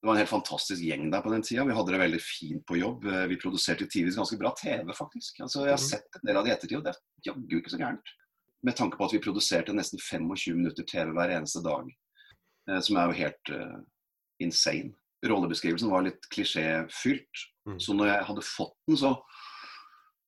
Det 0.00 0.06
var 0.06 0.14
en 0.14 0.18
helt 0.18 0.30
fantastisk 0.30 0.82
gjeng 0.82 1.10
der 1.12 1.22
på 1.22 1.30
den 1.30 1.44
tida. 1.46 1.64
Vi 1.64 1.74
hadde 1.76 1.92
det 1.94 2.00
veldig 2.02 2.20
fint 2.26 2.64
på 2.66 2.76
jobb. 2.80 3.04
Eh, 3.06 3.26
Vi 3.30 3.36
produserte 3.38 3.86
tidvis 3.86 4.16
ganske 4.18 4.38
bra 4.40 4.50
TV, 4.58 4.90
faktisk. 4.98 5.40
Altså, 5.40 5.60
jeg 5.62 5.70
har 5.76 5.78
Mhm. 5.78 5.88
sett 5.90 6.16
en 6.16 6.26
del 6.26 6.36
av 6.36 6.44
det 6.44 6.50
i 6.50 6.54
ettertid, 6.54 6.78
og 6.78 6.84
det 6.84 6.94
er 6.96 7.00
jaggu 7.30 7.56
ikke 7.60 7.70
så 7.70 7.78
gærent. 7.78 8.08
Med 8.64 8.76
tanke 8.76 8.96
på 8.96 9.04
at 9.04 9.12
vi 9.12 9.18
produserte 9.20 9.72
nesten 9.72 9.98
25 9.98 10.56
minutter 10.56 10.82
TV 10.82 11.12
hver 11.12 11.30
eneste 11.30 11.62
dag. 11.62 11.86
Eh, 12.70 12.80
Som 12.80 12.98
er 12.98 13.08
jo 13.08 13.18
helt 13.20 13.54
eh, 13.54 13.78
insane. 14.44 14.92
Rollebeskrivelsen 15.22 15.90
var 15.90 16.04
litt 16.06 16.26
klisjéfylt. 16.34 17.46
Mm. 17.68 17.78
Så 17.78 17.94
når 17.94 18.10
jeg 18.10 18.28
hadde 18.30 18.46
fått 18.46 18.76
den, 18.90 18.98
så 18.98 19.14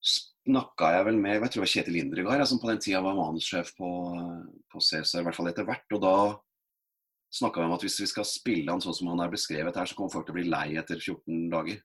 snakka 0.05 0.91
jeg 0.93 1.07
vel 1.09 1.19
med 1.19 1.39
jeg 1.39 1.41
tror 1.49 1.55
det 1.57 1.65
var 1.65 1.73
Kjetil 1.73 1.99
Indregard, 1.99 2.45
som 2.47 2.61
på 2.63 2.69
den 2.71 2.83
tida 2.85 3.01
var 3.03 3.17
manussjef 3.19 3.73
på, 3.79 3.91
eh, 4.15 4.43
på 4.71 4.83
Cæsar, 4.83 5.23
i 5.23 5.29
hvert 5.29 5.39
fall 5.39 5.51
etter 5.51 5.67
hvert. 5.69 5.87
Og 5.97 6.03
da 6.05 6.17
snakka 7.35 7.61
vi 7.63 7.69
om 7.69 7.75
at 7.75 7.87
hvis 7.87 7.99
vi 8.05 8.11
skal 8.11 8.29
spille 8.29 8.71
han 8.71 8.83
sånn 8.85 8.95
som 8.95 9.11
han 9.11 9.25
er 9.25 9.33
beskrevet 9.33 9.77
her, 9.77 9.89
så 9.89 9.97
kommer 9.99 10.13
folk 10.13 10.29
til 10.29 10.37
å 10.37 10.39
bli 10.39 10.47
lei 10.51 10.69
etter 10.79 11.01
14 11.01 11.49
dager. 11.51 11.83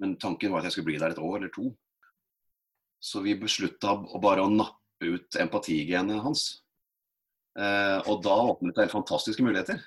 Men 0.00 0.16
tanken 0.18 0.50
var 0.50 0.62
at 0.62 0.70
jeg 0.70 0.78
skulle 0.78 0.90
bli 0.90 0.98
der 0.98 1.14
et 1.14 1.22
år 1.22 1.38
eller 1.38 1.52
to. 1.54 1.70
Så 3.00 3.22
vi 3.24 3.36
beslutta 3.38 3.94
bare 4.20 4.44
å 4.44 4.52
nappe 4.52 5.06
ut 5.06 5.36
empatigenet 5.40 6.20
hans. 6.24 6.64
Eh, 7.60 7.98
og 8.08 8.22
da 8.24 8.36
åpnet 8.50 8.76
det 8.76 8.86
helt 8.86 8.94
fantastiske 8.94 9.44
muligheter. 9.44 9.82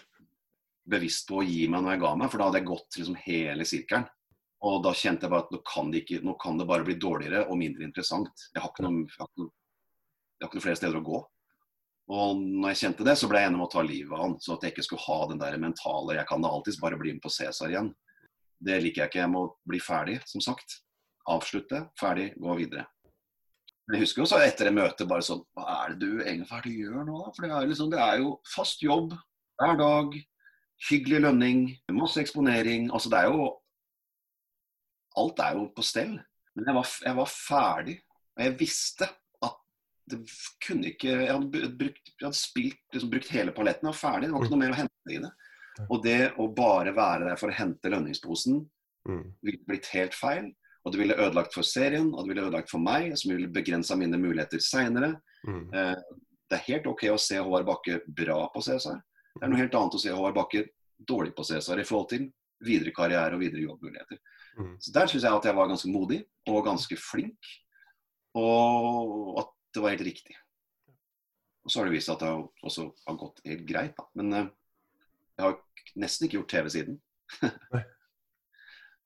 Bevisst 0.90 1.28
på 1.28 1.40
å 1.40 1.44
gi 1.46 1.66
meg 1.68 1.84
når 1.84 1.94
jeg 1.94 2.02
ga 2.04 2.14
meg, 2.16 2.30
for 2.32 2.40
da 2.40 2.48
hadde 2.48 2.62
jeg 2.62 2.70
gått 2.70 2.98
liksom 3.00 3.18
hele 3.26 3.66
sirkelen. 3.68 4.08
Og 4.66 4.82
da 4.84 4.92
kjente 4.96 5.24
jeg 5.24 5.32
bare 5.32 5.46
at 5.46 5.52
nå 5.54 5.60
kan, 5.64 5.90
det 5.92 6.02
ikke, 6.02 6.20
nå 6.24 6.34
kan 6.40 6.58
det 6.60 6.68
bare 6.68 6.84
bli 6.84 6.98
dårligere 7.00 7.46
og 7.48 7.56
mindre 7.60 7.86
interessant. 7.86 8.48
Jeg 8.54 8.60
har 8.60 8.72
ikke 8.72 8.84
noen 8.84 9.04
jeg 9.06 9.20
har 9.20 9.30
noen 9.40 9.52
jeg 10.40 10.46
har 10.46 10.48
ikke 10.48 10.56
noen, 10.56 10.64
flere 10.64 10.80
steder 10.80 10.96
å 10.96 11.04
gå. 11.04 11.18
Og 12.10 12.38
når 12.40 12.72
jeg 12.72 12.78
kjente 12.80 13.04
det, 13.06 13.14
så 13.20 13.28
ble 13.30 13.42
jeg 13.42 13.50
enig 13.50 13.58
om 13.60 13.64
å 13.66 13.70
ta 13.70 13.82
livet 13.84 14.14
av 14.16 14.22
han. 14.24 14.36
Så 14.40 14.54
at 14.54 14.64
jeg 14.64 14.72
ikke 14.72 14.84
skulle 14.86 15.04
ha 15.04 15.18
den 15.30 15.40
der 15.42 15.56
mentale 15.60 16.16
'jeg 16.16 16.26
kan 16.28 16.42
da 16.42 16.48
alltids 16.48 16.80
bare 16.80 16.96
bli 16.96 17.12
med 17.12 17.22
på 17.22 17.30
Cæsar 17.30 17.68
igjen'. 17.68 17.92
Det 18.60 18.80
liker 18.82 19.02
jeg 19.02 19.08
ikke. 19.10 19.20
Jeg 19.20 19.30
må 19.30 19.42
bli 19.68 19.80
ferdig, 19.80 20.20
som 20.26 20.40
sagt. 20.40 20.80
Avslutte, 21.28 21.90
ferdig, 22.00 22.32
gå 22.40 22.56
videre. 22.56 22.86
Jeg 23.90 24.02
husker 24.04 24.22
jo 24.22 24.26
så 24.30 24.38
etter 24.44 24.68
det 24.68 24.74
møtet 24.76 25.08
bare 25.10 25.24
sånn 25.24 25.40
Hva 25.56 25.64
er 25.84 25.94
det 25.94 25.98
du 26.06 26.20
egentlig 26.22 26.46
hva 26.50 26.58
er 26.58 26.66
det 26.66 26.72
du 26.72 26.82
gjør 26.84 27.06
nå, 27.08 27.20
da? 27.24 27.30
For 27.36 27.46
det 27.46 27.54
er, 27.56 27.70
liksom, 27.70 27.90
det 27.90 28.00
er 28.04 28.18
jo 28.22 28.34
fast 28.54 28.82
jobb 28.84 29.14
hver 29.60 29.78
dag. 29.80 30.18
Hyggelig 30.90 31.20
lønning, 31.26 31.64
masse 31.92 32.20
eksponering. 32.22 32.86
Altså 32.94 33.10
det 33.12 33.18
er 33.24 33.32
jo 33.32 33.48
Alt 35.20 35.42
er 35.42 35.56
jo 35.58 35.64
på 35.74 35.82
stell. 35.84 36.14
Men 36.54 36.68
jeg 36.70 36.76
var, 36.76 36.92
jeg 37.06 37.16
var 37.18 37.30
ferdig. 37.32 37.96
Og 38.36 38.44
jeg 38.44 38.56
visste 38.60 39.08
at 39.44 39.56
det 40.10 40.20
kunne 40.64 40.92
ikke 40.92 41.10
Jeg 41.10 41.32
hadde, 41.34 41.70
brukt, 41.80 42.12
jeg 42.14 42.26
hadde 42.28 42.38
spilt, 42.38 42.80
liksom, 42.94 43.10
brukt 43.12 43.32
hele 43.34 43.54
paletten. 43.56 43.88
Jeg 43.88 43.94
var 43.94 44.00
ferdig. 44.00 44.28
Det 44.30 44.36
var 44.36 44.44
ikke 44.46 44.54
noe 44.56 44.62
mer 44.64 44.76
å 44.76 44.80
hente 44.80 45.14
i 45.16 45.22
det. 45.24 45.32
Og 45.88 46.02
det 46.04 46.18
å 46.38 46.46
bare 46.54 46.92
være 46.96 47.30
der 47.30 47.40
for 47.40 47.50
å 47.52 47.58
hente 47.58 47.92
lønningsposen 47.92 48.62
Mm. 49.08 49.30
ville 49.40 49.64
blitt 49.64 49.86
helt 49.94 50.12
feil. 50.12 50.50
Og 50.84 50.92
det 50.92 51.00
ville 51.02 51.16
ødelagt 51.18 51.54
for 51.54 51.66
serien, 51.66 52.08
og 52.14 52.24
det 52.24 52.32
ville 52.32 52.46
ødelagt 52.46 52.70
for 52.72 52.80
meg, 52.80 53.12
som 53.18 53.34
ville 53.34 53.50
begrensa 53.52 53.96
mine 54.00 54.18
muligheter 54.20 54.62
seinere. 54.64 55.12
Mm. 55.44 55.66
Eh, 55.76 55.96
det 56.50 56.58
er 56.58 56.66
helt 56.70 56.88
OK 56.90 57.06
å 57.12 57.20
se 57.20 57.38
Håvard 57.38 57.68
Bakke 57.68 58.00
bra 58.08 58.42
på 58.54 58.62
Cæsar. 58.64 58.98
Det 59.36 59.44
er 59.44 59.52
noe 59.52 59.60
helt 59.60 59.76
annet 59.76 59.96
å 59.96 60.02
se 60.02 60.14
Håvard 60.14 60.38
Bakke 60.38 60.64
dårlig 61.08 61.34
på 61.36 61.44
Cæsar 61.46 61.80
i 61.80 61.86
forhold 61.86 62.10
til 62.14 62.26
videre 62.64 62.92
karriere 62.96 63.36
og 63.36 63.44
videre 63.44 63.64
jobbmuligheter. 63.68 64.18
Mm. 64.58 64.74
Så 64.80 64.92
Der 64.96 65.06
syns 65.10 65.24
jeg 65.24 65.36
at 65.36 65.48
jeg 65.48 65.56
var 65.56 65.70
ganske 65.70 65.92
modig 65.92 66.20
og 66.48 66.64
ganske 66.66 66.96
flink, 67.00 67.52
og 68.36 69.38
at 69.44 69.52
det 69.74 69.84
var 69.84 69.94
helt 69.94 70.08
riktig. 70.08 70.36
Og 71.64 71.70
så 71.70 71.80
har 71.80 71.86
det 71.86 71.94
vist 71.94 72.08
seg 72.08 72.16
at 72.16 72.24
det 72.24 72.66
også 72.66 72.88
har 73.06 73.20
gått 73.20 73.40
helt 73.46 73.64
greit, 73.68 73.94
da. 73.96 74.08
Men 74.18 74.32
eh, 74.32 74.50
jeg 75.36 75.46
har 75.46 75.58
nesten 76.00 76.26
ikke 76.26 76.40
gjort 76.40 76.54
TV 76.56 76.72
siden. 76.72 77.00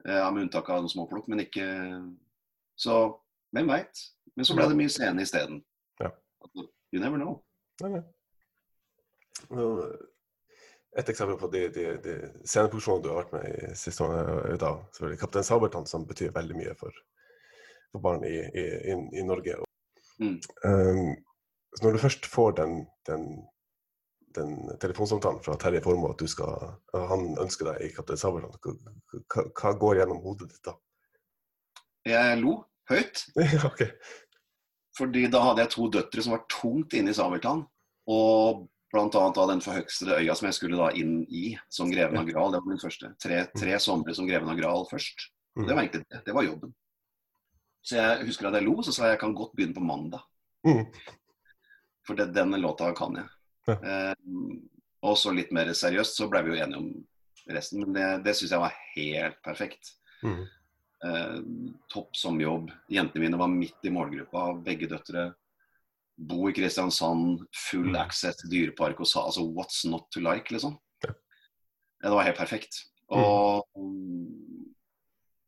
Nei. 0.04 0.16
Ja, 0.18 0.30
med 0.30 0.46
unntak 0.46 0.68
av 0.68 0.82
noen 0.82 0.92
småplukk, 0.92 1.28
men 1.32 1.44
ikke 1.46 1.66
Så 2.76 2.96
hvem 3.54 3.70
veit? 3.70 4.00
Men 4.34 4.46
så 4.48 4.56
ble 4.56 4.66
det 4.66 4.76
mye 4.76 4.90
scene 4.90 5.22
isteden. 5.22 5.60
Ja. 6.02 6.10
You 6.92 7.00
never 7.00 7.20
know. 7.20 7.36
Nei, 7.82 7.90
nei. 7.94 8.02
Et 10.98 11.08
eksempel 11.10 11.38
på 11.38 11.50
de, 11.50 11.68
de, 11.74 11.84
de 12.02 12.14
sceneproduksjonene 12.46 13.04
du 13.04 13.10
har 13.10 13.20
vært 13.22 13.32
med 13.34 13.46
i 13.50 13.70
siste 13.78 14.04
årene, 14.04 14.36
er 14.52 14.58
da 14.62 14.72
selvfølgelig 14.94 15.20
'Kaptein 15.20 15.46
Sabeltann', 15.46 15.88
som 15.90 16.06
betyr 16.06 16.34
veldig 16.34 16.58
mye 16.58 16.74
for, 16.78 16.98
for 17.92 18.04
barn 18.04 18.26
i, 18.26 18.36
i, 18.42 18.66
i, 18.92 18.98
i 19.20 19.24
Norge. 19.26 19.56
Mm. 20.22 20.36
Um, 20.66 21.16
så 21.74 21.82
når 21.82 21.96
du 21.96 22.02
først 22.04 22.26
får 22.30 22.54
den, 22.60 22.86
den, 23.10 23.26
den 24.36 24.78
telefonsamtalen 24.82 25.42
fra 25.44 25.56
Terje 25.60 25.82
Formoe 25.84 26.12
at 26.14 26.20
du 26.22 26.28
skal, 26.30 26.74
han 26.92 27.32
ønsker 27.40 27.70
deg 27.70 27.86
i 27.86 27.90
'Kaptein 27.94 28.20
Sabeltann', 28.20 28.58
hva, 29.30 29.46
hva, 29.46 29.72
går 29.78 30.00
gjennom 30.00 30.22
hodet 30.24 30.50
ditt 30.52 30.64
da? 30.66 30.76
Jeg 32.04 32.38
lo 32.42 32.58
høyt. 32.90 33.24
okay. 33.70 33.90
Fordi 34.98 35.26
da 35.32 35.42
hadde 35.42 35.64
jeg 35.64 35.74
to 35.74 35.88
døtre 35.90 36.22
som 36.22 36.36
var 36.36 36.44
tungt 36.52 36.94
inne 36.94 37.14
i 37.14 37.16
Sabeltann. 37.16 37.64
Og 38.10 38.66
bl.a. 38.94 39.08
av 39.26 39.48
den 39.50 39.62
forhøgstede 39.64 40.20
øya 40.20 40.36
som 40.38 40.46
jeg 40.46 40.58
skulle 40.58 40.78
da 40.78 40.90
inn 40.94 41.24
i 41.26 41.56
som 41.72 41.90
greven 41.90 42.20
av 42.20 42.28
Gral. 42.28 42.52
Det 42.52 42.60
var 42.62 42.70
min 42.70 42.82
første. 42.82 43.10
Tre, 43.22 43.40
tre 43.56 43.78
somre 43.82 44.14
som 44.14 44.28
greven 44.28 44.50
av 44.52 44.60
Gral 44.60 44.86
først. 44.90 45.30
Og 45.58 45.66
det 45.66 45.74
var 45.74 45.82
egentlig 45.82 46.04
det. 46.06 46.22
Det 46.26 46.34
var 46.36 46.46
jobben. 46.46 46.74
Så 47.84 47.98
jeg 47.98 48.28
husker 48.28 48.48
at 48.48 48.58
jeg 48.58 48.66
lo, 48.66 48.78
så 48.82 48.94
sa 48.94 49.08
jeg 49.08 49.16
jeg 49.16 49.22
kan 49.24 49.34
godt 49.36 49.52
begynne 49.56 49.76
på 49.76 49.84
mandag. 49.84 50.22
Mm. 50.64 50.86
For 52.06 52.16
det, 52.16 52.30
denne 52.36 52.60
låta 52.60 52.92
kan 52.96 53.18
jeg. 53.18 53.26
Ja. 53.68 53.76
Eh, 53.80 54.14
og 55.04 55.18
så 55.20 55.32
litt 55.36 55.50
mer 55.52 55.68
seriøst 55.76 56.16
så 56.18 56.28
ble 56.32 56.42
vi 56.46 56.54
jo 56.54 56.60
enige 56.64 56.80
om 56.80 56.90
resten. 57.52 57.80
Men 57.84 57.92
det, 57.96 58.08
det 58.24 58.34
syns 58.38 58.52
jeg 58.54 58.62
var 58.62 58.76
helt 58.94 59.40
perfekt. 59.44 59.90
Mm. 60.24 60.44
Eh, 61.04 61.38
topp 61.92 62.16
som 62.16 62.38
jobb. 62.40 62.70
Jentene 62.92 63.26
mine 63.26 63.40
var 63.40 63.50
midt 63.52 63.84
i 63.84 63.92
målgruppa, 63.92 64.46
begge 64.64 64.88
døtre. 64.88 65.26
Bo 66.16 66.46
i 66.48 66.54
Kristiansand, 66.56 67.42
full 67.68 67.90
Mm. 67.90 67.96
access 68.00 68.36
til 68.40 68.50
dyrepark 68.52 69.00
og 69.02 69.08
sa 69.10 69.24
altså 69.26 69.42
what's 69.50 69.82
not 69.90 70.06
to 70.14 70.20
like, 70.24 70.48
liksom. 70.54 70.78
Ja. 71.04 71.10
Ja, 72.04 72.08
det 72.08 72.14
var 72.16 72.24
helt 72.28 72.38
perfekt. 72.38 72.78
Og, 73.12 73.66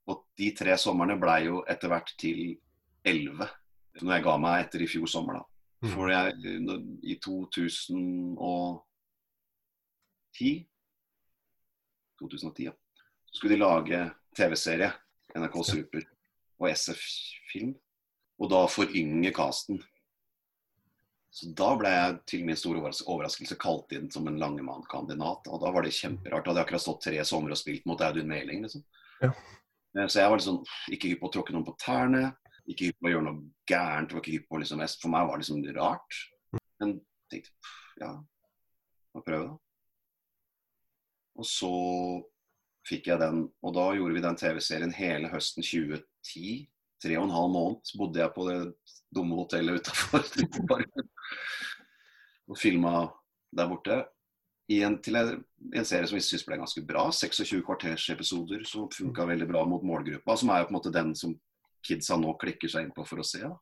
og 0.07 0.25
de 0.39 0.51
tre 0.59 0.77
somrene 0.79 1.17
blei 1.21 1.45
jo 1.47 1.62
etter 1.71 1.89
hvert 1.93 2.12
til 2.21 2.57
elleve. 3.07 3.49
Når 4.03 4.12
jeg 4.19 4.25
ga 4.27 4.35
meg 4.43 4.64
etter 4.67 4.83
i 4.85 4.89
fjor 4.91 5.09
sommer, 5.09 5.39
da. 5.41 5.45
Mm. 5.85 5.91
For 5.93 6.09
jeg, 6.09 6.33
i 7.05 7.18
2010 7.20 8.81
2010, 12.20 12.64
ja. 12.64 12.72
Så 13.27 13.37
skulle 13.37 13.55
de 13.55 13.61
lage 13.61 14.11
TV-serie, 14.37 14.93
NRK 15.37 15.57
Super 15.68 16.07
og 16.59 16.70
SF 16.72 17.03
Film. 17.53 17.74
Og 18.41 18.51
da 18.53 18.62
forynge 18.68 19.33
casten. 19.37 19.83
Så 21.33 21.51
da 21.57 21.70
ble 21.77 21.91
jeg 21.93 22.16
til 22.31 22.45
min 22.49 22.57
store 22.57 22.81
overraskelse 22.81 23.59
kalt 23.61 23.93
inn 23.93 24.09
som 24.12 24.29
en 24.29 24.39
Langemann-kandidat. 24.41 25.49
Og 25.53 25.61
da 25.61 25.72
var 25.72 25.85
det 25.85 25.93
kjemperart. 25.97 26.45
Da 26.45 26.53
hadde 26.53 26.62
jeg 26.62 26.68
akkurat 26.68 26.85
stått 26.85 27.03
tre 27.05 27.20
somre 27.29 27.53
og 27.53 27.61
spilt 27.61 27.85
mot 27.89 28.01
Audun 28.01 28.29
Meling, 28.31 28.64
liksom. 28.64 28.85
Ja. 29.20 29.33
Eh, 29.97 30.09
Så 30.09 30.22
jeg 30.22 30.31
var 30.31 30.41
liksom 30.41 30.62
ikke 30.93 31.12
hypp 31.12 31.20
på 31.20 31.29
å 31.29 31.35
tråkke 31.37 31.57
noen 31.57 31.68
på 31.68 31.77
tærne. 31.81 32.31
Ikke 32.67 32.89
hypp 32.89 33.01
på 33.01 33.09
å 33.09 33.14
gjøre 33.14 33.27
noe 33.29 33.43
gærent. 33.71 34.14
Var 34.14 34.23
ikke 34.23 34.39
hypp 34.39 34.49
på 34.51 34.62
liksom, 34.62 34.83
For 35.03 35.12
meg 35.12 35.29
var 35.29 35.39
det 35.39 35.47
liksom 35.47 35.67
rart. 35.79 36.23
Men 36.81 36.99
tenkte 37.31 37.75
ja, 37.97 38.11
må 39.17 39.23
prøve, 39.25 39.49
da. 39.49 39.55
Og 41.37 41.47
så 41.49 41.71
fikk 42.87 43.11
jeg 43.11 43.21
den, 43.21 43.43
og 43.64 43.75
da 43.77 43.91
gjorde 43.97 44.17
vi 44.17 44.25
den 44.25 44.39
TV-serien 44.41 44.95
hele 44.97 45.31
høsten 45.33 45.64
2010. 45.64 46.67
Tre 47.03 47.17
og 47.19 47.27
en 47.27 47.35
halv 47.35 47.51
måned 47.53 47.91
bodde 48.01 48.23
jeg 48.23 48.33
på 48.33 48.47
det 48.49 48.61
dumme 49.14 49.37
hotellet 49.37 49.83
utafor 49.83 50.25
og 52.47 52.61
filma 52.61 52.93
der 53.57 53.69
borte. 53.69 54.05
I 54.73 54.81
en, 54.83 54.97
en, 54.99 55.43
en 55.79 55.87
serie 55.87 56.09
som 56.09 56.17
vi 56.17 56.23
syntes 56.25 56.47
ble 56.47 56.59
ganske 56.59 56.83
bra. 56.89 57.05
26 57.14 57.61
kvartersepisoder 57.67 58.64
som 58.67 58.89
funka 58.91 59.27
veldig 59.29 59.47
bra 59.51 59.62
mot 59.69 59.85
målgruppa. 59.87 60.37
Som 60.41 60.51
er 60.51 60.62
jo 60.62 60.71
på 60.71 60.75
en 60.75 60.79
måte 60.79 60.95
den 60.95 61.12
som 61.19 61.37
kidsa 61.87 62.18
nå 62.20 62.34
klikker 62.41 62.70
seg 62.72 62.87
inn 62.87 62.95
på 62.97 63.05
for 63.07 63.22
å 63.22 63.26
se. 63.26 63.43
Da. 63.45 63.55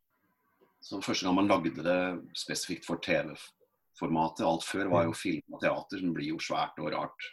Så 0.85 1.01
Første 1.05 1.27
gang 1.27 1.39
man 1.39 1.49
lagde 1.49 1.85
det 1.85 2.01
spesifikt 2.37 2.87
for 2.89 3.01
TV-formatet. 3.05 4.45
Alt 4.49 4.67
før 4.69 4.93
var 4.93 5.09
jo 5.09 5.17
film 5.17 5.57
og 5.57 5.63
teater, 5.63 6.03
som 6.03 6.13
blir 6.17 6.35
jo 6.35 6.43
svært 6.43 6.81
og 6.83 6.93
rart. 6.93 7.31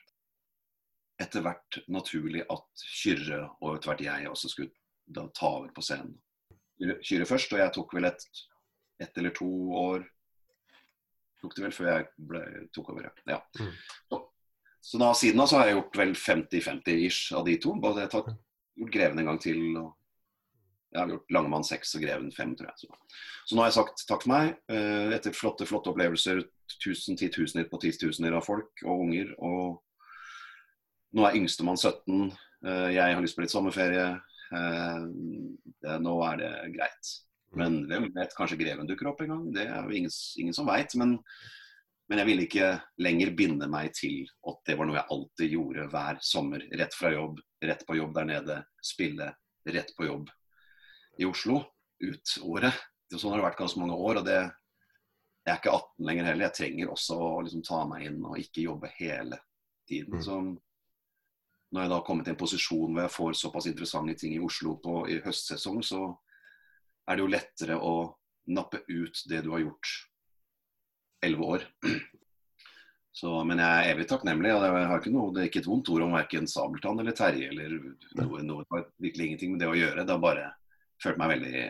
Etter 1.22 1.44
hvert 1.46 1.82
naturlig 1.92 2.46
at 2.50 2.86
Kyrre 3.02 3.44
og 3.60 3.76
etter 3.76 3.92
hvert 3.92 4.06
jeg 4.08 4.30
også 4.32 4.52
skulle 4.52 4.72
da 5.12 5.28
ta 5.36 5.52
over 5.60 5.74
på 5.76 5.84
scenen. 5.86 6.16
Kyrre 7.04 7.28
først, 7.30 7.52
og 7.54 7.62
jeg 7.62 7.76
tok 7.76 7.94
vel 7.94 8.08
et, 8.10 8.24
ett 9.04 9.20
eller 9.20 9.36
to 9.38 9.52
år 9.78 10.08
tok 11.42 11.56
det 11.58 11.66
vel 11.66 11.74
før 11.76 11.90
jeg 11.90 12.08
ble, 12.30 12.44
tok 12.74 12.92
over. 12.94 13.10
ja. 13.30 13.40
Mm. 13.60 13.74
Så, 14.10 14.20
så 14.82 15.02
da, 15.02 15.10
siden 15.18 15.42
da 15.42 15.48
så 15.50 15.60
har 15.60 15.70
jeg 15.70 15.78
gjort 15.80 16.00
vel 16.02 16.14
50-50 16.18 17.06
ish 17.08 17.34
av 17.38 17.46
de 17.48 17.58
to. 17.62 17.74
Både 17.82 18.04
jeg 18.04 18.10
har 18.10 18.14
tatt, 18.16 18.38
gjort 18.78 18.94
Greven 18.94 19.22
en 19.22 19.32
gang 19.32 19.42
til. 19.42 19.62
og 19.82 19.96
jeg 20.92 21.00
har 21.00 21.12
gjort 21.14 21.32
Langemann 21.32 21.64
6 21.64 21.94
og 21.96 22.04
Greven 22.04 22.32
5, 22.36 22.56
tror 22.60 22.68
jeg. 22.68 22.82
Så, 22.82 23.20
så 23.48 23.56
nå 23.56 23.64
har 23.64 23.70
jeg 23.70 23.78
sagt 23.78 24.04
takk 24.10 24.26
for 24.26 24.32
meg. 24.34 24.50
eh, 24.72 25.14
etter 25.16 25.36
flotte 25.36 25.68
flotte 25.70 25.92
opplevelser. 25.94 26.42
Tusen, 26.84 27.16
titusener 27.20 27.68
på 27.72 27.80
titusener 27.84 28.36
av 28.36 28.44
folk 28.44 28.84
og 28.84 29.06
unger. 29.06 29.32
Og 29.40 29.80
nå 31.16 31.28
er 31.28 31.38
yngstemann 31.40 31.80
17. 31.80 32.28
eh, 32.68 32.90
jeg 32.98 33.16
har 33.16 33.24
lyst 33.24 33.38
på 33.40 33.46
litt 33.46 33.54
sommerferie. 33.54 34.10
eh, 34.52 35.98
nå 36.04 36.16
er 36.28 36.42
det 36.44 36.52
greit. 36.76 37.14
Men 37.56 37.82
hvem 37.88 38.10
vet, 38.16 38.36
kanskje 38.36 38.60
Greven 38.60 38.88
dukker 38.88 39.12
opp 39.12 39.24
en 39.24 39.32
gang. 39.34 39.48
Det 39.56 39.66
er 39.68 39.88
jo 39.88 39.96
ingen, 39.96 40.12
ingen 40.44 40.56
som 40.56 40.68
veit. 40.68 40.96
Men, 41.00 41.18
men 42.12 42.20
jeg 42.20 42.32
ville 42.34 42.46
ikke 42.50 42.74
lenger 43.00 43.32
binde 43.40 43.72
meg 43.72 43.96
til 43.96 44.28
at 44.48 44.60
det 44.68 44.76
var 44.80 44.88
noe 44.92 45.00
jeg 45.00 45.12
alltid 45.16 45.56
gjorde 45.56 45.88
hver 45.96 46.20
sommer. 46.34 46.68
Rett 46.84 47.00
fra 47.00 47.16
jobb, 47.16 47.40
rett 47.64 47.88
på 47.88 48.00
jobb 48.00 48.14
der 48.20 48.30
nede. 48.36 48.62
Spille 48.84 49.32
rett 49.72 49.96
på 49.96 50.08
jobb 50.12 50.32
i 51.22 51.28
Oslo 51.30 51.62
ut 52.02 52.34
året. 52.42 52.82
Sånn 53.12 53.34
har 53.34 53.42
det 53.42 53.48
vært 53.50 53.62
ganske 53.62 53.82
mange 53.82 53.98
år. 53.98 54.22
og 54.22 54.26
det 54.26 54.40
Jeg 55.42 55.54
er 55.54 55.58
ikke 55.58 55.74
18 55.74 56.06
lenger 56.06 56.28
heller. 56.30 56.46
Jeg 56.48 56.58
trenger 56.58 56.92
også 56.94 57.18
å 57.18 57.42
liksom 57.42 57.64
ta 57.66 57.86
meg 57.90 58.06
inn 58.08 58.20
og 58.26 58.38
ikke 58.38 58.68
jobbe 58.68 58.92
hele 58.98 59.40
tiden. 59.90 60.20
Mm. 60.20 60.24
Så 60.26 60.38
når 61.72 61.82
jeg 61.82 61.90
da 61.90 61.98
har 61.98 62.06
kommet 62.06 62.28
i 62.28 62.34
en 62.34 62.40
posisjon 62.40 62.94
hvor 62.94 63.06
jeg 63.06 63.16
får 63.16 63.38
såpass 63.40 63.68
interessante 63.72 64.16
ting 64.20 64.36
i 64.36 64.44
Oslo 64.44 64.76
på, 64.84 65.06
i 65.10 65.22
høstsesong, 65.24 65.82
så 65.84 66.04
er 67.08 67.18
det 67.18 67.24
jo 67.24 67.32
lettere 67.32 67.78
å 67.80 67.94
nappe 68.52 68.84
ut 68.88 69.24
det 69.30 69.42
du 69.46 69.52
har 69.54 69.64
gjort 69.64 69.94
elleve 71.26 71.54
år. 71.56 71.68
Så, 73.12 73.32
men 73.44 73.60
jeg 73.60 73.68
er 73.68 73.90
evig 73.92 74.06
takknemlig. 74.08 74.54
og 74.56 74.64
jeg 74.64 74.88
har 74.88 75.02
ikke 75.02 75.12
noe, 75.12 75.34
Det 75.36 75.42
er 75.42 75.50
ikke 75.50 75.60
et 75.60 75.68
vondt 75.68 75.90
ord 75.92 76.06
om 76.06 76.14
verken 76.16 76.48
Sabeltann 76.48 77.02
eller 77.02 77.16
Terje 77.18 77.50
eller 77.52 77.74
noe, 78.22 78.44
noe. 78.48 78.84
Virkelig 79.04 79.26
ingenting 79.26 79.52
med 79.52 79.60
det 79.60 79.68
å 79.68 79.76
gjøre. 79.76 80.06
Det 80.08 80.16
er 80.16 80.24
bare 80.24 80.46
følt 81.02 81.20
meg 81.22 81.34
veldig 81.36 81.64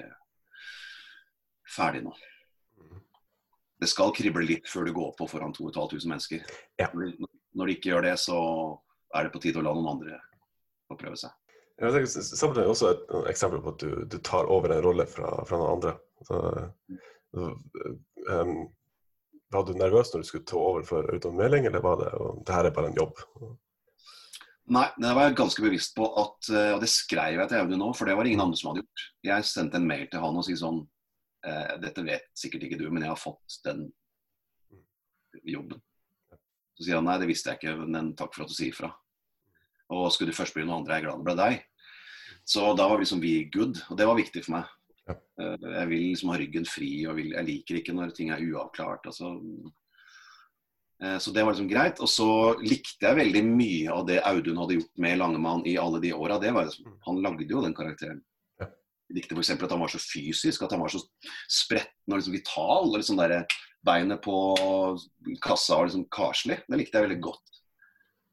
ferdig 1.71 2.03
nå. 2.05 2.13
Det 3.81 3.89
skal 3.89 4.13
krible 4.13 4.43
litt 4.45 4.67
før 4.69 4.85
du 4.85 4.93
går 4.93 5.13
på 5.17 5.27
foran 5.29 5.53
2500 5.57 6.09
mennesker. 6.11 6.43
Ja. 6.77 6.89
Når 6.93 7.65
de- 7.65 7.75
ikke 7.75 7.89
gjør 7.89 8.05
det, 8.05 8.17
så 8.19 8.37
er 9.15 9.23
det 9.23 9.33
på 9.33 9.41
tide 9.41 9.59
å 9.59 9.63
la 9.65 9.73
noen 9.73 9.95
andre 9.95 10.19
få 10.87 10.97
prøve 10.99 11.17
seg. 11.17 11.31
Samtidig 11.81 12.61
er 12.61 12.69
også 12.69 12.91
et 12.91 13.15
eksempel 13.31 13.61
på 13.63 13.73
at 13.73 13.79
du, 13.81 14.05
du 14.05 14.17
tar 14.21 14.45
over 14.53 14.75
en 14.75 14.83
rolle 14.85 15.07
fra, 15.09 15.31
fra 15.49 15.57
noen 15.57 15.79
andre. 15.79 15.95
Så, 16.27 16.37
så, 17.33 17.47
um, 18.29 18.53
var 19.51 19.65
du 19.65 19.73
nervøs 19.73 20.13
når 20.13 20.21
du 20.21 20.29
skulle 20.29 20.47
ta 20.47 20.61
over 20.61 20.85
for 20.87 21.09
Audun 21.11 21.35
Meling, 21.39 21.65
eller 21.65 21.81
var 21.83 21.97
det 22.03 22.11
og 22.21 22.43
det 22.45 22.55
her 22.55 22.69
er 22.69 22.75
bare 22.75 22.91
en 22.91 22.99
jobb? 22.99 23.17
Nei, 24.71 24.85
det 25.03 25.11
var 25.11 25.27
jeg 25.27 25.35
ganske 25.35 25.63
bevisst 25.65 25.95
på 25.97 26.05
at 26.21 26.47
eh, 26.55 26.69
Og 26.75 26.81
det 26.83 26.87
skrev 26.91 27.41
jeg 27.41 27.49
til 27.51 27.59
Audun 27.59 27.81
nå, 27.81 27.89
for 27.97 28.07
det 28.07 28.15
var 28.15 28.27
ingen 28.29 28.43
andre 28.43 28.59
som 28.59 28.69
hadde 28.71 28.83
gjort. 28.85 29.05
Jeg 29.27 29.47
sendte 29.49 29.79
en 29.81 29.87
mail 29.89 30.05
til 30.11 30.23
han 30.23 30.37
og 30.39 30.45
si 30.47 30.55
sånn 30.59 30.79
eh, 31.47 31.73
Dette 31.83 32.05
vet 32.07 32.29
sikkert 32.39 32.67
ikke 32.67 32.79
du, 32.79 32.85
men 32.89 33.03
jeg 33.03 33.11
har 33.11 33.19
fått 33.19 33.57
den 33.67 33.89
jobben. 35.47 35.81
Så 36.77 36.85
sier 36.85 36.99
han 36.99 37.07
nei, 37.07 37.17
det 37.21 37.27
visste 37.29 37.51
jeg 37.51 37.59
ikke, 37.61 37.75
men 37.83 38.13
takk 38.19 38.33
for 38.35 38.45
at 38.45 38.51
du 38.51 38.55
sier 38.55 38.71
ifra. 38.71 38.89
Og 39.91 40.07
skulle 40.13 40.31
du 40.31 40.37
først 40.37 40.55
bli 40.55 40.63
noen 40.63 40.81
andre, 40.81 40.95
er 40.95 41.01
jeg 41.01 41.07
glad 41.09 41.19
det 41.19 41.27
ble 41.27 41.35
deg. 41.39 41.59
Så 42.47 42.71
da 42.79 42.87
var 42.89 43.01
liksom 43.01 43.21
vi 43.23 43.33
good, 43.53 43.79
og 43.91 43.99
det 43.99 44.07
var 44.07 44.17
viktig 44.19 44.43
for 44.45 44.55
meg. 44.55 44.71
Eh, 45.11 45.67
Jeg 45.67 45.91
vil 45.91 46.03
liksom 46.13 46.31
ha 46.31 46.39
ryggen 46.39 46.67
fri, 46.67 46.91
og 47.11 47.19
vil, 47.19 47.33
jeg 47.35 47.47
liker 47.47 47.79
ikke 47.81 47.95
når 47.97 48.15
ting 48.15 48.31
er 48.31 48.43
uavklart. 48.47 49.07
altså 49.11 49.35
Så 51.01 51.31
det 51.33 51.41
var 51.41 51.55
liksom 51.55 51.69
greit. 51.71 51.97
Og 52.03 52.09
så 52.11 52.27
likte 52.61 53.07
jeg 53.07 53.17
veldig 53.17 53.41
mye 53.47 53.89
av 53.89 54.03
det 54.05 54.19
Audun 54.29 54.59
hadde 54.61 54.75
gjort 54.75 54.99
med 55.01 55.17
Langemann 55.17 55.63
i 55.65 55.73
alle 55.81 55.97
de 56.03 56.11
åra. 56.13 56.35
Liksom, 56.37 56.91
han 57.07 57.21
lagde 57.23 57.47
jo 57.49 57.63
den 57.63 57.73
karakteren. 57.73 58.19
Jeg 58.61 59.15
likte 59.17 59.33
f.eks. 59.33 59.49
at 59.55 59.73
han 59.73 59.81
var 59.81 59.89
så 59.89 59.99
fysisk, 59.99 60.61
at 60.61 60.75
han 60.75 60.83
var 60.83 60.93
så 60.93 61.01
spretten 61.49 62.13
og 62.13 62.19
liksom 62.19 62.35
vital. 62.37 62.85
og 62.91 62.99
liksom 62.99 63.17
der 63.17 63.41
Beinet 63.81 64.21
på 64.21 64.35
kassa 65.41 65.79
var 65.79 65.89
liksom 65.89 66.05
karslig. 66.13 66.59
Det 66.69 66.77
likte 66.77 66.99
jeg 66.99 67.07
veldig 67.07 67.21
godt. 67.25 67.49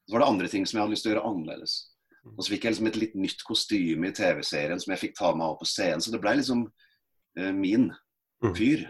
Så 0.05 0.13
var 0.13 0.23
det 0.27 0.29
andre 0.35 0.51
ting 0.53 0.67
som 0.69 0.77
jeg 0.77 0.85
hadde 0.85 0.93
lyst 0.93 1.07
til 1.07 1.13
å 1.13 1.15
gjøre 1.17 1.31
annerledes. 1.31 1.79
Og 2.29 2.43
så 2.45 2.53
fikk 2.53 2.67
jeg 2.69 2.75
liksom 2.75 2.91
et 2.93 3.01
litt 3.01 3.17
nytt 3.17 3.43
kostyme 3.49 4.11
i 4.11 4.17
TV-serien 4.17 4.81
som 4.85 4.93
jeg 4.93 5.01
fikk 5.07 5.17
ta 5.17 5.33
meg 5.33 5.47
av 5.49 5.57
på 5.63 5.69
scenen. 5.73 6.05
Så 6.05 6.13
det 6.13 6.21
ble 6.21 6.37
liksom 6.43 6.67
uh, 6.69 7.53
min 7.57 7.89
Mm. 8.39 8.53
fyr. 8.55 8.85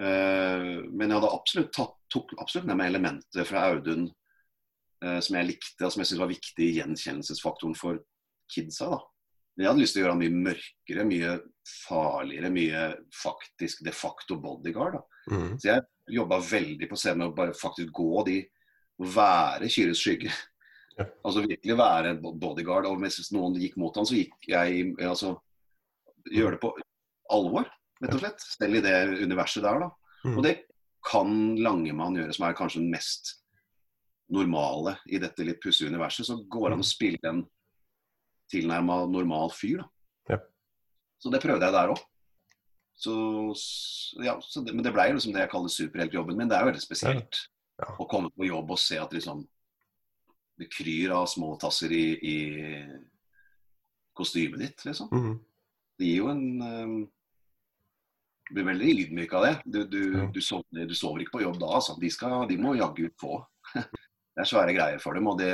Uh, 0.00 0.80
men 0.90 1.10
jeg 1.10 1.16
hadde 1.18 1.32
absolutt 1.36 1.74
tatt, 1.76 1.98
tok 2.14 2.36
absolutt 2.38 2.68
med 2.70 2.78
meg 2.80 2.92
elementer 2.92 3.48
fra 3.48 3.66
Audun 3.70 4.06
eh, 5.04 5.18
som 5.24 5.38
jeg 5.38 5.50
likte, 5.50 5.82
og 5.82 5.90
som 5.92 6.02
jeg 6.02 6.10
syntes 6.10 6.22
var 6.22 6.32
viktig 6.32 6.68
i 6.68 6.76
gjenkjennelsesfaktoren 6.78 7.76
for 7.78 8.00
kidsa. 8.54 8.90
da. 8.94 9.02
Men 9.54 9.64
jeg 9.64 9.70
hadde 9.70 9.84
lyst 9.84 9.94
til 9.94 10.02
å 10.02 10.04
gjøre 10.04 10.14
han 10.16 10.22
mye 10.22 10.44
mørkere, 10.48 11.06
mye 11.06 11.34
farligere, 11.84 12.50
mye 12.54 12.86
faktisk 13.14 13.84
de 13.86 13.94
facto 13.94 14.38
bodyguard. 14.42 14.98
da. 14.98 15.20
Mm. 15.30 15.52
Så 15.58 15.70
jeg 15.70 16.16
jobba 16.18 16.40
veldig 16.42 16.88
på 16.90 16.98
scenen 17.00 17.22
med 17.22 17.30
å 17.30 17.36
bare 17.36 17.54
faktisk 17.56 17.94
gå 17.94 18.24
de 18.28 18.40
være 19.14 19.70
Kyres 19.70 20.02
skygge. 20.02 20.32
Ja. 20.94 21.08
Altså 21.26 21.42
virkelig 21.42 21.74
være 21.78 22.16
bodyguard. 22.22 22.86
Og 22.90 23.00
hvis 23.02 23.32
noen 23.34 23.56
gikk 23.58 23.78
mot 23.80 23.96
han, 23.98 24.06
så 24.06 24.18
gikk 24.18 24.50
jeg 24.50 24.92
altså 25.02 25.36
Gjøre 26.24 26.54
det 26.54 26.60
på 26.62 26.70
alvor, 27.34 27.66
rett 28.00 28.14
og 28.16 28.20
slett. 28.22 28.40
Selv 28.40 28.78
i 28.78 28.80
det 28.80 28.94
universet 29.26 29.60
der, 29.60 29.82
da. 29.82 29.88
Mm. 30.24 30.38
Og 30.38 30.38
det 30.46 30.54
kan 31.04 31.56
Langemann 31.60 32.16
gjøre, 32.16 32.32
som 32.32 32.46
er 32.48 32.56
kanskje 32.56 32.80
den 32.82 32.92
mest 32.94 33.34
normale 34.32 34.96
i 35.12 35.18
dette 35.20 35.44
litt 35.44 35.60
pussige 35.62 35.90
universet. 35.92 36.26
Så 36.26 36.38
går 36.48 36.70
det 36.70 36.78
an 36.78 36.84
å 36.84 36.88
spille 36.88 37.30
en 37.30 37.42
tilnærma 38.52 39.02
normal 39.10 39.52
fyr, 39.52 39.82
da. 39.82 39.88
Ja. 40.34 40.38
Så 41.20 41.32
det 41.32 41.42
prøvde 41.44 41.66
jeg 41.68 41.76
der 41.76 41.92
òg. 41.92 42.00
Så, 42.94 43.12
ja, 44.22 44.36
men 44.70 44.84
det 44.86 44.92
ble 44.94 45.08
jo 45.10 45.16
liksom 45.18 45.32
det 45.34 45.42
jeg 45.42 45.50
kaller 45.52 45.72
superheltjobben 45.72 46.38
min. 46.38 46.48
Det 46.48 46.56
er 46.56 46.64
jo 46.64 46.70
veldig 46.72 46.84
spesielt 46.84 47.40
Ja. 47.74 47.88
å 47.98 48.06
komme 48.06 48.30
på 48.30 48.46
jobb 48.46 48.70
og 48.70 48.78
se 48.78 49.00
at 49.02 49.10
liksom 49.12 49.40
det 50.62 50.68
kryr 50.70 51.10
av 51.10 51.24
små 51.26 51.56
tasser 51.58 51.90
i, 51.90 52.04
i 52.22 52.36
kostymet 54.14 54.60
ditt, 54.62 54.84
liksom. 54.86 55.08
Mm. 55.10 55.32
Det 55.98 56.06
gir 56.06 56.20
jo 56.22 56.28
en 56.30 56.44
Du 56.60 57.08
blir 58.52 58.66
veldig 58.68 58.90
ydmyk 59.04 59.32
av 59.34 59.44
det. 59.46 59.52
Du, 59.64 59.78
du, 59.88 60.00
Ja. 60.18 60.26
du, 60.34 60.40
sover, 60.44 60.86
du 60.88 60.94
sover 60.94 61.22
ikke 61.24 61.38
på 61.38 61.42
jobb 61.46 61.58
da, 61.62 61.66
altså. 61.78 61.96
De, 62.00 62.10
skal, 62.10 62.46
de 62.48 62.56
må 62.60 62.74
jaggu 62.76 63.08
få. 63.20 63.38
det 63.74 64.42
er 64.44 64.50
svære 64.50 64.74
greier 64.76 64.98
for 65.02 65.14
dem. 65.16 65.26
Og 65.30 65.38
det, 65.40 65.52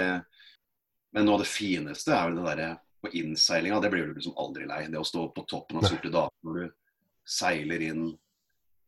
men 1.14 1.24
noe 1.26 1.38
av 1.38 1.45
det 1.45 1.51
fineste 1.53 2.12
er 2.16 2.30
jo 2.30 2.41
det 2.41 2.49
derre 2.51 2.70
på 3.01 3.12
innseilinga. 3.16 3.80
Det 3.80 3.91
blir 3.93 4.07
du 4.11 4.14
liksom 4.18 4.34
aldri 4.43 4.66
lei. 4.68 4.82
Det 4.91 4.99
å 5.01 5.07
stå 5.07 5.28
på 5.36 5.47
toppen 5.49 5.78
av 5.80 5.86
Sorte 5.88 6.11
dager 6.12 6.34
når 6.45 6.59
du 6.64 6.72
seiler 7.30 7.80
inn, 7.86 8.07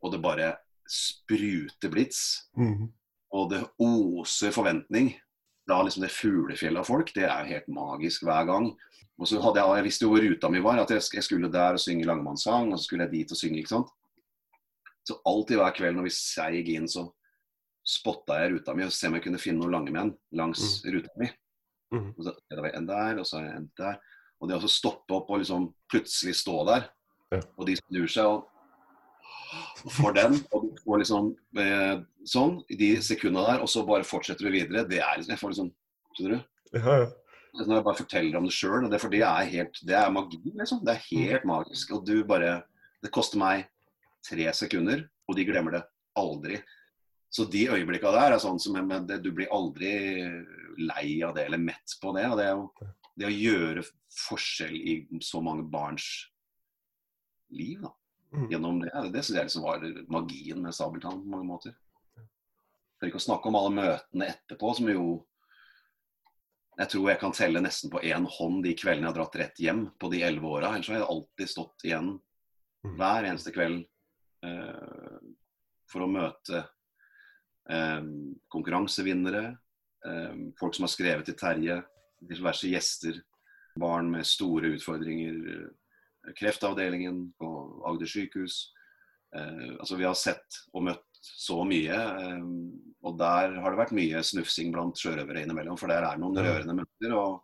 og 0.03 0.13
det 0.13 0.21
bare 0.25 0.51
spruter 0.91 1.89
blits 1.93 2.49
Mm. 2.59 2.89
og 3.33 3.51
det 3.53 3.63
oser 3.81 4.51
forventning. 4.53 5.15
Da 5.69 5.79
liksom 5.83 6.03
det 6.03 6.11
fuglefjellet 6.11 6.81
av 6.83 6.89
folk, 6.89 7.13
det 7.15 7.25
er 7.29 7.45
jo 7.45 7.53
helt 7.55 7.69
magisk 7.71 8.25
hver 8.27 8.47
gang. 8.49 8.71
Og 9.21 9.29
så 9.31 9.39
hadde 9.45 9.61
jeg, 9.61 9.77
jeg 9.79 9.87
visste 9.87 10.05
jo 10.07 10.11
hvor 10.11 10.25
ruta 10.25 10.49
mi 10.51 10.63
var, 10.65 10.81
at 10.83 10.91
jeg 10.91 11.23
skulle 11.23 11.51
der 11.53 11.77
og 11.79 11.83
synge 11.83 12.07
langmannssang, 12.09 12.73
og 12.73 12.81
så 12.81 12.89
skulle 12.89 13.07
jeg 13.07 13.13
dit 13.13 13.35
og 13.35 13.39
synge, 13.39 13.61
ikke 13.61 13.75
sant. 13.77 13.93
Så 15.07 15.19
alltid 15.27 15.61
hver 15.61 15.75
kveld 15.77 15.99
når 15.99 16.09
vi 16.09 16.15
seig 16.15 16.71
inn, 16.73 16.89
så 16.91 17.05
spotta 17.87 18.39
jeg 18.39 18.53
ruta 18.55 18.75
mi 18.79 18.85
og 18.87 18.93
se 18.95 19.09
om 19.11 19.17
jeg 19.19 19.25
kunne 19.25 19.41
finne 19.43 19.59
noen 19.63 19.75
lange 19.75 19.95
menn 19.95 20.13
langs 20.39 20.81
ruta 20.87 21.11
mi. 21.19 21.31
Mm. 21.93 22.11
Og 22.17 22.23
så 22.27 22.35
det 22.51 22.59
var 22.63 22.77
en 22.79 22.87
der, 22.89 23.19
og 23.23 23.27
så 23.29 23.43
en 23.43 23.67
der. 23.79 23.99
Og 24.43 24.51
det 24.51 24.59
å 24.59 24.71
stoppe 24.71 25.15
opp 25.15 25.31
og 25.31 25.43
liksom 25.43 25.71
plutselig 25.91 26.37
stå 26.43 26.59
der, 26.71 26.91
Ja. 27.33 27.41
og 27.57 27.65
de 27.67 27.75
snur 27.79 28.11
seg 28.13 28.27
og 28.29 28.49
får 29.97 30.14
den, 30.18 30.37
og 30.53 30.66
du 30.66 30.83
får 30.85 31.03
liksom 31.03 31.33
eh, 31.62 31.97
sånn 32.29 32.59
i 32.73 32.79
de 32.79 32.91
sekundene 33.05 33.47
der, 33.49 33.64
og 33.64 33.70
så 33.70 33.85
bare 33.89 34.07
fortsetter 34.07 34.47
du 34.47 34.55
videre. 34.55 34.85
Det 34.89 35.01
er 35.01 35.18
liksom, 35.18 35.35
jeg 35.35 35.41
får 35.41 35.55
liksom, 35.55 35.70
skjønner 36.16 36.35
du? 36.37 36.49
Ja, 36.79 36.97
ja. 37.03 37.11
Altså, 37.53 37.68
Når 37.68 37.77
jeg 37.77 37.87
bare 37.87 38.01
forteller 38.01 38.39
om 38.39 38.47
det 38.49 38.55
sjøl, 38.57 38.87
det, 38.89 39.01
for 39.03 39.12
det 39.12 39.25
er 39.29 39.51
helt, 39.53 39.81
det 39.85 39.97
er 39.99 40.12
magi, 40.12 40.41
liksom. 40.47 40.81
Det 40.87 40.95
er 40.95 41.09
helt 41.11 41.49
magisk. 41.49 41.93
Og 41.97 42.07
du 42.09 42.23
bare 42.25 42.62
Det 43.03 43.11
koster 43.11 43.41
meg 43.41 43.64
tre 44.23 44.45
sekunder, 44.55 45.03
og 45.27 45.35
de 45.37 45.45
glemmer 45.45 45.75
det 45.75 45.83
aldri. 46.16 46.61
Så 47.33 47.49
de 47.51 47.64
øyeblikka 47.73 48.12
der 48.14 48.37
er 48.37 48.43
sånn 48.43 48.61
som 48.62 48.77
men 48.79 49.09
det, 49.09 49.23
Du 49.25 49.33
blir 49.35 49.51
aldri 49.51 49.91
lei 50.79 51.23
av 51.27 51.35
det 51.35 51.49
eller 51.49 51.59
mett 51.59 51.97
på 52.01 52.12
det. 52.16 52.29
Og 52.31 52.39
det 52.39 52.47
er 52.47 52.55
jo 52.55 52.93
det 53.18 53.29
å 53.29 53.35
gjøre 53.35 53.85
forskjell 54.23 54.77
i 54.77 54.95
så 55.20 55.43
mange 55.45 55.66
barns 55.68 56.07
liv, 57.53 57.83
da. 57.83 57.93
Mm. 58.33 58.47
Gjennom 58.51 58.80
det. 58.80 58.93
Det 59.12 59.22
syns 59.22 59.37
jeg 59.37 59.49
liksom 59.49 59.66
var 59.66 59.83
magien 60.09 60.62
med 60.64 60.74
Sabeltann 60.74 61.20
på 61.20 61.33
mange 61.35 61.49
måter. 61.51 61.74
For 62.97 63.11
ikke 63.11 63.20
å 63.20 63.26
snakke 63.26 63.51
om 63.51 63.59
alle 63.59 63.74
møtene 63.76 64.28
etterpå, 64.33 64.74
som 64.78 64.89
jo 64.89 65.05
Jeg 66.80 66.89
tror 66.89 67.11
jeg 67.11 67.20
kan 67.20 67.35
telle 67.37 67.61
nesten 67.61 67.91
på 67.93 68.01
én 68.01 68.24
hånd 68.24 68.62
de 68.64 68.70
kveldene 68.72 69.05
jeg 69.05 69.12
har 69.12 69.16
dratt 69.18 69.35
rett 69.37 69.59
hjem 69.61 69.83
på 70.01 70.09
de 70.09 70.22
elleve 70.24 70.49
åra. 70.49 70.70
Ellers 70.72 70.89
har 70.89 71.03
jeg 71.03 71.09
alltid 71.12 71.51
stått 71.51 71.85
igjen 71.85 72.14
Mm. 72.83 72.97
hver 72.99 73.26
eneste 73.30 73.53
kveld 73.55 73.85
eh, 74.43 75.18
for 75.91 76.03
å 76.03 76.11
møte 76.11 76.64
eh, 77.70 78.07
konkurransevinnere, 78.51 79.45
eh, 80.07 80.41
folk 80.59 80.74
som 80.74 80.89
har 80.89 80.91
skrevet 80.91 81.28
til 81.28 81.39
Terje, 81.39 81.76
diverse 82.18 82.70
gjester, 82.70 83.20
barn 83.78 84.11
med 84.11 84.26
store 84.26 84.72
utfordringer, 84.74 85.70
kreftavdelingen 86.39 87.25
på 87.39 87.49
Agder 87.89 88.11
sykehus. 88.11 88.64
Eh, 89.37 89.73
altså 89.79 89.97
Vi 89.97 90.07
har 90.07 90.18
sett 90.18 90.61
og 90.73 90.87
møtt 90.89 91.23
så 91.23 91.62
mye, 91.66 91.97
eh, 91.97 92.45
og 93.03 93.18
der 93.18 93.57
har 93.62 93.70
det 93.70 93.81
vært 93.81 93.97
mye 93.97 94.23
snufsing 94.27 94.73
blant 94.75 94.99
sjørøvere 94.99 95.45
innimellom, 95.45 95.79
for 95.81 95.93
der 95.93 96.07
er 96.07 96.20
noen 96.20 96.39
rørende 96.39 96.77
møter. 96.83 97.16
Og, 97.18 97.41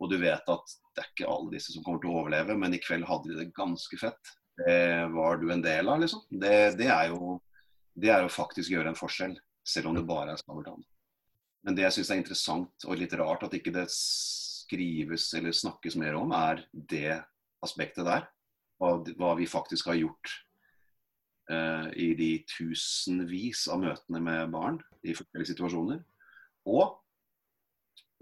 og 0.00 0.12
du 0.12 0.18
vet 0.22 0.52
at 0.56 0.76
det 0.96 1.04
er 1.04 1.12
ikke 1.12 1.30
alle 1.30 1.54
disse 1.54 1.74
som 1.74 1.84
kommer 1.84 2.02
til 2.02 2.12
å 2.12 2.20
overleve, 2.22 2.58
men 2.58 2.76
i 2.76 2.82
kveld 2.82 3.06
hadde 3.08 3.32
de 3.32 3.40
det 3.42 3.54
ganske 3.56 4.00
fett. 4.00 4.36
Det 4.56 4.78
var 5.12 5.36
du 5.36 5.50
en 5.52 5.64
del 5.64 5.88
av, 5.92 6.00
liksom. 6.00 6.22
Det, 6.32 6.56
det 6.78 6.88
er 6.88 7.10
jo 7.12 7.36
det 7.96 8.12
er 8.12 8.26
å 8.26 8.32
faktisk 8.32 8.72
gjøre 8.72 8.92
en 8.92 8.98
forskjell, 8.98 9.34
selv 9.66 9.90
om 9.90 9.96
det 9.96 10.04
bare 10.08 10.34
er 10.34 10.40
Sabeltann. 10.40 10.84
Men 11.66 11.76
det 11.76 11.86
jeg 11.86 11.96
syns 11.96 12.10
er 12.12 12.20
interessant 12.20 12.84
og 12.86 13.00
litt 13.00 13.14
rart 13.18 13.46
at 13.46 13.56
ikke 13.56 13.72
det 13.74 13.86
skrives 13.90 15.30
eller 15.38 15.56
snakkes 15.56 15.96
mer 15.98 16.18
om, 16.18 16.34
er 16.36 16.62
det 16.72 17.16
aspektet 17.64 18.06
der. 18.06 18.26
Hva, 18.80 18.98
hva 19.16 19.32
vi 19.38 19.48
faktisk 19.48 19.88
har 19.88 19.96
gjort 19.96 20.32
uh, 21.50 21.88
i 21.96 22.12
de 22.18 22.30
tusenvis 22.50 23.66
av 23.72 23.80
møtene 23.86 24.20
med 24.20 24.52
barn 24.52 24.80
i 25.06 25.14
forskjellige 25.16 25.54
situasjoner. 25.54 26.02
Og 26.68 26.96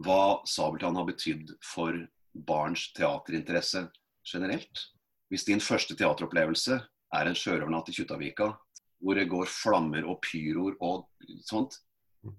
hva 0.05 0.43
Sabeltann 0.49 0.99
har 0.99 1.07
betydd 1.09 1.55
for 1.65 1.97
barns 2.35 2.89
teaterinteresse 2.97 3.87
generelt. 4.27 4.89
Hvis 5.31 5.47
din 5.47 5.63
første 5.63 5.97
teateropplevelse 5.99 6.79
er 7.15 7.31
en 7.31 7.39
sjørøvernatt 7.39 7.91
i 7.91 7.97
Kjuttaviga, 7.97 8.51
hvor 9.05 9.19
det 9.19 9.29
går 9.31 9.51
flammer 9.51 10.07
og 10.09 10.21
pyroer 10.25 10.77
og 10.83 11.07
sånt, 11.47 11.77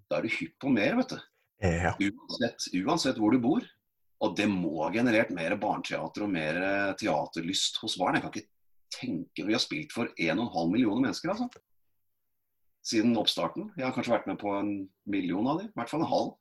da 0.10 0.18
er 0.18 0.26
du 0.26 0.34
hypp 0.34 0.58
på 0.62 0.72
mer, 0.74 0.98
vet 1.00 1.14
du. 1.14 1.20
Ja. 1.64 1.94
Uansett, 1.96 2.68
uansett 2.82 3.20
hvor 3.22 3.34
du 3.34 3.40
bor. 3.42 3.64
Og 4.24 4.36
det 4.38 4.48
må 4.48 4.78
ha 4.84 4.92
generert 4.94 5.34
mer 5.36 5.58
barneteater 5.60 6.24
og 6.24 6.32
mer 6.32 6.60
eh, 6.62 6.92
teaterlyst 7.00 7.82
hos 7.82 7.98
barn. 8.00 8.16
Jeg 8.16 8.24
kan 8.24 8.34
ikke 8.34 8.52
tenke 8.96 9.46
Vi 9.48 9.56
har 9.56 9.64
spilt 9.64 9.92
for 9.92 10.12
1,5 10.16 10.72
millioner 10.72 11.08
mennesker, 11.08 11.34
altså. 11.34 11.50
Siden 12.86 13.18
oppstarten. 13.18 13.72
Jeg 13.76 13.88
har 13.88 13.94
kanskje 13.96 14.14
vært 14.14 14.28
med 14.30 14.40
på 14.40 14.54
en 14.56 14.74
million 15.10 15.48
av 15.50 15.60
dem. 15.60 15.72
I 15.72 15.80
hvert 15.80 15.92
fall 15.92 16.06
en 16.06 16.12
halv. 16.12 16.34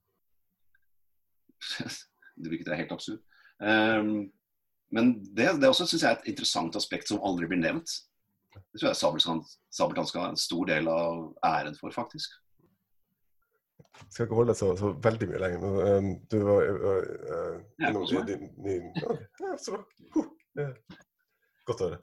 Det 2.35 2.51
Hvilket 2.51 2.73
er 2.75 2.81
helt 2.83 2.93
absurd. 2.93 3.21
Um, 3.63 4.33
men 4.95 5.13
det, 5.35 5.47
det 5.63 5.69
også 5.71 5.87
syns 5.87 6.03
jeg 6.03 6.11
er 6.11 6.19
et 6.19 6.33
interessant 6.33 6.75
aspekt 6.77 7.11
som 7.11 7.23
aldri 7.27 7.47
blir 7.51 7.61
nevnt. 7.63 7.93
Det 8.55 8.81
tror 8.81 8.91
jeg 8.91 8.99
Sabeltann 8.99 10.09
skal 10.11 10.25
ha 10.25 10.33
en 10.33 10.39
stor 10.39 10.67
del 10.69 10.91
av 10.91 11.29
æren 11.47 11.79
for, 11.79 11.95
faktisk. 11.95 12.35
Skal 14.11 14.27
ikke 14.27 14.39
holde 14.39 14.55
så, 14.59 14.73
så 14.79 14.93
veldig 15.03 15.29
mye 15.31 15.41
lenger. 15.43 15.77
Um, 15.99 16.09
du 16.31 16.39
var 16.47 16.65
uh, 16.67 17.61
Ja, 17.79 17.89
innom 17.89 18.03
hos 18.03 18.15
din, 18.29 18.49
din 18.65 18.89
ja, 18.99 19.55
så 19.61 19.79
uh, 19.79 20.99
Godt 21.69 21.83
å 21.85 21.89
høre. 21.89 22.01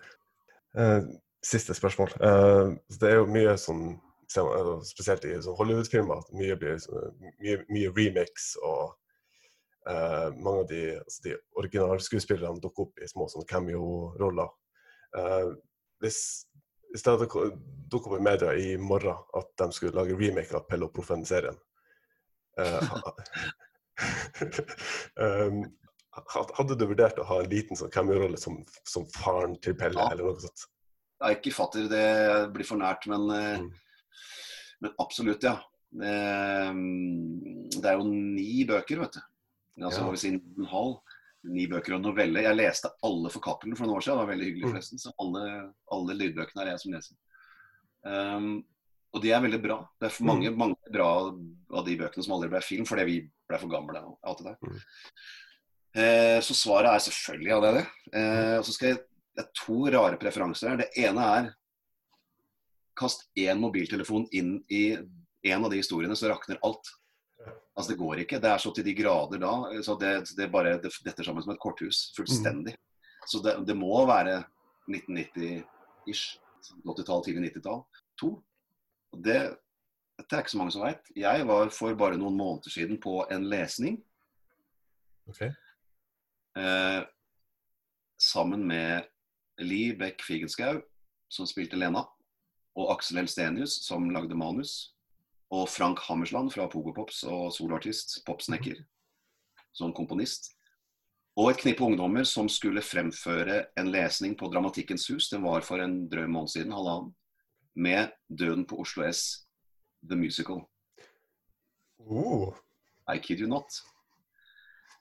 Uh, 0.75 1.01
siste 1.45 1.75
spørsmål. 1.75 2.13
Uh, 2.21 2.73
det 3.01 3.11
er 3.11 3.19
jo 3.21 3.27
mye 3.31 3.57
sånn 3.59 3.99
Spesielt 4.31 5.25
i 5.27 5.33
sånn 5.43 5.57
Hollywood-filmer. 5.57 6.21
Mye 6.39 6.55
blir 6.55 6.77
mye, 7.43 7.57
mye 7.67 7.89
remix 7.97 8.53
og 8.63 8.93
mange 10.37 10.61
av 10.61 10.67
de, 10.69 10.79
altså, 11.01 11.23
de 11.25 11.33
originalskuespillerne 11.59 12.61
dukker 12.63 12.85
opp 12.85 13.01
i 13.03 13.09
små 13.11 13.25
sånn 13.27 13.43
cameo-roller. 13.49 14.53
Hvis, 15.99 16.21
det 16.95 17.03
hadde 17.09 17.27
dukket 17.27 18.07
opp 18.07 18.15
i 18.21 18.23
media 18.23 18.53
i 18.55 18.77
morgen 18.79 19.19
at 19.35 19.51
de 19.59 19.67
skulle 19.75 19.99
lage 19.99 20.15
remake 20.15 20.55
av 20.55 20.63
Pelle 20.69 20.87
og 20.87 20.95
Proffen-serien 20.95 21.55
eh, 21.55 21.59
ha- 21.59 21.67
um, 25.19 25.63
Hadde 26.57 26.75
du 26.75 26.85
vurdert 26.89 27.19
å 27.21 27.25
ha 27.29 27.37
en 27.39 27.49
liten 27.51 27.77
sånn 27.79 27.91
cameo-rolle 27.93 28.35
som, 28.39 28.57
som 28.83 29.05
faren 29.15 29.53
til 29.63 29.77
Pelle, 29.79 29.95
Ja. 29.95 30.09
eller 30.11 30.27
noe 30.27 30.41
sånt? 30.43 30.65
Jeg 31.21 31.29
er 31.29 31.37
ikke 31.37 31.53
fatter, 31.55 31.85
det 31.87 32.51
blir 32.55 32.65
for 32.67 32.77
nært, 32.81 33.05
men, 33.07 33.29
eh, 33.31 33.59
Mm. 33.61 33.71
men 34.81 34.91
absolutt, 34.99 35.43
ja. 35.43 35.55
Det, 35.93 36.11
Det 37.79 37.85
er 37.85 37.97
jo 37.97 38.03
ni 38.09 38.65
bøker, 38.65 38.99
vet 38.99 39.13
du. 39.13 39.21
Altså, 39.85 40.01
Ja. 40.09 40.15
si, 40.15 40.27
en 40.33 40.65
halv. 40.65 40.99
Ni 41.43 41.65
bøker 41.67 41.95
og 41.95 42.01
novelle. 42.03 42.41
Jeg 42.43 42.55
leste 42.57 42.91
alle 43.03 43.29
for 43.29 43.39
Cappelen 43.41 43.75
for 43.77 43.85
noen 43.87 43.95
år 43.97 44.01
siden. 44.03 44.17
Det 44.17 44.25
var 44.27 44.33
veldig 44.35 44.45
hyggelig, 44.49 44.65
Mm. 44.65 44.71
forresten. 44.73 44.99
Så 44.99 45.11
alle, 45.19 45.73
alle 45.91 46.13
lydbøkene 46.19 46.61
er 46.61 46.65
jeg 46.71 46.79
som 46.79 46.91
leser. 46.91 47.15
Um, 48.03 48.65
og 49.13 49.21
de 49.21 49.31
er 49.35 49.41
veldig 49.43 49.61
bra. 49.63 49.77
Det 49.99 50.07
er 50.09 50.23
mange, 50.23 50.49
Mm. 50.51 50.57
mange 50.57 50.91
bra 50.93 51.07
av 51.73 51.85
de 51.85 51.97
bøkene 51.97 52.23
som 52.23 52.33
aldri 52.33 52.49
ble 52.49 52.61
film, 52.61 52.85
fordi 52.85 53.05
vi 53.05 53.15
ble 53.49 53.57
for 53.59 53.67
gamle. 53.67 53.99
og 54.05 54.19
alt 54.23 54.37
det 54.37 54.45
der. 54.45 54.57
Mm. 54.61 54.81
Eh, 55.93 56.39
så 56.41 56.53
svaret 56.55 56.93
er 56.93 56.99
selvfølgelig 57.03 57.49
ja, 57.51 57.59
det 57.59 57.69
er 57.69 57.77
det. 57.81 57.87
Eh, 58.13 58.57
og 58.59 58.63
så 58.65 58.71
skal 58.73 58.89
jeg 58.93 58.97
Det 59.33 59.45
er 59.45 59.51
to 59.55 59.85
rare 59.87 60.17
preferanser 60.19 60.69
her. 60.69 60.77
Det 60.77 60.89
ene 60.97 61.19
er 61.23 61.53
Kast 62.99 63.29
én 63.39 63.57
mobiltelefon 63.59 64.27
inn 64.33 64.63
i 64.69 64.97
en 65.45 65.63
av 65.65 65.71
de 65.71 65.77
historiene, 65.77 66.13
så 66.15 66.27
rakner 66.29 66.59
alt. 66.63 66.83
Altså 67.77 67.89
Det 67.93 67.97
går 67.97 68.19
ikke. 68.25 68.39
Det 68.41 68.49
er 68.51 68.57
så 68.59 68.73
til 68.75 68.83
de 68.83 68.93
grader 68.93 69.39
da. 69.39 69.81
så 69.81 69.97
Det, 69.97 70.35
det 70.35 70.51
bare 70.51 70.77
det 70.81 70.91
detter 71.05 71.23
sammen 71.23 71.41
som 71.41 71.53
et 71.53 71.59
korthus. 71.59 72.11
Fullstendig. 72.17 72.75
Så 73.25 73.41
det, 73.41 73.65
det 73.65 73.75
må 73.77 74.05
være 74.05 74.43
1990-ish. 74.89 76.37
80-tall, 76.85 77.23
tidlig 77.25 77.53
90-tall. 77.55 77.83
To. 78.21 78.43
Det, 79.11 79.39
dette 80.19 80.35
er 80.35 80.43
ikke 80.43 80.53
så 80.53 80.61
mange 80.61 80.73
som 80.75 80.85
veit. 80.85 81.11
Jeg 81.17 81.47
var 81.49 81.71
for 81.75 81.95
bare 81.99 82.19
noen 82.19 82.37
måneder 82.37 82.71
siden 82.73 82.99
på 83.01 83.21
en 83.31 83.49
lesning 83.51 83.99
Okay. 85.29 85.51
eh, 86.57 87.03
sammen 88.19 88.65
med 88.67 89.05
Li 89.61 89.93
Beck 89.95 90.23
Figenschou, 90.23 90.81
som 91.31 91.47
spilte 91.47 91.77
Lena, 91.79 92.03
og 92.75 92.91
Aksel 92.95 93.21
Elstenius, 93.21 93.77
som 93.85 94.09
lagde 94.11 94.35
manus, 94.35 94.93
og 95.51 95.67
Frank 95.69 95.99
Hammersland 96.07 96.51
fra 96.53 96.67
Pogopops 96.71 97.23
og 97.27 97.51
soloartist, 97.53 98.21
popsnekker, 98.27 98.79
som 99.75 99.93
komponist. 99.95 100.53
Og 101.39 101.51
et 101.51 101.61
knippe 101.63 101.83
ungdommer 101.83 102.27
som 102.27 102.49
skulle 102.51 102.83
fremføre 102.83 103.65
en 103.79 103.91
lesning 103.91 104.35
på 104.39 104.49
Dramatikkens 104.51 105.07
hus, 105.11 105.29
den 105.31 105.43
var 105.43 105.63
for 105.63 105.83
en 105.83 106.05
drøy 106.11 106.27
måned 106.27 106.51
siden, 106.51 106.75
halvannen, 106.75 107.13
med 107.75 108.11
Døden 108.27 108.65
på 108.67 108.79
Oslo 108.83 109.05
S, 109.07 109.45
The 110.07 110.17
Musical. 110.17 110.63
Oh. 111.99 112.53
I 113.07 113.19
kid 113.19 113.39
you 113.39 113.49
not. 113.49 113.69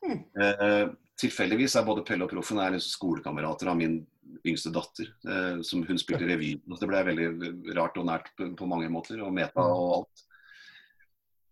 Hmm. 0.01 0.25
Eh, 0.41 0.89
tilfeldigvis 1.21 1.77
er 1.77 1.87
både 1.87 2.05
Pelle 2.07 2.25
og 2.25 2.33
Proffen 2.33 2.61
er 2.63 2.75
liksom 2.75 2.95
skolekamerater 2.95 3.69
av 3.71 3.79
min 3.79 4.01
yngste 4.47 4.73
datter. 4.75 5.11
Eh, 5.29 5.61
som 5.67 5.85
hun 5.87 6.01
spilte 6.01 6.29
revy. 6.29 6.55
Det 6.65 6.89
ble 6.89 7.05
veldig 7.11 7.31
rart 7.77 7.99
og 8.01 8.09
nært 8.09 8.31
på, 8.37 8.51
på 8.57 8.69
mange 8.71 8.91
måter, 8.93 9.21
og 9.25 9.35
meta 9.37 9.65
og 9.65 9.97
alt. 10.01 10.27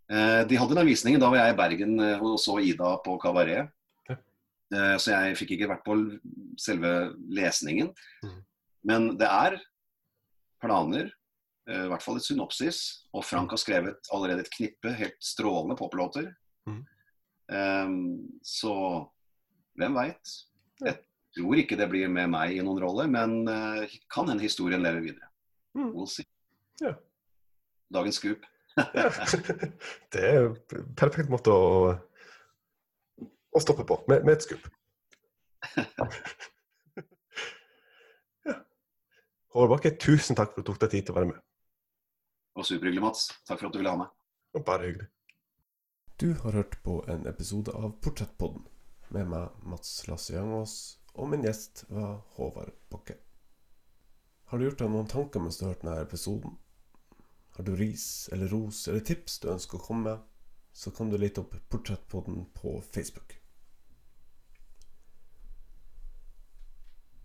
Eh, 0.09 0.43
de 0.49 0.57
hadde 0.57 0.77
den 0.79 0.89
visningen, 0.89 1.21
da 1.21 1.29
var 1.29 1.43
jeg 1.43 1.55
i 1.55 1.59
Bergen 1.59 1.99
eh, 2.01 2.23
og 2.25 2.39
så 2.41 2.57
Ida 2.65 2.95
på 3.05 3.19
Kabaret. 3.21 3.75
Eh, 4.09 4.95
så 5.01 5.15
jeg 5.15 5.37
fikk 5.41 5.55
ikke 5.57 5.71
vært 5.71 5.85
på 5.87 5.97
selve 6.61 7.15
lesningen. 7.33 7.93
Mhm. 8.25 8.39
Men 8.89 9.09
det 9.21 9.27
er 9.27 9.59
planer, 10.63 11.11
eh, 11.71 11.85
i 11.85 11.91
hvert 11.91 12.05
fall 12.05 12.19
et 12.21 12.27
synopsis, 12.27 12.83
og 13.13 13.25
Frank 13.27 13.55
har 13.55 13.61
skrevet 13.61 14.13
allerede 14.15 14.45
et 14.45 14.55
knippe 14.55 14.93
helt 14.99 15.19
strålende 15.23 15.77
poplåter. 15.79 16.33
Mm. 16.69 16.83
Um, 17.49 17.95
så 18.45 18.75
hvem 19.79 19.95
veit? 19.97 20.35
Jeg 20.85 20.99
tror 21.39 21.61
ikke 21.61 21.79
det 21.81 21.89
blir 21.91 22.11
med 22.13 22.29
meg 22.35 22.57
i 22.57 22.63
noen 22.65 22.83
rolle, 22.83 23.07
men 23.11 23.41
uh, 23.49 23.99
kan 24.13 24.29
hende 24.29 24.45
historien 24.45 24.83
lever 24.85 25.01
videre. 25.07 25.29
Mm. 25.79 25.93
We'll 25.95 26.11
see. 26.11 26.27
Ja. 26.83 26.93
Dagens 27.95 28.17
scoop. 28.21 28.45
Det 30.13 30.23
er 30.23 30.45
en 30.45 30.57
perfekt 30.99 31.31
måte 31.33 31.51
å, 31.51 31.95
å 33.19 33.63
stoppe 33.63 33.85
på, 33.89 33.97
med, 34.11 34.25
med 34.27 34.33
et 34.37 34.47
skup. 34.47 34.65
ja. 38.47 38.55
Håvard 39.59 39.73
Bakke, 39.73 39.91
tusen 39.99 40.39
takk 40.39 40.53
for 40.53 40.63
at 40.63 40.67
du 40.67 40.71
tok 40.71 40.77
deg 40.85 40.93
tid 40.93 41.07
til 41.09 41.15
å 41.15 41.17
være 41.17 41.31
med. 41.33 41.39
Og 42.55 42.67
superhyggelig, 42.69 43.03
Mats. 43.03 43.25
Takk 43.43 43.59
for 43.59 43.67
at 43.67 43.75
du 43.75 43.81
ville 43.81 43.91
ha 43.91 43.99
meg. 43.99 44.13
Bare 44.69 44.87
hyggelig. 44.87 45.09
Du 46.23 46.29
har 46.45 46.55
hørt 46.61 46.79
på 46.87 47.01
en 47.11 47.27
episode 47.27 47.75
av 47.75 47.97
Portrettpodden 48.05 48.63
med 49.17 49.33
meg, 49.33 49.59
Mats 49.67 49.91
Lasse 50.07 50.37
Jangås, 50.37 50.77
og 51.19 51.33
min 51.33 51.43
gjest 51.43 51.89
var 51.91 52.21
Håvard 52.37 52.71
Bakke. 52.95 53.19
Har 54.53 54.63
du 54.63 54.69
gjort 54.69 54.79
deg 54.85 54.95
noen 54.95 55.11
tanker 55.11 55.43
mens 55.43 55.59
du 55.59 55.67
har 55.67 55.75
hørt 55.75 55.83
denne 55.83 55.99
episoden? 56.07 56.55
Har 57.59 57.67
du 57.67 57.75
ris 57.75 58.29
eller 58.31 58.55
ros 58.55 58.87
eller 58.87 59.03
tips 59.03 59.41
du 59.43 59.51
ønsker 59.57 59.83
å 59.83 59.87
komme 59.91 60.07
med? 60.07 60.27
så 60.79 60.91
kan 60.91 61.11
du 61.11 61.19
lete 61.19 61.41
opp 61.41 61.57
Portrettpodden 61.69 62.45
på 62.55 62.83
Facebook. 62.95 63.35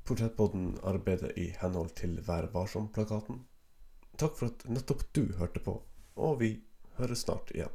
Portrettpodden 0.03 0.77
arbeider 0.83 1.31
i 1.39 1.49
henhold 1.61 1.93
til 1.99 2.17
Vær 2.27 2.49
varsom-plakaten. 2.51 3.43
Takk 4.19 4.35
for 4.37 4.51
at 4.51 4.65
nettopp 4.69 5.05
du 5.15 5.23
hørte 5.39 5.61
på, 5.63 5.77
og 6.15 6.39
vi 6.41 6.51
høres 6.99 7.23
snart 7.25 7.53
igjen. 7.55 7.71